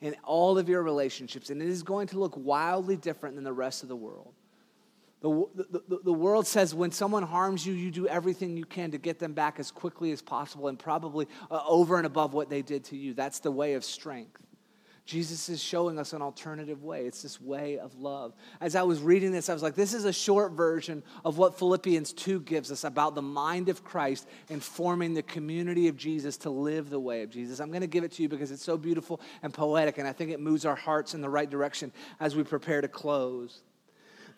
in 0.01 0.15
all 0.23 0.59
of 0.59 0.69
your 0.69 0.83
relationships, 0.83 1.49
and 1.49 1.63
it 1.63 1.67
is 1.67 1.81
going 1.81 2.05
to 2.09 2.19
look 2.19 2.37
wildly 2.37 2.95
different 2.95 3.33
than 3.33 3.43
the 3.43 3.51
rest 3.51 3.81
of 3.81 3.89
the 3.89 3.95
world. 3.95 4.35
The, 5.21 5.29
the, 5.55 5.99
the 6.05 6.13
world 6.13 6.47
says 6.47 6.73
when 6.73 6.91
someone 6.91 7.23
harms 7.23 7.65
you, 7.65 7.73
you 7.73 7.91
do 7.91 8.07
everything 8.07 8.55
you 8.55 8.65
can 8.65 8.91
to 8.91 8.97
get 8.97 9.19
them 9.19 9.33
back 9.33 9.59
as 9.59 9.69
quickly 9.69 10.11
as 10.11 10.21
possible 10.21 10.69
and 10.69 10.79
probably 10.79 11.27
uh, 11.51 11.61
over 11.67 11.97
and 11.97 12.05
above 12.05 12.33
what 12.33 12.49
they 12.49 12.61
did 12.61 12.85
to 12.85 12.97
you. 12.97 13.13
That's 13.13 13.39
the 13.39 13.51
way 13.51 13.73
of 13.73 13.83
strength. 13.83 14.41
Jesus 15.09 15.49
is 15.49 15.59
showing 15.59 15.97
us 15.97 16.13
an 16.13 16.21
alternative 16.21 16.83
way. 16.83 17.07
It's 17.07 17.23
this 17.23 17.41
way 17.41 17.79
of 17.79 17.99
love. 17.99 18.35
As 18.61 18.75
I 18.75 18.83
was 18.83 19.01
reading 19.01 19.31
this, 19.31 19.49
I 19.49 19.53
was 19.53 19.63
like, 19.63 19.73
this 19.73 19.95
is 19.95 20.05
a 20.05 20.13
short 20.13 20.51
version 20.51 21.01
of 21.25 21.39
what 21.39 21.57
Philippians 21.57 22.13
2 22.13 22.41
gives 22.41 22.71
us 22.71 22.83
about 22.83 23.15
the 23.15 23.21
mind 23.23 23.69
of 23.69 23.83
Christ 23.83 24.27
and 24.51 24.63
forming 24.63 25.15
the 25.15 25.23
community 25.23 25.87
of 25.87 25.97
Jesus 25.97 26.37
to 26.37 26.51
live 26.51 26.91
the 26.91 26.99
way 26.99 27.23
of 27.23 27.31
Jesus. 27.31 27.59
I'm 27.59 27.71
going 27.71 27.81
to 27.81 27.87
give 27.87 28.03
it 28.03 28.11
to 28.13 28.21
you 28.21 28.29
because 28.29 28.51
it's 28.51 28.63
so 28.63 28.77
beautiful 28.77 29.19
and 29.41 29.51
poetic, 29.51 29.97
and 29.97 30.07
I 30.07 30.13
think 30.13 30.29
it 30.29 30.39
moves 30.39 30.63
our 30.63 30.75
hearts 30.75 31.15
in 31.15 31.21
the 31.21 31.29
right 31.29 31.49
direction 31.49 31.91
as 32.19 32.35
we 32.35 32.43
prepare 32.43 32.79
to 32.81 32.87
close. 32.87 33.63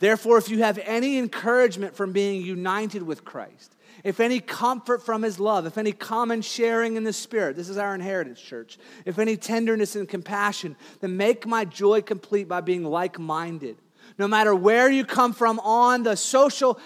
Therefore, 0.01 0.39
if 0.39 0.49
you 0.49 0.63
have 0.63 0.79
any 0.79 1.19
encouragement 1.19 1.95
from 1.95 2.11
being 2.11 2.41
united 2.41 3.03
with 3.03 3.23
Christ, 3.23 3.75
if 4.03 4.19
any 4.19 4.39
comfort 4.39 5.03
from 5.03 5.21
his 5.21 5.39
love, 5.39 5.67
if 5.67 5.77
any 5.77 5.91
common 5.91 6.41
sharing 6.41 6.95
in 6.95 7.03
the 7.03 7.13
Spirit, 7.13 7.55
this 7.55 7.69
is 7.69 7.77
our 7.77 7.93
inheritance, 7.93 8.41
church, 8.41 8.79
if 9.05 9.19
any 9.19 9.37
tenderness 9.37 9.95
and 9.95 10.09
compassion, 10.09 10.75
then 11.01 11.17
make 11.17 11.45
my 11.45 11.65
joy 11.65 12.01
complete 12.01 12.47
by 12.47 12.61
being 12.61 12.83
like 12.83 13.19
minded. 13.19 13.77
No 14.17 14.27
matter 14.27 14.55
where 14.55 14.89
you 14.89 15.05
come 15.05 15.33
from 15.33 15.59
on 15.59 16.01
the 16.01 16.17
social, 16.17 16.79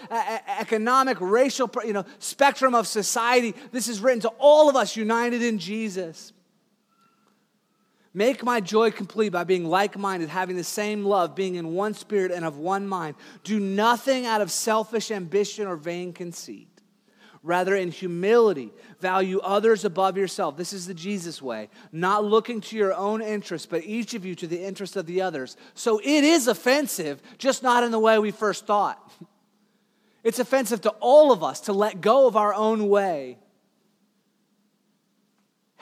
economic, 0.59 1.18
racial 1.22 1.72
you 1.86 1.93
know, 1.93 2.03
spectrum 2.20 2.76
of 2.76 2.86
society, 2.86 3.55
this 3.72 3.88
is 3.88 4.01
written 4.01 4.20
to 4.22 4.30
all 4.39 4.70
of 4.70 4.76
us 4.76 4.97
united 4.97 5.41
in 5.41 5.57
Jesus. 5.57 6.34
Make 8.16 8.45
my 8.45 8.61
joy 8.61 8.91
complete 8.91 9.34
by 9.34 9.43
being 9.43 9.66
like 9.66 9.97
minded, 9.97 10.30
having 10.30 10.55
the 10.55 10.63
same 10.63 11.03
love, 11.03 11.36
being 11.36 11.55
in 11.55 11.74
one 11.74 11.93
spirit 11.93 12.32
and 12.32 12.45
of 12.45 12.57
one 12.57 12.88
mind. 12.88 13.18
Do 13.43 13.59
nothing 13.59 14.26
out 14.26 14.39
of 14.39 14.49
selfish 14.49 15.11
ambition 15.11 15.68
or 15.68 15.76
vain 15.76 16.13
conceit. 16.13 16.70
Rather, 17.43 17.76
in 17.76 17.91
humility, 17.91 18.72
value 19.01 19.39
others 19.39 19.84
above 19.84 20.16
yourself. 20.16 20.55
This 20.55 20.72
is 20.72 20.88
the 20.88 20.93
Jesus 20.93 21.41
way. 21.41 21.68
Not 21.91 22.24
looking 22.24 22.61
to 22.61 22.78
your 22.78 22.93
own 22.93 23.22
interest, 23.22 23.70
but 23.70 23.84
each 23.84 24.13
of 24.13 24.26
you 24.26 24.34
to 24.36 24.47
the 24.47 24.63
interest 24.63 24.95
of 24.95 25.07
the 25.07 25.22
others. 25.22 25.57
So 25.74 25.99
it 25.99 26.24
is 26.24 26.47
offensive, 26.47 27.22
just 27.38 27.63
not 27.63 27.84
in 27.84 27.91
the 27.91 27.99
way 27.99 28.18
we 28.18 28.32
first 28.32 28.66
thought. 28.66 28.97
It's 30.24 30.39
offensive 30.39 30.82
to 30.82 30.89
all 31.01 31.32
of 31.32 31.43
us 31.43 31.59
to 31.61 31.74
let 31.74 32.01
go 32.01 32.26
of 32.26 32.36
our 32.36 32.51
own 32.51 32.89
way 32.89 33.38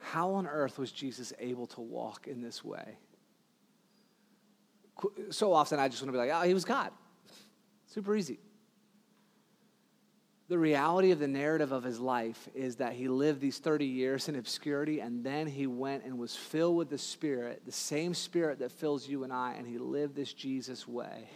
how 0.00 0.32
on 0.32 0.46
earth 0.46 0.78
was 0.78 0.90
Jesus 0.90 1.32
able 1.38 1.66
to 1.68 1.80
walk 1.80 2.26
in 2.26 2.40
this 2.40 2.64
way? 2.64 2.98
So 5.30 5.52
often 5.52 5.78
I 5.78 5.88
just 5.88 6.02
want 6.02 6.08
to 6.08 6.12
be 6.12 6.18
like, 6.18 6.30
oh, 6.32 6.46
he 6.46 6.54
was 6.54 6.64
God. 6.64 6.90
Super 7.86 8.16
easy. 8.16 8.40
The 10.48 10.58
reality 10.58 11.12
of 11.12 11.20
the 11.20 11.28
narrative 11.28 11.70
of 11.70 11.84
his 11.84 12.00
life 12.00 12.48
is 12.54 12.76
that 12.76 12.94
he 12.94 13.06
lived 13.06 13.40
these 13.40 13.58
30 13.58 13.86
years 13.86 14.28
in 14.28 14.34
obscurity 14.34 15.00
and 15.00 15.22
then 15.22 15.46
he 15.46 15.68
went 15.68 16.04
and 16.04 16.18
was 16.18 16.34
filled 16.34 16.76
with 16.76 16.90
the 16.90 16.98
Spirit, 16.98 17.62
the 17.64 17.72
same 17.72 18.14
Spirit 18.14 18.58
that 18.58 18.72
fills 18.72 19.06
you 19.06 19.22
and 19.22 19.32
I, 19.32 19.54
and 19.54 19.66
he 19.66 19.78
lived 19.78 20.16
this 20.16 20.32
Jesus 20.32 20.88
way. 20.88 21.28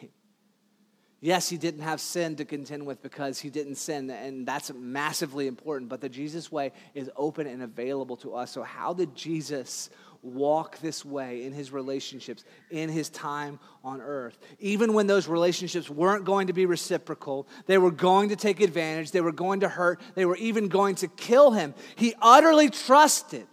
Yes, 1.25 1.49
he 1.49 1.57
didn't 1.57 1.81
have 1.81 2.03
sin 2.03 2.37
to 2.37 2.45
contend 2.45 2.85
with 2.85 3.03
because 3.03 3.41
he 3.41 3.49
didn't 3.49 3.77
sin, 3.77 4.11
and 4.11 4.47
that's 4.47 4.71
massively 4.75 5.47
important, 5.47 5.89
but 5.89 6.03
the 6.03 6.09
Jesus 6.11 6.53
way 6.53 6.71
is 6.93 7.11
open 7.17 7.47
and 7.47 7.63
available 7.63 8.19
to 8.19 8.35
us. 8.35 8.51
So, 8.51 8.63
how 8.63 8.93
did 8.93 9.15
Jesus 9.15 9.89
walk 10.21 10.81
this 10.81 11.03
way 11.03 11.45
in 11.45 11.55
his 11.55 11.73
relationships, 11.73 12.45
in 12.71 12.91
his 12.91 13.09
time 13.09 13.59
on 13.83 14.03
earth? 14.03 14.39
Even 14.59 14.93
when 14.93 15.07
those 15.07 15.27
relationships 15.27 15.89
weren't 15.89 16.27
going 16.27 16.49
to 16.49 16.53
be 16.53 16.67
reciprocal, 16.67 17.49
they 17.65 17.79
were 17.79 17.91
going 17.91 18.29
to 18.29 18.37
take 18.37 18.61
advantage, 18.61 19.11
they 19.11 19.23
were 19.23 19.33
going 19.33 19.61
to 19.61 19.69
hurt, 19.71 20.03
they 20.15 20.27
were 20.27 20.37
even 20.37 20.69
going 20.69 20.95
to 20.97 21.09
kill 21.09 21.53
him. 21.53 21.73
He 21.97 22.15
utterly 22.21 22.69
trusted 22.69 23.47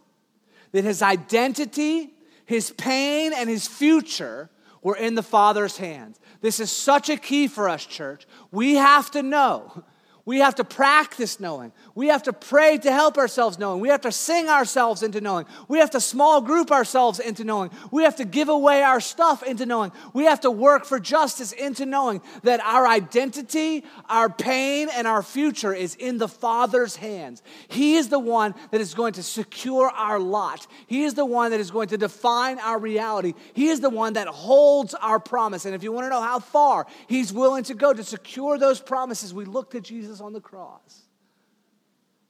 that 0.74 0.84
his 0.84 1.02
identity, 1.02 2.10
his 2.44 2.72
pain, 2.72 3.32
and 3.34 3.50
his 3.50 3.66
future 3.66 4.50
were 4.82 4.96
in 4.96 5.16
the 5.16 5.24
Father's 5.24 5.78
hands. 5.78 6.20
This 6.42 6.60
is 6.60 6.72
such 6.72 7.10
a 7.10 7.18
key 7.18 7.48
for 7.48 7.70
us, 7.70 7.86
church. 7.86 8.26
We 8.52 8.76
have 8.76 9.12
to 9.12 9.24
know 9.24 9.84
we 10.26 10.40
have 10.40 10.56
to 10.56 10.64
practice 10.64 11.40
knowing. 11.40 11.72
We 11.96 12.08
have 12.08 12.24
to 12.24 12.34
pray 12.34 12.78
to 12.80 12.92
help 12.92 13.18
ourselves 13.18 13.58
knowing. 13.58 13.82
We 13.82 13.90
have 13.90 14.02
to 14.02 14.12
sing 14.12 14.50
ourselves 14.50 15.04
into 15.04 15.20
knowing. 15.20 15.46
We 15.68 15.80
have 15.80 15.92
to 15.92 16.00
small 16.00 16.42
group 16.42 16.72
ourselves 16.72 17.20
into 17.20 17.44
knowing. 17.44 17.72
We 17.92 18.04
have 18.04 18.16
to 18.18 18.26
give 18.26 18.50
away 18.50 18.84
our 18.84 19.00
stuff 19.00 19.44
into 19.44 19.66
knowing. 19.66 19.92
We 20.14 20.26
have 20.26 20.42
to 20.42 20.52
work 20.52 20.86
for 20.86 21.00
justice 21.00 21.52
into 21.52 21.86
knowing 21.86 22.22
that 22.44 22.60
our 22.62 22.88
identity, 22.88 23.84
our 24.10 24.30
pain, 24.30 24.90
and 24.94 25.08
our 25.08 25.24
future 25.24 25.74
is 25.74 25.96
in 25.96 26.18
the 26.18 26.28
Father's 26.28 26.96
hands. 26.96 27.42
He 27.68 27.96
is 27.96 28.10
the 28.10 28.20
one 28.20 28.54
that 28.72 28.82
is 28.82 28.94
going 28.94 29.14
to 29.14 29.24
secure 29.24 29.90
our 29.90 30.20
lot. 30.20 30.68
He 30.88 31.04
is 31.04 31.16
the 31.16 31.26
one 31.26 31.52
that 31.52 31.60
is 31.60 31.72
going 31.72 31.90
to 31.90 31.98
define 31.98 32.60
our 32.60 32.78
reality. 32.78 33.34
He 33.54 33.68
is 33.68 33.82
the 33.82 33.90
one 33.90 34.14
that 34.14 34.28
holds 34.28 34.94
our 34.94 35.20
promise. 35.20 35.66
And 35.66 35.74
if 35.74 35.84
you 35.84 35.92
want 35.92 36.06
to 36.06 36.10
know 36.10 36.22
how 36.22 36.40
far 36.40 36.86
He's 37.08 37.34
willing 37.34 37.64
to 37.66 37.74
go 37.74 37.94
to 37.94 38.04
secure 38.04 38.58
those 38.58 38.80
promises, 38.80 39.34
we 39.34 39.46
look 39.46 39.72
to 39.72 39.82
Jesus 39.82 40.21
On 40.22 40.34
the 40.34 40.42
cross. 40.42 41.02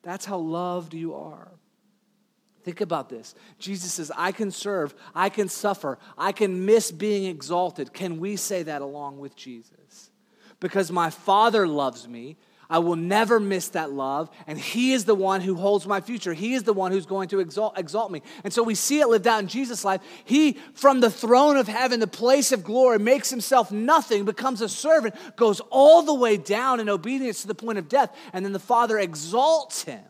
That's 0.01 0.25
how 0.25 0.37
loved 0.37 0.93
you 0.93 1.13
are. 1.13 1.51
Think 2.63 2.81
about 2.81 3.09
this. 3.09 3.35
Jesus 3.59 3.93
says, 3.93 4.11
I 4.15 4.31
can 4.31 4.51
serve, 4.51 4.93
I 5.15 5.29
can 5.29 5.49
suffer, 5.49 5.97
I 6.17 6.31
can 6.31 6.65
miss 6.65 6.91
being 6.91 7.25
exalted. 7.25 7.91
Can 7.91 8.19
we 8.19 8.35
say 8.35 8.63
that 8.63 8.81
along 8.81 9.19
with 9.19 9.35
Jesus? 9.35 10.11
Because 10.59 10.91
my 10.91 11.09
Father 11.09 11.67
loves 11.67 12.07
me, 12.07 12.37
I 12.71 12.79
will 12.79 12.95
never 12.95 13.37
miss 13.37 13.67
that 13.69 13.91
love. 13.91 14.29
And 14.47 14.57
He 14.57 14.93
is 14.93 15.03
the 15.03 15.13
one 15.13 15.41
who 15.41 15.55
holds 15.55 15.85
my 15.85 15.99
future. 15.99 16.33
He 16.33 16.53
is 16.53 16.63
the 16.63 16.71
one 16.71 16.93
who's 16.93 17.05
going 17.05 17.27
to 17.27 17.41
exalt, 17.41 17.77
exalt 17.77 18.09
me. 18.09 18.21
And 18.45 18.53
so 18.53 18.63
we 18.63 18.75
see 18.75 19.01
it 19.01 19.09
lived 19.09 19.27
out 19.27 19.41
in 19.41 19.49
Jesus' 19.49 19.83
life. 19.83 19.99
He, 20.23 20.53
from 20.73 21.01
the 21.01 21.11
throne 21.11 21.57
of 21.57 21.67
heaven, 21.67 21.99
the 21.99 22.07
place 22.07 22.53
of 22.53 22.63
glory, 22.63 22.97
makes 22.97 23.29
Himself 23.29 23.73
nothing, 23.73 24.23
becomes 24.23 24.61
a 24.61 24.69
servant, 24.69 25.15
goes 25.35 25.59
all 25.69 26.01
the 26.01 26.13
way 26.13 26.37
down 26.37 26.79
in 26.79 26.87
obedience 26.87 27.41
to 27.41 27.47
the 27.47 27.53
point 27.53 27.77
of 27.77 27.89
death. 27.89 28.15
And 28.31 28.45
then 28.45 28.53
the 28.53 28.59
Father 28.59 28.97
exalts 28.97 29.83
Him, 29.83 30.05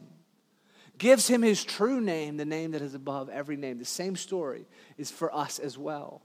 gives 1.00 1.28
Him 1.28 1.42
His 1.42 1.64
true 1.64 2.00
name, 2.00 2.38
the 2.38 2.46
name 2.46 2.72
that 2.72 2.84
is 2.84 2.94
above 2.94 3.28
every 3.30 3.58
name. 3.58 3.80
The 3.80 3.86
same 3.86 4.16
story 4.16 4.68
is 5.00 5.10
for 5.10 5.34
us 5.36 5.58
as 5.58 5.80
well. 5.80 6.22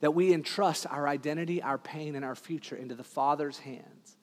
That 0.00 0.14
we 0.14 0.34
entrust 0.34 0.86
our 0.86 1.08
identity, 1.08 1.62
our 1.62 1.78
pain, 1.78 2.16
and 2.16 2.24
our 2.24 2.36
future 2.36 2.76
into 2.76 2.94
the 2.94 3.02
Father's 3.02 3.58
hands 3.58 4.17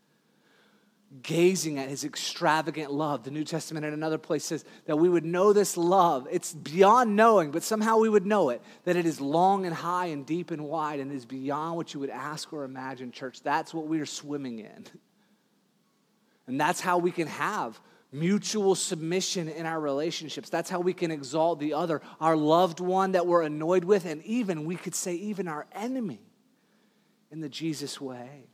gazing 1.22 1.80
at 1.80 1.90
his 1.90 2.04
extravagant 2.04 2.92
love. 2.92 3.24
The 3.24 3.32
New 3.32 3.44
Testament 3.44 3.86
in 3.86 3.94
another 3.94 4.18
place 4.18 4.46
says 4.46 4.66
that 4.86 4.98
we 4.98 5.10
would 5.10 5.26
know 5.26 5.54
this 5.54 5.78
love. 5.78 6.28
It's 6.32 6.54
beyond 6.54 7.16
knowing, 7.16 7.52
but 7.52 7.64
somehow 7.64 7.98
we 7.98 8.10
would 8.10 8.26
know 8.26 8.50
it, 8.50 8.62
that 8.84 8.96
it 8.96 9.06
is 9.06 9.22
long 9.22 9.66
and 9.66 9.74
high 9.74 10.08
and 10.08 10.26
deep 10.26 10.52
and 10.52 10.66
wide 10.66 11.00
and 11.00 11.12
is 11.12 11.26
beyond 11.26 11.78
what 11.78 11.94
you 11.94 12.00
would 12.00 12.10
ask 12.10 12.52
or 12.52 12.64
imagine, 12.64 13.12
church. 13.12 13.42
That's 13.42 13.74
what 13.74 13.88
we 13.88 14.00
are 14.00 14.06
swimming 14.06 14.60
in. 14.60 14.86
And 16.48 16.62
that's 16.62 16.80
how 16.80 17.00
we 17.00 17.10
can 17.10 17.26
have 17.26 17.82
mutual 18.12 18.76
submission 18.76 19.50
in 19.50 19.66
our 19.66 19.80
relationships. 19.80 20.48
That's 20.48 20.70
how 20.70 20.80
we 20.80 20.94
can 20.94 21.10
exalt 21.10 21.60
the 21.60 21.74
other, 21.74 22.04
our 22.22 22.36
loved 22.36 22.80
one 22.80 23.14
that 23.14 23.26
we're 23.26 23.42
annoyed 23.42 23.84
with, 23.84 24.06
and 24.06 24.24
even, 24.26 24.66
we 24.66 24.76
could 24.76 24.94
say, 24.94 25.16
even 25.16 25.48
our 25.48 25.66
enemy 25.74 26.22
in 27.32 27.40
the 27.40 27.50
Jesus 27.50 28.00
way. 28.00 28.48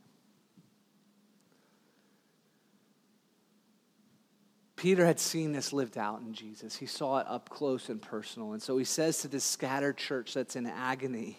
Peter 4.82 5.06
had 5.06 5.20
seen 5.20 5.52
this 5.52 5.72
lived 5.72 5.96
out 5.96 6.22
in 6.22 6.34
Jesus. 6.34 6.74
He 6.74 6.86
saw 6.86 7.18
it 7.18 7.26
up 7.28 7.48
close 7.48 7.88
and 7.88 8.02
personal. 8.02 8.52
And 8.52 8.60
so 8.60 8.76
he 8.76 8.84
says 8.84 9.18
to 9.18 9.28
this 9.28 9.44
scattered 9.44 9.96
church 9.96 10.34
that's 10.34 10.56
in 10.56 10.66
agony 10.66 11.38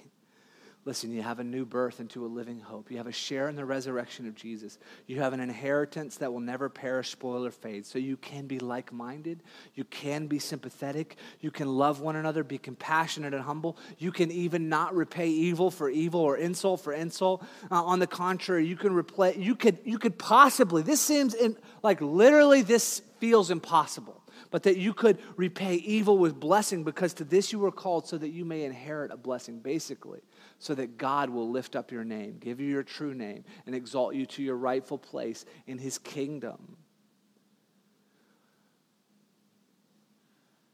listen, 0.86 1.11
you 1.11 1.21
have 1.21 1.39
a 1.39 1.43
new 1.43 1.65
birth 1.65 1.99
into 1.99 2.25
a 2.25 2.27
living 2.27 2.59
hope. 2.59 2.91
You 2.91 2.97
have 2.97 3.07
a 3.07 3.11
share 3.11 3.47
in 3.47 3.55
the 3.55 3.63
resurrection 3.63 4.27
of 4.27 4.36
Jesus. 4.36 4.77
You 5.07 5.19
have 5.21 5.34
an 5.34 5.39
inheritance 5.39 6.17
that 6.17 6.31
will 6.31 6.41
never 6.41 6.67
perish, 6.67 7.11
spoil, 7.11 7.45
or 7.45 7.51
fade. 7.51 7.86
So 7.86 7.99
you 7.99 8.17
can 8.17 8.47
be 8.47 8.59
like 8.59 8.91
minded. 8.91 9.43
You 9.75 9.86
can 9.86 10.27
be 10.27 10.39
sympathetic. 10.39 11.17
You 11.39 11.51
can 11.51 11.67
love 11.67 12.01
one 12.01 12.17
another, 12.17 12.43
be 12.43 12.57
compassionate 12.57 13.34
and 13.34 13.43
humble. 13.43 13.77
You 13.97 14.11
can 14.11 14.29
even 14.31 14.67
not 14.67 14.93
repay 14.93 15.29
evil 15.29 15.71
for 15.71 15.89
evil 15.89 16.19
or 16.19 16.38
insult 16.38 16.81
for 16.81 16.91
insult. 16.91 17.43
Uh, 17.71 17.84
on 17.84 17.99
the 17.99 18.07
contrary, 18.07 18.65
you 18.65 18.75
can 18.75 18.91
replay, 18.91 19.41
you 19.41 19.55
could, 19.55 19.77
you 19.86 19.97
could 19.97 20.17
possibly, 20.17 20.81
this 20.81 20.99
seems 20.99 21.34
in, 21.34 21.55
like 21.81 22.01
literally 22.01 22.61
this 22.61 23.01
feels 23.19 23.51
impossible, 23.51 24.21
but 24.51 24.63
that 24.63 24.75
you 24.75 24.93
could 24.93 25.17
repay 25.38 25.75
evil 25.75 26.17
with 26.17 26.38
blessing 26.39 26.84
because 26.84 27.13
to 27.13 27.23
this 27.23 27.53
you 27.53 27.59
were 27.59 27.71
called 27.71 28.05
so 28.05 28.17
that 28.17 28.29
you 28.29 28.43
may 28.43 28.65
inherit 28.65 29.11
a 29.11 29.17
blessing, 29.17 29.59
basically, 29.59 30.19
so 30.59 30.73
that 30.75 30.97
God 30.97 31.29
will 31.29 31.49
lift 31.49 31.75
up 31.75 31.91
your 31.91 32.03
name, 32.03 32.37
give 32.39 32.59
you 32.59 32.67
your 32.67 32.83
true 32.83 33.13
name, 33.13 33.43
and 33.65 33.75
exalt 33.75 34.15
you 34.15 34.25
to 34.27 34.43
your 34.43 34.55
rightful 34.55 34.97
place 34.97 35.45
in 35.67 35.77
his 35.77 35.97
kingdom. 35.97 36.77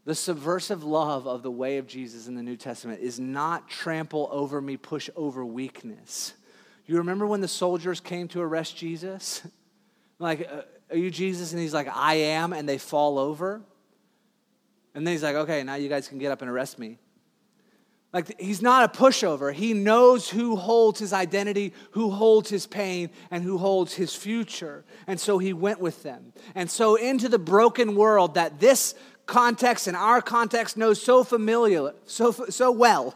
The 0.06 0.16
subversive 0.16 0.84
love 0.84 1.28
of 1.28 1.44
the 1.44 1.52
way 1.52 1.78
of 1.78 1.86
Jesus 1.86 2.28
in 2.28 2.36
the 2.36 2.42
New 2.42 2.58
Testament 2.58 3.02
is 3.02 3.20
not 3.20 3.70
trample 3.70 4.28
over 4.32 4.60
me, 4.60 4.78
push 4.78 5.10
over 5.16 5.46
weakness. 5.46 6.34
You 6.86 6.98
remember 6.98 7.28
when 7.28 7.42
the 7.42 7.48
soldiers 7.48 8.00
came 8.00 8.28
to 8.30 8.42
arrest 8.42 8.76
Jesus? 8.76 9.42
Like, 10.22 10.50
uh, 10.52 10.64
are 10.90 10.98
you 10.98 11.10
Jesus? 11.10 11.54
And 11.54 11.62
he's 11.62 11.74
like, 11.74 11.88
I 11.88 12.16
am. 12.16 12.52
And 12.52 12.68
they 12.68 12.78
fall 12.78 13.18
over. 13.18 13.62
And 14.94 15.08
then 15.08 15.14
he's 15.14 15.24
like, 15.24 15.36
okay, 15.36 15.64
now 15.64 15.76
you 15.76 15.88
guys 15.88 16.10
can 16.10 16.18
get 16.18 16.30
up 16.30 16.42
and 16.42 16.52
arrest 16.52 16.78
me. 16.78 16.98
Like, 18.12 18.40
he's 18.42 18.62
not 18.62 18.84
a 18.84 18.98
pushover. 18.98 19.54
He 19.54 19.74
knows 19.74 20.30
who 20.30 20.56
holds 20.56 21.00
his 21.00 21.14
identity, 21.14 21.74
who 21.92 22.10
holds 22.10 22.50
his 22.50 22.66
pain, 22.66 23.12
and 23.30 23.44
who 23.44 23.60
holds 23.60 23.94
his 23.94 24.16
future. 24.16 24.84
And 25.06 25.20
so 25.20 25.38
he 25.38 25.54
went 25.54 25.80
with 25.80 26.02
them. 26.02 26.34
And 26.56 26.72
so, 26.72 26.96
into 26.96 27.30
the 27.30 27.38
broken 27.38 27.96
world 27.96 28.34
that 28.34 28.60
this 28.60 28.96
context 29.28 29.88
and 29.88 29.96
our 29.96 30.24
context 30.24 30.76
knows 30.76 31.02
so 31.02 31.24
familiar, 31.24 31.94
so, 32.06 32.32
so 32.32 32.72
well, 32.72 33.14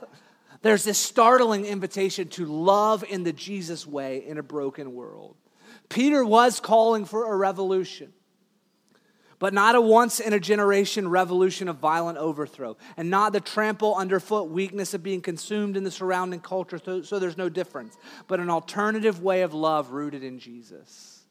there's 0.61 0.83
this 0.83 0.99
startling 0.99 1.65
invitation 1.65 2.27
to 2.29 2.45
love 2.45 3.03
in 3.03 3.23
the 3.23 3.33
Jesus 3.33 3.87
way 3.87 4.23
in 4.25 4.37
a 4.37 4.43
broken 4.43 4.93
world. 4.93 5.35
Peter 5.89 6.23
was 6.23 6.59
calling 6.59 7.05
for 7.05 7.33
a 7.33 7.35
revolution 7.35 8.13
but 9.43 9.53
not 9.53 9.75
a 9.75 9.81
once 9.81 10.21
in 10.21 10.31
a 10.31 10.39
generation 10.39 11.05
revolution 11.05 11.67
of 11.67 11.75
violent 11.75 12.17
overthrow, 12.17 12.77
and 12.95 13.09
not 13.09 13.33
the 13.33 13.41
trample 13.41 13.93
underfoot 13.93 14.49
weakness 14.49 14.93
of 14.93 15.03
being 15.03 15.19
consumed 15.19 15.75
in 15.75 15.83
the 15.83 15.91
surrounding 15.91 16.39
culture, 16.39 16.79
so, 16.81 17.01
so, 17.01 17.19
there's 17.19 17.35
no 17.35 17.49
difference, 17.49 17.97
but 18.29 18.39
an 18.39 18.49
alternative 18.49 19.21
way 19.21 19.41
of 19.41 19.53
love 19.53 19.91
rooted 19.91 20.23
in 20.23 20.39
Jesus. 20.39 21.25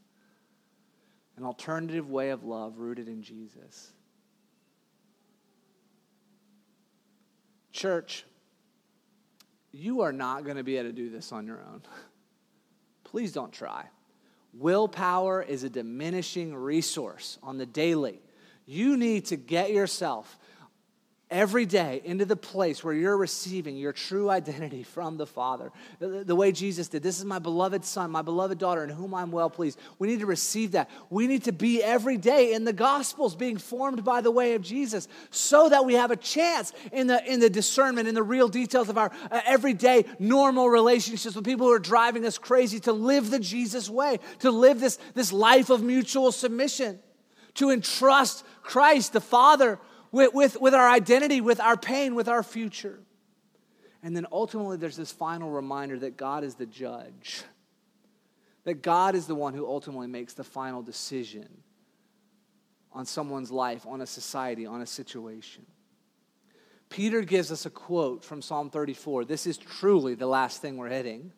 An 1.38 1.44
alternative 1.44 2.10
way 2.10 2.28
of 2.28 2.44
love 2.44 2.76
rooted 2.76 3.08
in 3.08 3.22
Jesus. 3.22 3.92
Church, 7.72 8.26
you 9.70 10.02
are 10.02 10.12
not 10.12 10.44
going 10.44 10.58
to 10.58 10.62
be 10.62 10.76
able 10.76 10.90
to 10.90 10.92
do 10.92 11.08
this 11.08 11.32
on 11.32 11.46
your 11.46 11.62
own. 11.62 11.80
Please 13.04 13.32
don't 13.32 13.54
try. 13.54 13.86
Willpower 14.52 15.42
is 15.42 15.64
a 15.64 15.70
diminishing 15.70 16.54
resource 16.54 17.38
on 17.42 17.58
the 17.58 17.66
daily. 17.66 18.20
You 18.66 18.96
need 18.96 19.26
to 19.26 19.36
get 19.36 19.72
yourself 19.72 20.38
every 21.32 21.64
day 21.64 22.02
into 22.04 22.24
the 22.24 22.36
place 22.36 22.84
where 22.84 22.92
you're 22.92 23.16
receiving 23.16 23.76
your 23.76 23.92
true 23.92 24.28
identity 24.28 24.82
from 24.82 25.16
the 25.16 25.26
Father. 25.26 25.72
The, 25.98 26.22
the, 26.24 26.36
way 26.36 26.52
Jesus 26.52 26.88
did. 26.88 27.02
This 27.02 27.18
is 27.18 27.24
my 27.24 27.38
beloved 27.38 27.84
Son, 27.84 28.10
my 28.10 28.22
beloved 28.22 28.58
daughter, 28.58 28.84
in 28.84 28.90
whom 28.90 29.14
I'm 29.14 29.32
well 29.32 29.48
pleased. 29.48 29.78
We 29.98 30.08
need 30.08 30.20
to 30.20 30.26
receive 30.26 30.72
that. 30.72 30.90
We 31.08 31.26
need 31.26 31.44
to 31.44 31.52
be 31.52 31.82
every 31.82 32.18
day 32.18 32.52
in 32.52 32.64
the 32.64 32.72
Gospels 32.72 33.34
being 33.34 33.56
formed 33.56 34.04
by 34.04 34.20
the 34.20 34.30
way 34.30 34.54
of 34.54 34.62
Jesus 34.62 35.08
so 35.30 35.70
that 35.70 35.84
we 35.86 35.94
have 35.94 36.10
a 36.10 36.16
chance 36.16 36.72
in 36.92 37.06
the, 37.06 37.24
in 37.30 37.40
the 37.40 37.50
discernment, 37.50 38.06
in 38.06 38.14
the 38.14 38.22
real 38.22 38.48
details 38.48 38.90
of 38.90 38.98
our 38.98 39.10
uh, 39.30 39.40
everyday 39.46 40.04
normal 40.18 40.68
relationships 40.68 41.34
with 41.34 41.44
people 41.44 41.66
who 41.66 41.72
are 41.72 41.78
driving 41.78 42.26
us 42.26 42.36
crazy 42.36 42.78
to 42.80 42.92
live 42.92 43.30
the 43.30 43.40
Jesus 43.40 43.88
way, 43.88 44.20
to 44.40 44.50
live 44.50 44.78
this, 44.80 44.98
this 45.14 45.32
life 45.32 45.70
of 45.70 45.82
mutual 45.82 46.30
submission, 46.30 46.98
to 47.54 47.70
entrust 47.70 48.44
Christ, 48.62 49.14
the 49.14 49.20
Father, 49.20 49.78
with, 50.12 50.34
with, 50.34 50.60
with 50.60 50.74
our 50.74 50.88
identity, 50.88 51.40
with 51.40 51.58
our 51.58 51.76
pain, 51.76 52.14
with 52.14 52.28
our 52.28 52.42
future. 52.42 53.00
And 54.02 54.14
then 54.14 54.26
ultimately, 54.30 54.76
there's 54.76 54.96
this 54.96 55.10
final 55.10 55.50
reminder 55.50 55.98
that 56.00 56.16
God 56.16 56.44
is 56.44 56.54
the 56.54 56.66
judge, 56.66 57.42
that 58.64 58.82
God 58.82 59.14
is 59.14 59.26
the 59.26 59.34
one 59.34 59.54
who 59.54 59.66
ultimately 59.66 60.06
makes 60.06 60.34
the 60.34 60.44
final 60.44 60.82
decision 60.82 61.48
on 62.92 63.06
someone's 63.06 63.50
life, 63.50 63.86
on 63.86 64.02
a 64.02 64.06
society, 64.06 64.66
on 64.66 64.82
a 64.82 64.86
situation. 64.86 65.64
Peter 66.90 67.22
gives 67.22 67.50
us 67.50 67.64
a 67.64 67.70
quote 67.70 68.22
from 68.22 68.42
Psalm 68.42 68.68
34. 68.68 69.24
This 69.24 69.46
is 69.46 69.56
truly 69.56 70.14
the 70.14 70.26
last 70.26 70.60
thing 70.60 70.76
we're 70.76 70.90
hitting. 70.90 71.32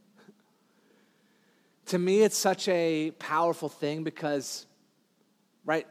to 1.86 1.98
me, 1.98 2.22
it's 2.22 2.36
such 2.36 2.66
a 2.66 3.12
powerful 3.20 3.68
thing 3.68 4.02
because, 4.02 4.66
right, 5.64 5.86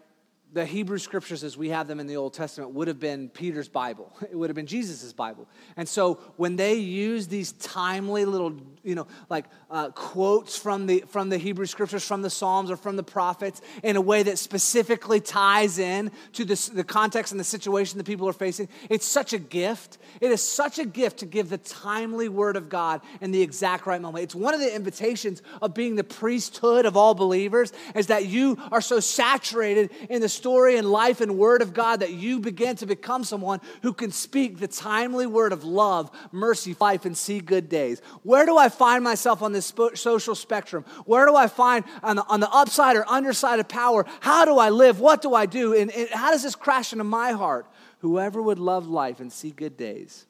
the 0.54 0.66
Hebrew 0.66 1.00
scriptures 1.00 1.44
as 1.44 1.58
we 1.58 1.70
have 1.70 1.88
them 1.88 2.00
in 2.00 2.06
the 2.06 2.16
Old 2.16 2.34
Testament 2.34 2.74
would 2.74 2.88
have 2.88 3.00
been 3.00 3.28
Peter's 3.30 3.68
Bible. 3.68 4.16
It 4.34 4.38
would 4.38 4.50
have 4.50 4.56
been 4.56 4.66
Jesus' 4.66 5.14
Bible. 5.14 5.48
And 5.78 5.88
so 5.88 6.16
when 6.38 6.56
they 6.56 6.76
use 6.76 7.28
these 7.28 7.52
timely 7.52 8.26
little, 8.26 8.56
you 8.84 8.96
know, 8.96 9.06
like 9.30 9.46
uh, 9.70 9.90
quotes 9.90 10.58
from 10.58 10.88
the, 10.88 11.04
from 11.08 11.30
the 11.30 11.38
Hebrew 11.38 11.68
scriptures, 11.68 12.04
from 12.06 12.24
the 12.24 12.32
Psalms 12.32 12.72
or 12.72 12.78
from 12.78 12.96
the 12.96 13.04
prophets 13.04 13.62
in 13.84 13.96
a 13.96 14.02
way 14.02 14.24
that 14.24 14.40
specifically 14.40 15.20
ties 15.20 15.78
in 15.78 16.12
to 16.34 16.46
this, 16.46 16.68
the 16.68 16.84
context 16.84 17.32
and 17.32 17.40
the 17.40 17.46
situation 17.46 18.00
that 18.00 18.06
people 18.06 18.28
are 18.28 18.34
facing, 18.34 18.70
it's 18.90 19.06
such 19.06 19.34
a 19.34 19.40
gift. 19.40 20.00
It 20.20 20.32
is 20.32 20.42
such 20.42 20.80
a 20.80 20.86
gift 20.86 21.20
to 21.20 21.28
give 21.28 21.50
the 21.50 21.60
timely 21.60 22.30
word 22.30 22.56
of 22.56 22.70
God 22.70 23.02
in 23.22 23.32
the 23.32 23.42
exact 23.42 23.86
right 23.86 24.02
moment. 24.02 24.24
It's 24.24 24.36
one 24.36 24.56
of 24.56 24.60
the 24.60 24.74
invitations 24.74 25.44
of 25.62 25.76
being 25.76 25.96
the 25.96 26.04
priesthood 26.04 26.86
of 26.86 26.98
all 26.98 27.14
believers 27.14 27.72
is 27.94 28.08
that 28.08 28.26
you 28.26 28.58
are 28.72 28.82
so 28.82 29.00
saturated 29.00 29.92
in 30.10 30.22
the 30.22 30.30
story 30.44 30.76
and 30.76 30.92
life 30.92 31.22
and 31.22 31.38
word 31.38 31.62
of 31.62 31.74
God 31.74 32.02
that 32.02 32.12
you 32.12 32.38
begin 32.38 32.76
to 32.76 32.86
become 32.86 33.24
someone 33.24 33.62
who 33.82 33.94
can 33.94 34.12
speak 34.12 34.60
the 34.60 34.68
timely 34.68 35.26
word 35.26 35.54
of 35.54 35.64
love, 35.64 36.12
mercy, 36.34 36.76
life, 36.82 37.06
and 37.06 37.18
see 37.18 37.40
good 37.40 37.70
days. 37.70 38.02
Where 38.24 38.46
do 38.46 38.58
I 38.58 38.68
find 38.68 39.06
myself 39.06 39.42
on 39.42 39.54
this 39.54 39.72
social 39.94 40.36
spectrum? 40.36 40.84
Where 41.06 41.26
do 41.26 41.34
I 41.34 41.48
find 41.48 41.86
on 42.04 42.18
the, 42.18 42.26
on 42.26 42.42
the 42.42 42.52
upside 42.52 42.98
or 42.98 43.10
underside 43.10 43.62
of 43.62 43.70
power? 43.70 44.06
How 44.20 44.44
do 44.44 44.58
I 44.58 44.70
live? 44.70 45.00
What 45.00 45.22
do 45.22 45.34
I 45.34 45.46
do? 45.46 45.74
And, 45.74 45.90
and 45.92 46.10
how 46.10 46.32
does 46.32 46.44
this 46.44 46.56
crash 46.56 46.92
into 46.92 47.06
my 47.06 47.32
heart? 47.32 47.66
Whoever 48.00 48.42
would 48.42 48.60
love 48.60 48.86
life 48.86 49.22
and 49.22 49.32
see 49.32 49.52
good 49.52 49.78
days 49.78 50.26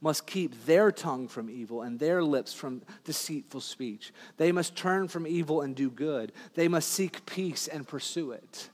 must 0.00 0.28
keep 0.28 0.64
their 0.64 0.92
tongue 0.92 1.26
from 1.26 1.50
evil 1.50 1.82
and 1.82 1.98
their 1.98 2.22
lips 2.22 2.54
from 2.54 2.82
deceitful 3.02 3.62
speech. 3.62 4.12
They 4.36 4.52
must 4.52 4.76
turn 4.76 5.08
from 5.08 5.26
evil 5.26 5.60
and 5.62 5.74
do 5.74 5.90
good. 5.90 6.30
They 6.54 6.68
must 6.68 6.88
seek 6.88 7.26
peace 7.26 7.66
and 7.66 7.86
pursue 7.86 8.30
it. 8.30 8.70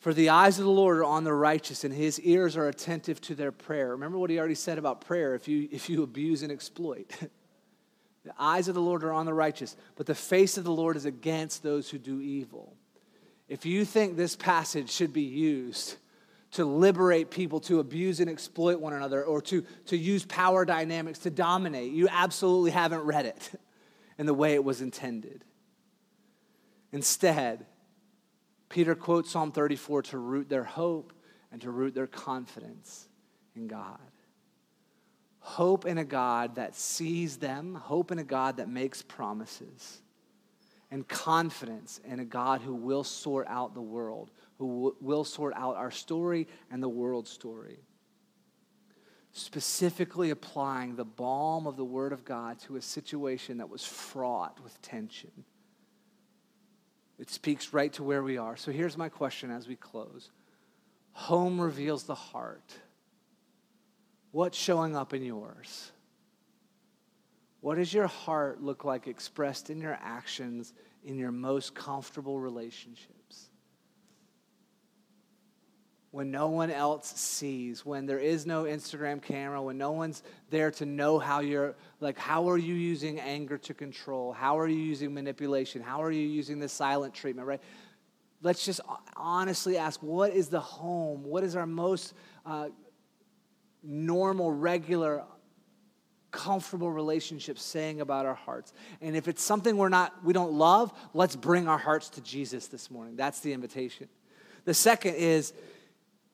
For 0.00 0.14
the 0.14 0.30
eyes 0.30 0.58
of 0.58 0.64
the 0.64 0.70
Lord 0.70 0.98
are 0.98 1.04
on 1.04 1.24
the 1.24 1.34
righteous, 1.34 1.84
and 1.84 1.92
his 1.92 2.18
ears 2.20 2.56
are 2.56 2.68
attentive 2.68 3.20
to 3.22 3.34
their 3.34 3.52
prayer. 3.52 3.90
Remember 3.90 4.18
what 4.18 4.30
he 4.30 4.38
already 4.38 4.54
said 4.54 4.78
about 4.78 5.02
prayer 5.02 5.34
if 5.34 5.46
you, 5.46 5.68
if 5.70 5.90
you 5.90 6.02
abuse 6.02 6.42
and 6.42 6.50
exploit. 6.50 7.10
the 8.24 8.32
eyes 8.38 8.66
of 8.66 8.74
the 8.74 8.80
Lord 8.80 9.04
are 9.04 9.12
on 9.12 9.26
the 9.26 9.34
righteous, 9.34 9.76
but 9.96 10.06
the 10.06 10.14
face 10.14 10.56
of 10.56 10.64
the 10.64 10.72
Lord 10.72 10.96
is 10.96 11.04
against 11.04 11.62
those 11.62 11.90
who 11.90 11.98
do 11.98 12.22
evil. 12.22 12.74
If 13.46 13.66
you 13.66 13.84
think 13.84 14.16
this 14.16 14.36
passage 14.36 14.90
should 14.90 15.12
be 15.12 15.22
used 15.22 15.96
to 16.52 16.64
liberate 16.64 17.30
people 17.30 17.60
to 17.60 17.78
abuse 17.78 18.20
and 18.20 18.30
exploit 18.30 18.80
one 18.80 18.94
another 18.94 19.22
or 19.22 19.42
to, 19.42 19.64
to 19.86 19.98
use 19.98 20.24
power 20.24 20.64
dynamics 20.64 21.18
to 21.20 21.30
dominate, 21.30 21.92
you 21.92 22.08
absolutely 22.10 22.70
haven't 22.70 23.02
read 23.02 23.26
it 23.26 23.50
in 24.18 24.24
the 24.24 24.34
way 24.34 24.54
it 24.54 24.64
was 24.64 24.80
intended. 24.80 25.44
Instead, 26.90 27.66
Peter 28.70 28.94
quotes 28.94 29.32
Psalm 29.32 29.50
34 29.52 30.02
to 30.02 30.18
root 30.18 30.48
their 30.48 30.64
hope 30.64 31.12
and 31.52 31.60
to 31.60 31.70
root 31.70 31.92
their 31.92 32.06
confidence 32.06 33.08
in 33.54 33.66
God. 33.66 33.98
Hope 35.40 35.86
in 35.86 35.98
a 35.98 36.04
God 36.04 36.54
that 36.54 36.76
sees 36.76 37.38
them, 37.38 37.74
hope 37.74 38.12
in 38.12 38.20
a 38.20 38.24
God 38.24 38.58
that 38.58 38.68
makes 38.68 39.02
promises, 39.02 40.00
and 40.90 41.06
confidence 41.08 42.00
in 42.04 42.20
a 42.20 42.24
God 42.24 42.60
who 42.60 42.74
will 42.74 43.04
sort 43.04 43.48
out 43.48 43.74
the 43.74 43.82
world, 43.82 44.30
who 44.58 44.94
will 45.00 45.24
sort 45.24 45.52
out 45.56 45.76
our 45.76 45.90
story 45.90 46.46
and 46.70 46.80
the 46.80 46.88
world's 46.88 47.30
story. 47.30 47.80
Specifically 49.32 50.30
applying 50.30 50.94
the 50.94 51.04
balm 51.04 51.66
of 51.66 51.76
the 51.76 51.84
Word 51.84 52.12
of 52.12 52.24
God 52.24 52.60
to 52.60 52.76
a 52.76 52.82
situation 52.82 53.58
that 53.58 53.68
was 53.68 53.84
fraught 53.84 54.60
with 54.62 54.80
tension 54.80 55.44
it 57.20 57.28
speaks 57.28 57.74
right 57.74 57.92
to 57.92 58.02
where 58.02 58.22
we 58.22 58.38
are. 58.38 58.56
So 58.56 58.72
here's 58.72 58.96
my 58.96 59.10
question 59.10 59.50
as 59.50 59.68
we 59.68 59.76
close 59.76 60.30
Home 61.12 61.60
reveals 61.60 62.04
the 62.04 62.14
heart. 62.14 62.72
What's 64.32 64.56
showing 64.56 64.96
up 64.96 65.12
in 65.12 65.22
yours? 65.22 65.92
What 67.60 67.74
does 67.74 67.92
your 67.92 68.06
heart 68.06 68.62
look 68.62 68.84
like 68.84 69.06
expressed 69.06 69.68
in 69.68 69.80
your 69.80 69.98
actions 70.00 70.72
in 71.04 71.18
your 71.18 71.32
most 71.32 71.74
comfortable 71.74 72.40
relationships? 72.40 73.19
When 76.12 76.32
no 76.32 76.48
one 76.48 76.70
else 76.70 77.06
sees, 77.06 77.86
when 77.86 78.04
there 78.04 78.18
is 78.18 78.44
no 78.44 78.64
Instagram 78.64 79.22
camera, 79.22 79.62
when 79.62 79.78
no 79.78 79.92
one's 79.92 80.24
there 80.50 80.70
to 80.72 80.84
know 80.84 81.20
how 81.20 81.38
you're, 81.38 81.76
like, 82.00 82.18
how 82.18 82.50
are 82.50 82.58
you 82.58 82.74
using 82.74 83.20
anger 83.20 83.56
to 83.56 83.74
control? 83.74 84.32
How 84.32 84.58
are 84.58 84.66
you 84.66 84.78
using 84.78 85.14
manipulation? 85.14 85.82
How 85.82 86.02
are 86.02 86.10
you 86.10 86.26
using 86.26 86.58
the 86.58 86.68
silent 86.68 87.14
treatment, 87.14 87.46
right? 87.46 87.60
Let's 88.42 88.64
just 88.64 88.80
honestly 89.16 89.76
ask 89.76 90.02
what 90.02 90.32
is 90.32 90.48
the 90.48 90.60
home? 90.60 91.22
What 91.22 91.44
is 91.44 91.54
our 91.54 91.66
most 91.66 92.14
uh, 92.44 92.70
normal, 93.84 94.50
regular, 94.50 95.22
comfortable 96.32 96.90
relationship 96.90 97.56
saying 97.56 98.00
about 98.00 98.26
our 98.26 98.34
hearts? 98.34 98.72
And 99.00 99.14
if 99.14 99.28
it's 99.28 99.44
something 99.44 99.76
we're 99.76 99.90
not, 99.90 100.24
we 100.24 100.32
don't 100.32 100.54
love, 100.54 100.92
let's 101.14 101.36
bring 101.36 101.68
our 101.68 101.78
hearts 101.78 102.08
to 102.10 102.20
Jesus 102.20 102.66
this 102.66 102.90
morning. 102.90 103.14
That's 103.14 103.38
the 103.40 103.52
invitation. 103.52 104.08
The 104.64 104.74
second 104.74 105.14
is, 105.14 105.52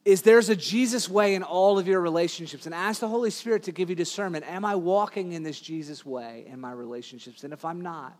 is 0.07 0.23
there's 0.23 0.49
a 0.49 0.57
Jesus 0.57 1.09
way 1.09 1.35
in 1.35 1.43
all 1.43 1.81
of 1.81 1.89
your 1.89 2.01
relationships. 2.01 2.65
And 2.65 2.75
ask 2.75 3.01
the 3.01 3.09
Holy 3.09 3.31
Spirit 3.31 3.65
to 3.65 3.73
give 3.73 3.91
you 3.91 3.97
discernment. 3.97 4.45
Am 4.49 4.65
I 4.65 4.77
walking 4.77 5.33
in 5.33 5.43
this 5.43 5.61
Jesus 5.61 6.07
way 6.07 6.45
in 6.47 6.61
my 6.61 6.71
relationships? 6.71 7.43
And 7.43 7.53
if 7.53 7.65
I'm 7.65 7.81
not, 7.81 8.17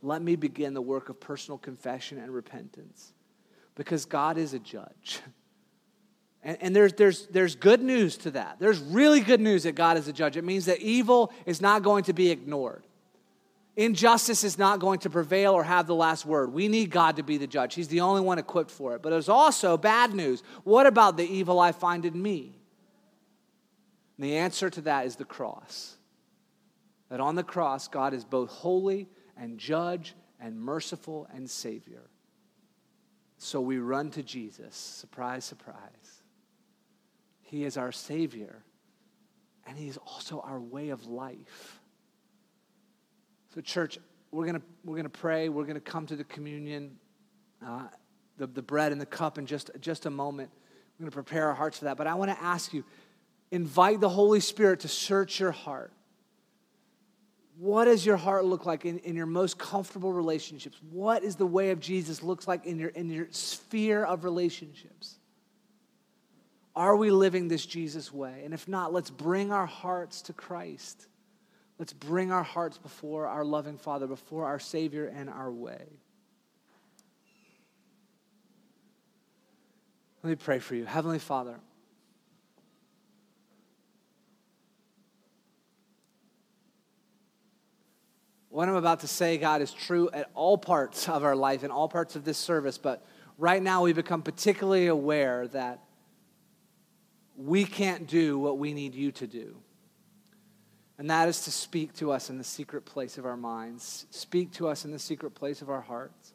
let 0.00 0.22
me 0.22 0.34
begin 0.34 0.72
the 0.72 0.80
work 0.80 1.10
of 1.10 1.20
personal 1.20 1.58
confession 1.58 2.16
and 2.16 2.32
repentance. 2.32 3.12
Because 3.74 4.06
God 4.06 4.38
is 4.38 4.54
a 4.54 4.58
judge. 4.58 5.20
And, 6.42 6.58
and, 6.60 6.76
there's, 6.76 6.92
there's, 6.92 7.26
there's 7.26 7.56
good 7.56 7.82
news 7.82 8.18
to 8.18 8.30
that. 8.32 8.58
There's 8.60 8.78
really 8.78 9.18
good 9.18 9.40
news 9.40 9.64
that 9.64 9.74
God 9.74 9.96
is 9.96 10.06
a 10.06 10.12
judge. 10.12 10.36
It 10.36 10.44
means 10.44 10.66
that 10.66 10.78
evil 10.78 11.32
is 11.44 11.60
not 11.60 11.82
going 11.82 12.04
to 12.04 12.12
be 12.12 12.30
ignored. 12.30 12.86
Injustice 13.76 14.42
is 14.42 14.56
not 14.56 14.80
going 14.80 15.00
to 15.00 15.10
prevail 15.10 15.52
or 15.52 15.62
have 15.62 15.86
the 15.86 15.94
last 15.94 16.24
word. 16.24 16.52
We 16.52 16.66
need 16.66 16.90
God 16.90 17.16
to 17.16 17.22
be 17.22 17.36
the 17.36 17.46
judge. 17.46 17.74
He's 17.74 17.88
the 17.88 18.00
only 18.00 18.22
one 18.22 18.38
equipped 18.38 18.70
for 18.70 18.94
it. 18.94 19.02
But 19.02 19.10
there's 19.10 19.28
also 19.28 19.76
bad 19.76 20.14
news. 20.14 20.42
What 20.64 20.86
about 20.86 21.18
the 21.18 21.26
evil 21.30 21.60
I 21.60 21.72
find 21.72 22.06
in 22.06 22.20
me? 22.20 22.58
And 24.16 24.24
the 24.24 24.38
answer 24.38 24.70
to 24.70 24.80
that 24.82 25.04
is 25.04 25.16
the 25.16 25.26
cross. 25.26 25.98
That 27.10 27.20
on 27.20 27.34
the 27.34 27.44
cross, 27.44 27.86
God 27.86 28.14
is 28.14 28.24
both 28.24 28.48
holy 28.48 29.08
and 29.36 29.58
judge 29.58 30.14
and 30.40 30.58
merciful 30.58 31.28
and 31.34 31.48
Savior. 31.48 32.08
So 33.36 33.60
we 33.60 33.78
run 33.78 34.10
to 34.12 34.22
Jesus. 34.22 34.74
Surprise, 34.74 35.44
surprise. 35.44 36.22
He 37.42 37.64
is 37.64 37.76
our 37.76 37.92
Savior, 37.92 38.64
and 39.66 39.76
He 39.78 39.88
is 39.88 39.98
also 39.98 40.40
our 40.40 40.58
way 40.58 40.88
of 40.88 41.06
life. 41.06 41.75
So, 43.56 43.62
church, 43.62 43.98
we're 44.32 44.44
going 44.44 44.60
to 44.60 44.66
we're 44.84 44.96
gonna 44.96 45.08
pray. 45.08 45.48
We're 45.48 45.64
going 45.64 45.76
to 45.76 45.80
come 45.80 46.04
to 46.08 46.14
the 46.14 46.24
communion, 46.24 46.98
uh, 47.66 47.84
the, 48.36 48.46
the 48.46 48.60
bread 48.60 48.92
and 48.92 49.00
the 49.00 49.06
cup 49.06 49.38
in 49.38 49.46
just, 49.46 49.70
just 49.80 50.04
a 50.04 50.10
moment. 50.10 50.50
We're 50.98 51.04
going 51.04 51.10
to 51.10 51.14
prepare 51.14 51.48
our 51.48 51.54
hearts 51.54 51.78
for 51.78 51.86
that. 51.86 51.96
But 51.96 52.06
I 52.06 52.16
want 52.16 52.30
to 52.30 52.42
ask 52.42 52.74
you 52.74 52.84
invite 53.50 54.00
the 54.00 54.10
Holy 54.10 54.40
Spirit 54.40 54.80
to 54.80 54.88
search 54.88 55.40
your 55.40 55.52
heart. 55.52 55.90
What 57.56 57.86
does 57.86 58.04
your 58.04 58.18
heart 58.18 58.44
look 58.44 58.66
like 58.66 58.84
in, 58.84 58.98
in 58.98 59.16
your 59.16 59.24
most 59.24 59.56
comfortable 59.56 60.12
relationships? 60.12 60.76
What 60.90 61.24
is 61.24 61.36
the 61.36 61.46
way 61.46 61.70
of 61.70 61.80
Jesus 61.80 62.22
looks 62.22 62.46
like 62.46 62.66
in 62.66 62.78
your, 62.78 62.90
in 62.90 63.08
your 63.08 63.28
sphere 63.30 64.04
of 64.04 64.24
relationships? 64.24 65.14
Are 66.74 66.94
we 66.94 67.10
living 67.10 67.48
this 67.48 67.64
Jesus 67.64 68.12
way? 68.12 68.42
And 68.44 68.52
if 68.52 68.68
not, 68.68 68.92
let's 68.92 69.08
bring 69.08 69.50
our 69.50 69.64
hearts 69.64 70.20
to 70.22 70.34
Christ. 70.34 71.06
Let's 71.78 71.92
bring 71.92 72.32
our 72.32 72.42
hearts 72.42 72.78
before 72.78 73.26
our 73.26 73.44
loving 73.44 73.76
Father, 73.76 74.06
before 74.06 74.46
our 74.46 74.58
Savior 74.58 75.06
and 75.06 75.28
our 75.28 75.52
way. 75.52 75.84
Let 80.22 80.30
me 80.30 80.36
pray 80.36 80.58
for 80.58 80.74
you. 80.74 80.86
Heavenly 80.86 81.18
Father, 81.18 81.60
What 88.56 88.70
I'm 88.70 88.76
about 88.76 89.00
to 89.00 89.06
say, 89.06 89.36
God, 89.36 89.60
is 89.60 89.70
true 89.70 90.08
at 90.14 90.30
all 90.32 90.56
parts 90.56 91.10
of 91.10 91.24
our 91.24 91.36
life 91.36 91.62
and 91.62 91.70
all 91.70 91.90
parts 91.90 92.16
of 92.16 92.24
this 92.24 92.38
service, 92.38 92.78
but 92.78 93.04
right 93.36 93.62
now 93.62 93.82
we 93.82 93.92
become 93.92 94.22
particularly 94.22 94.86
aware 94.86 95.46
that 95.48 95.80
we 97.36 97.66
can't 97.66 98.06
do 98.06 98.38
what 98.38 98.56
we 98.56 98.72
need 98.72 98.94
you 98.94 99.12
to 99.12 99.26
do. 99.26 99.56
And 100.98 101.10
that 101.10 101.28
is 101.28 101.42
to 101.42 101.50
speak 101.50 101.94
to 101.96 102.10
us 102.10 102.30
in 102.30 102.38
the 102.38 102.44
secret 102.44 102.84
place 102.84 103.18
of 103.18 103.26
our 103.26 103.36
minds, 103.36 104.06
speak 104.10 104.52
to 104.52 104.68
us 104.68 104.84
in 104.84 104.92
the 104.92 104.98
secret 104.98 105.34
place 105.34 105.60
of 105.60 105.68
our 105.68 105.82
hearts, 105.82 106.32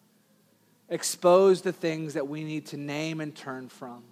expose 0.89 1.62
the 1.62 1.72
things 1.72 2.14
that 2.14 2.28
we 2.28 2.43
need 2.43 2.68
to 2.68 2.78
name 2.78 3.22
and 3.22 3.36
turn 3.36 3.70
from. 3.70 4.03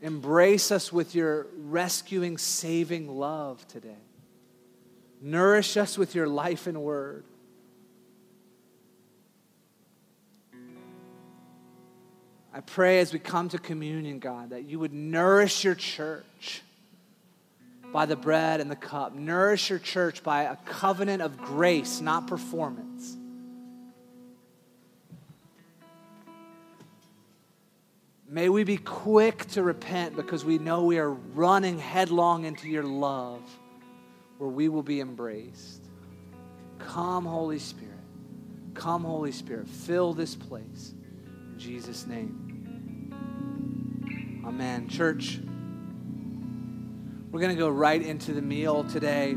Embrace 0.00 0.70
us 0.70 0.92
with 0.92 1.14
your 1.14 1.46
rescuing, 1.56 2.38
saving 2.38 3.08
love 3.08 3.66
today. 3.68 3.96
Nourish 5.20 5.76
us 5.76 5.96
with 5.96 6.14
your 6.14 6.26
life 6.26 6.66
and 6.66 6.82
word. 6.82 7.24
I 12.52 12.60
pray 12.60 13.00
as 13.00 13.12
we 13.12 13.18
come 13.18 13.48
to 13.48 13.58
communion, 13.58 14.18
God, 14.18 14.50
that 14.50 14.64
you 14.64 14.78
would 14.78 14.92
nourish 14.92 15.64
your 15.64 15.74
church 15.74 16.62
by 17.94 18.04
the 18.06 18.16
bread 18.16 18.60
and 18.60 18.68
the 18.68 18.76
cup. 18.76 19.14
Nourish 19.14 19.70
your 19.70 19.78
church 19.78 20.24
by 20.24 20.42
a 20.42 20.56
covenant 20.66 21.22
of 21.22 21.38
grace, 21.38 22.00
not 22.00 22.26
performance. 22.26 23.16
May 28.28 28.48
we 28.48 28.64
be 28.64 28.78
quick 28.78 29.46
to 29.50 29.62
repent 29.62 30.16
because 30.16 30.44
we 30.44 30.58
know 30.58 30.82
we 30.82 30.98
are 30.98 31.12
running 31.12 31.78
headlong 31.78 32.46
into 32.46 32.68
your 32.68 32.82
love 32.82 33.40
where 34.38 34.50
we 34.50 34.68
will 34.68 34.82
be 34.82 34.98
embraced. 35.00 35.86
Come, 36.80 37.24
Holy 37.24 37.60
Spirit. 37.60 37.94
Come, 38.74 39.04
Holy 39.04 39.30
Spirit. 39.30 39.68
Fill 39.68 40.14
this 40.14 40.34
place. 40.34 40.94
In 41.52 41.54
Jesus' 41.60 42.08
name. 42.08 43.12
Amen. 44.44 44.88
Church, 44.88 45.38
we're 47.34 47.40
going 47.40 47.52
to 47.52 47.58
go 47.58 47.68
right 47.68 48.00
into 48.00 48.32
the 48.32 48.40
meal 48.40 48.84
today. 48.84 49.36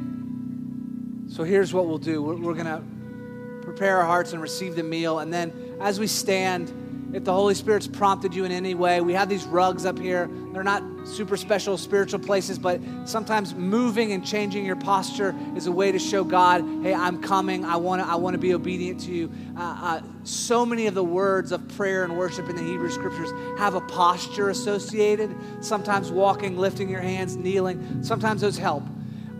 So 1.30 1.44
here's 1.44 1.74
what 1.74 1.88
we'll 1.88 1.98
do 1.98 2.22
we're, 2.22 2.36
we're 2.36 2.54
going 2.54 2.68
to 2.68 3.64
prepare 3.64 3.98
our 3.98 4.06
hearts 4.06 4.34
and 4.34 4.42
receive 4.42 4.76
the 4.76 4.84
meal. 4.84 5.18
And 5.18 5.34
then 5.34 5.76
as 5.82 6.00
we 6.00 6.06
stand, 6.06 6.72
if 7.14 7.24
the 7.24 7.32
Holy 7.32 7.56
Spirit's 7.56 7.88
prompted 7.88 8.34
you 8.34 8.44
in 8.44 8.52
any 8.52 8.76
way, 8.76 9.00
we 9.00 9.14
have 9.14 9.30
these 9.30 9.46
rugs 9.46 9.86
up 9.86 9.98
here. 9.98 10.30
They're 10.52 10.64
not 10.64 10.84
super 11.08 11.38
special 11.38 11.78
spiritual 11.78 12.20
places, 12.20 12.60
but 12.60 12.82
sometimes 13.06 13.56
moving 13.56 14.12
and 14.12 14.26
changing 14.26 14.66
your 14.66 14.76
posture 14.76 15.34
is 15.56 15.68
a 15.68 15.72
way 15.72 15.92
to 15.92 16.00
show 16.00 16.26
God, 16.26 16.62
hey, 16.84 16.94
I'm 16.94 17.22
coming. 17.22 17.64
I 17.64 17.78
want 17.78 18.02
to 18.02 18.08
I 18.08 18.16
wanna 18.16 18.38
be 18.38 18.54
obedient 18.54 19.00
to 19.02 19.12
you. 19.12 19.32
Uh, 19.56 19.78
uh, 19.82 20.02
so 20.24 20.66
many 20.66 20.88
of 20.88 20.96
the 20.96 21.04
words 21.04 21.54
of 21.54 21.66
prayer 21.70 22.04
and 22.04 22.18
worship 22.18 22.50
in 22.50 22.56
the 22.58 22.64
Hebrew 22.64 22.92
scriptures 22.92 23.32
have 23.58 23.76
a 23.76 23.82
posture 23.82 24.50
associated. 24.50 25.36
Sometimes 25.62 26.12
walking, 26.12 26.58
lifting 26.58 26.90
your 26.90 27.02
hands, 27.02 27.38
kneeling. 27.38 28.04
Sometimes 28.04 28.42
those 28.42 28.58
help 28.58 28.84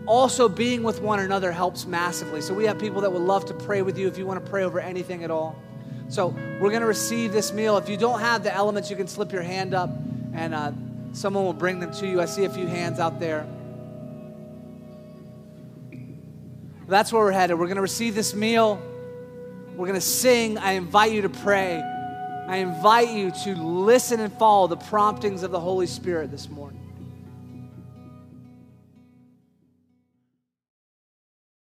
also 0.06 0.48
being 0.48 0.82
with 0.82 1.02
one 1.02 1.20
another 1.20 1.52
helps 1.52 1.84
massively. 1.84 2.40
So 2.40 2.54
we 2.54 2.64
have 2.64 2.78
people 2.78 3.02
that 3.02 3.12
would 3.12 3.20
love 3.20 3.44
to 3.44 3.54
pray 3.54 3.82
with 3.82 3.98
you 3.98 4.08
if 4.08 4.16
you 4.16 4.26
want 4.26 4.42
to 4.42 4.50
pray 4.50 4.64
over 4.64 4.80
anything 4.80 5.22
at 5.22 5.30
all. 5.30 5.62
So 6.08 6.28
we're 6.60 6.70
going 6.70 6.80
to 6.80 6.86
receive 6.86 7.32
this 7.32 7.52
meal. 7.52 7.76
If 7.76 7.88
you 7.88 7.96
don't 7.96 8.20
have 8.20 8.42
the 8.42 8.52
elements, 8.52 8.88
you 8.90 8.96
can 8.96 9.06
slip 9.06 9.30
your 9.30 9.42
hand 9.42 9.74
up 9.74 9.90
and 10.32 10.54
uh, 10.54 10.72
someone 11.12 11.44
will 11.44 11.52
bring 11.52 11.80
them 11.80 11.92
to 11.94 12.06
you. 12.06 12.20
I 12.20 12.24
see 12.24 12.44
a 12.44 12.50
few 12.50 12.66
hands 12.66 12.98
out 12.98 13.20
there. 13.20 13.46
That's 16.86 17.12
where 17.12 17.22
we're 17.22 17.32
headed. 17.32 17.58
We're 17.58 17.66
going 17.66 17.76
to 17.76 17.82
receive 17.82 18.14
this 18.14 18.34
meal. 18.34 18.80
We're 19.76 19.86
going 19.86 20.00
to 20.00 20.00
sing. 20.00 20.56
I 20.56 20.72
invite 20.72 21.12
you 21.12 21.22
to 21.22 21.28
pray. 21.28 21.82
I 22.48 22.56
invite 22.56 23.10
you 23.10 23.30
to 23.44 23.54
listen 23.54 24.20
and 24.20 24.32
follow 24.32 24.66
the 24.66 24.78
promptings 24.78 25.42
of 25.42 25.50
the 25.50 25.60
Holy 25.60 25.86
Spirit 25.86 26.30
this 26.30 26.48
morning. 26.48 26.77